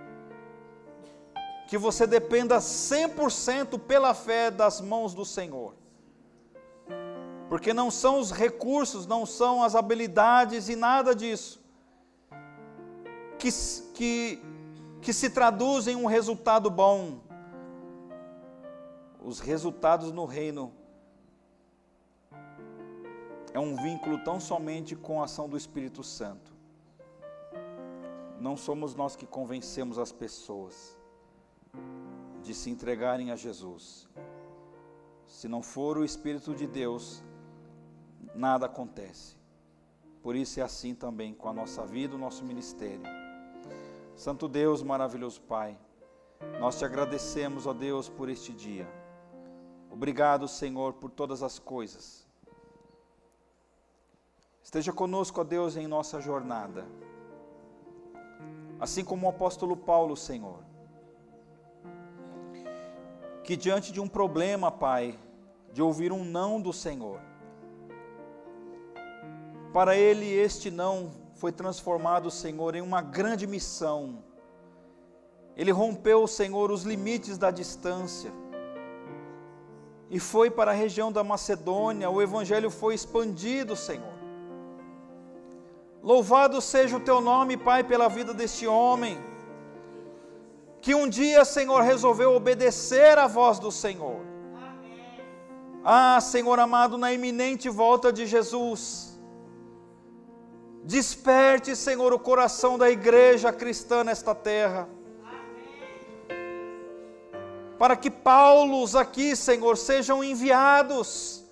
Que 1.66 1.76
você 1.76 2.06
dependa 2.06 2.58
100% 2.58 3.78
pela 3.80 4.14
fé 4.14 4.50
das 4.50 4.80
mãos 4.80 5.14
do 5.14 5.24
Senhor. 5.24 5.74
Porque 7.48 7.72
não 7.72 7.90
são 7.90 8.18
os 8.18 8.30
recursos, 8.30 9.06
não 9.06 9.24
são 9.24 9.62
as 9.62 9.74
habilidades 9.74 10.68
e 10.68 10.76
nada 10.76 11.14
disso 11.14 11.66
que, 13.38 13.48
que, 13.94 14.42
que 15.00 15.12
se 15.12 15.30
traduz 15.30 15.86
em 15.86 15.96
um 15.96 16.06
resultado 16.06 16.70
bom. 16.70 17.20
Os 19.20 19.40
resultados 19.40 20.12
no 20.12 20.24
reino 20.24 20.72
é 23.52 23.58
um 23.58 23.74
vínculo 23.76 24.18
tão 24.18 24.38
somente 24.38 24.94
com 24.94 25.20
a 25.20 25.24
ação 25.24 25.48
do 25.48 25.56
Espírito 25.56 26.02
Santo. 26.02 26.54
Não 28.38 28.56
somos 28.56 28.94
nós 28.94 29.16
que 29.16 29.26
convencemos 29.26 29.98
as 29.98 30.12
pessoas 30.12 30.95
de 32.42 32.54
se 32.54 32.70
entregarem 32.70 33.30
a 33.30 33.36
Jesus. 33.36 34.08
Se 35.26 35.48
não 35.48 35.62
for 35.62 35.98
o 35.98 36.04
Espírito 36.04 36.54
de 36.54 36.66
Deus, 36.66 37.22
nada 38.34 38.66
acontece. 38.66 39.36
Por 40.22 40.36
isso 40.36 40.60
é 40.60 40.62
assim 40.62 40.94
também 40.94 41.34
com 41.34 41.48
a 41.48 41.52
nossa 41.52 41.84
vida, 41.86 42.14
o 42.14 42.18
nosso 42.18 42.44
ministério. 42.44 43.02
Santo 44.14 44.48
Deus, 44.48 44.82
maravilhoso 44.82 45.40
Pai, 45.42 45.78
nós 46.60 46.78
te 46.78 46.84
agradecemos, 46.84 47.66
ó 47.66 47.72
Deus, 47.72 48.08
por 48.08 48.28
este 48.28 48.52
dia. 48.52 48.88
Obrigado, 49.90 50.46
Senhor, 50.48 50.94
por 50.94 51.10
todas 51.10 51.42
as 51.42 51.58
coisas. 51.58 52.26
Esteja 54.62 54.92
conosco, 54.92 55.40
ó 55.40 55.44
Deus, 55.44 55.76
em 55.76 55.86
nossa 55.86 56.20
jornada. 56.20 56.86
Assim 58.78 59.04
como 59.04 59.26
o 59.26 59.30
apóstolo 59.30 59.76
Paulo, 59.76 60.16
Senhor, 60.16 60.62
que 63.46 63.56
diante 63.56 63.92
de 63.92 64.00
um 64.00 64.08
problema, 64.08 64.72
Pai, 64.72 65.16
de 65.72 65.80
ouvir 65.80 66.12
um 66.12 66.24
não 66.24 66.60
do 66.60 66.72
Senhor, 66.72 67.20
para 69.72 69.96
ele, 69.96 70.26
este 70.26 70.68
não 70.68 71.12
foi 71.36 71.52
transformado, 71.52 72.28
Senhor, 72.28 72.74
em 72.74 72.80
uma 72.80 73.00
grande 73.00 73.46
missão. 73.46 74.18
Ele 75.56 75.70
rompeu, 75.70 76.26
Senhor, 76.26 76.72
os 76.72 76.82
limites 76.82 77.38
da 77.38 77.50
distância 77.52 78.32
e 80.10 80.18
foi 80.18 80.50
para 80.50 80.72
a 80.72 80.74
região 80.74 81.12
da 81.12 81.22
Macedônia. 81.22 82.10
O 82.10 82.20
Evangelho 82.20 82.70
foi 82.70 82.94
expandido, 82.94 83.76
Senhor. 83.76 84.16
Louvado 86.02 86.60
seja 86.60 86.96
o 86.96 87.00
teu 87.00 87.20
nome, 87.20 87.56
Pai, 87.56 87.84
pela 87.84 88.08
vida 88.08 88.34
deste 88.34 88.66
homem, 88.66 89.18
que 90.86 90.94
um 90.94 91.08
dia, 91.08 91.44
Senhor, 91.44 91.82
resolveu 91.82 92.32
obedecer 92.32 93.18
à 93.18 93.26
voz 93.26 93.58
do 93.58 93.72
Senhor. 93.72 94.20
Ah, 95.84 96.20
Senhor 96.20 96.60
amado, 96.60 96.96
na 96.96 97.12
iminente 97.12 97.68
volta 97.68 98.12
de 98.12 98.24
Jesus, 98.24 99.18
Desperte, 100.84 101.74
Senhor, 101.74 102.12
o 102.12 102.20
coração 102.20 102.78
da 102.78 102.88
igreja 102.88 103.52
cristã 103.52 104.04
nesta 104.04 104.32
terra. 104.32 104.88
Para 107.76 107.96
que 107.96 108.08
Paulos 108.08 108.94
aqui, 108.94 109.34
Senhor, 109.34 109.76
sejam 109.76 110.22
enviados, 110.22 111.44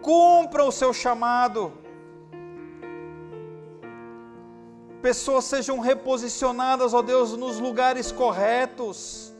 cumpram 0.00 0.66
o 0.66 0.72
seu 0.72 0.92
chamado. 0.92 1.72
Pessoas 5.02 5.44
sejam 5.44 5.80
reposicionadas, 5.80 6.94
ó 6.94 7.02
Deus, 7.02 7.36
nos 7.36 7.58
lugares 7.58 8.10
corretos. 8.10 9.32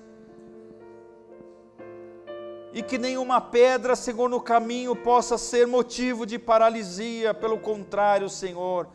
E 2.75 2.83
que 2.83 2.99
nenhuma 2.99 3.41
pedra, 3.41 3.95
Senhor, 3.95 4.29
no 4.29 4.41
caminho 4.41 4.95
possa 4.97 5.39
ser 5.39 5.67
motivo 5.67 6.27
de 6.27 6.39
paralisia, 6.39 7.33
pelo 7.33 7.59
contrário, 7.59 8.29
Senhor 8.29 8.89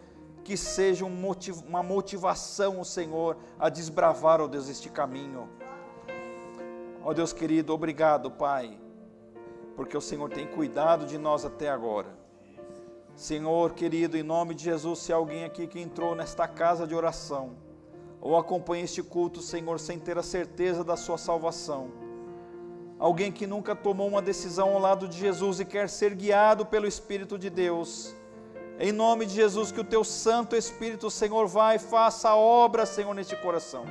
que 0.47 0.55
seja 0.55 1.03
um 1.03 1.09
motiv 1.09 1.61
uma 1.67 1.83
motivação, 1.83 2.81
Senhor, 2.81 3.35
a 3.59 3.67
desbravar, 3.67 4.39
ó 4.39 4.47
Deus, 4.47 4.69
este 4.69 4.89
caminho. 4.89 5.49
Ó 7.03 7.13
Deus 7.13 7.33
querido, 7.33 7.73
obrigado, 7.73 8.31
Pai, 8.31 8.79
porque 9.75 9.97
o 9.97 9.99
Senhor 9.99 10.29
tem 10.29 10.47
cuidado 10.47 11.05
de 11.05 11.17
nós 11.17 11.43
até 11.43 11.69
agora. 11.69 12.16
Senhor 13.17 13.73
querido, 13.73 14.15
em 14.15 14.21
nome 14.21 14.53
de 14.53 14.65
Jesus, 14.65 14.99
se 14.99 15.11
alguém 15.11 15.43
aqui 15.43 15.65
que 15.65 15.79
entrou 15.79 16.13
nesta 16.13 16.47
casa 16.47 16.85
de 16.85 16.93
oração, 16.93 17.55
ou 18.21 18.37
acompanha 18.37 18.83
este 18.83 19.01
culto, 19.01 19.41
Senhor, 19.41 19.79
sem 19.79 19.97
ter 19.97 20.19
a 20.19 20.21
certeza 20.21 20.83
da 20.83 20.95
sua 20.95 21.17
salvação, 21.17 21.89
alguém 22.99 23.31
que 23.31 23.47
nunca 23.47 23.75
tomou 23.75 24.07
uma 24.07 24.21
decisão 24.21 24.75
ao 24.75 24.79
lado 24.79 25.07
de 25.07 25.17
Jesus 25.17 25.59
e 25.59 25.65
quer 25.65 25.89
ser 25.89 26.13
guiado 26.13 26.63
pelo 26.63 26.85
Espírito 26.85 27.39
de 27.39 27.49
Deus, 27.49 28.15
em 28.79 28.91
nome 28.91 29.25
de 29.25 29.33
Jesus, 29.33 29.71
que 29.71 29.81
o 29.81 29.83
teu 29.83 30.03
Santo 30.03 30.55
Espírito, 30.55 31.09
Senhor, 31.09 31.47
vá 31.47 31.73
e 31.73 31.79
faça 31.79 32.29
a 32.29 32.35
obra, 32.35 32.85
Senhor, 32.85 33.15
neste 33.15 33.35
coração. 33.37 33.83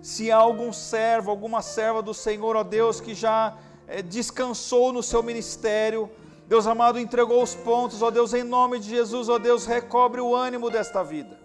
Se 0.00 0.30
há 0.30 0.36
algum 0.36 0.72
servo, 0.72 1.32
alguma 1.32 1.62
serva 1.62 2.00
do 2.00 2.14
Senhor, 2.14 2.54
ó 2.54 2.62
Deus, 2.62 3.00
que 3.00 3.12
já 3.12 3.58
é, 3.88 4.02
descansou 4.02 4.92
no 4.92 5.02
seu 5.02 5.20
ministério, 5.20 6.08
Deus 6.48 6.66
amado, 6.66 6.98
entregou 6.98 7.42
os 7.42 7.54
pontos, 7.54 8.02
ó 8.02 8.10
Deus, 8.10 8.32
em 8.32 8.44
nome 8.44 8.78
de 8.78 8.88
Jesus, 8.88 9.28
ó 9.28 9.38
Deus, 9.38 9.66
recobre 9.66 10.20
o 10.20 10.34
ânimo 10.34 10.70
desta 10.70 11.02
vida, 11.02 11.36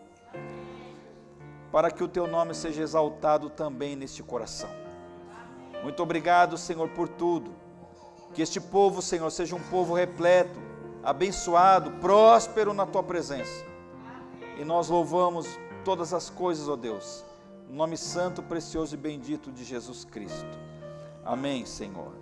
para 1.71 1.89
que 1.89 2.03
o 2.03 2.07
teu 2.07 2.27
nome 2.27 2.53
seja 2.53 2.83
exaltado 2.83 3.49
também 3.49 3.95
neste 3.95 4.21
coração. 4.21 4.69
Muito 5.81 6.03
obrigado, 6.03 6.57
Senhor, 6.57 6.87
por 6.89 7.07
tudo. 7.07 7.51
Que 8.33 8.41
este 8.41 8.61
povo, 8.61 9.01
Senhor, 9.01 9.29
seja 9.31 9.55
um 9.55 9.59
povo 9.59 9.93
repleto 9.93 10.59
abençoado, 11.03 11.91
próspero 11.99 12.73
na 12.73 12.85
tua 12.85 13.03
presença. 13.03 13.65
E 14.57 14.63
nós 14.63 14.87
louvamos 14.89 15.47
todas 15.83 16.13
as 16.13 16.29
coisas, 16.29 16.69
ó 16.69 16.75
Deus, 16.75 17.25
No 17.67 17.75
nome 17.75 17.97
santo, 17.97 18.43
precioso 18.43 18.93
e 18.93 18.97
bendito 18.97 19.51
de 19.51 19.63
Jesus 19.63 20.05
Cristo. 20.05 20.59
Amém, 21.25 21.65
Senhor. 21.65 22.20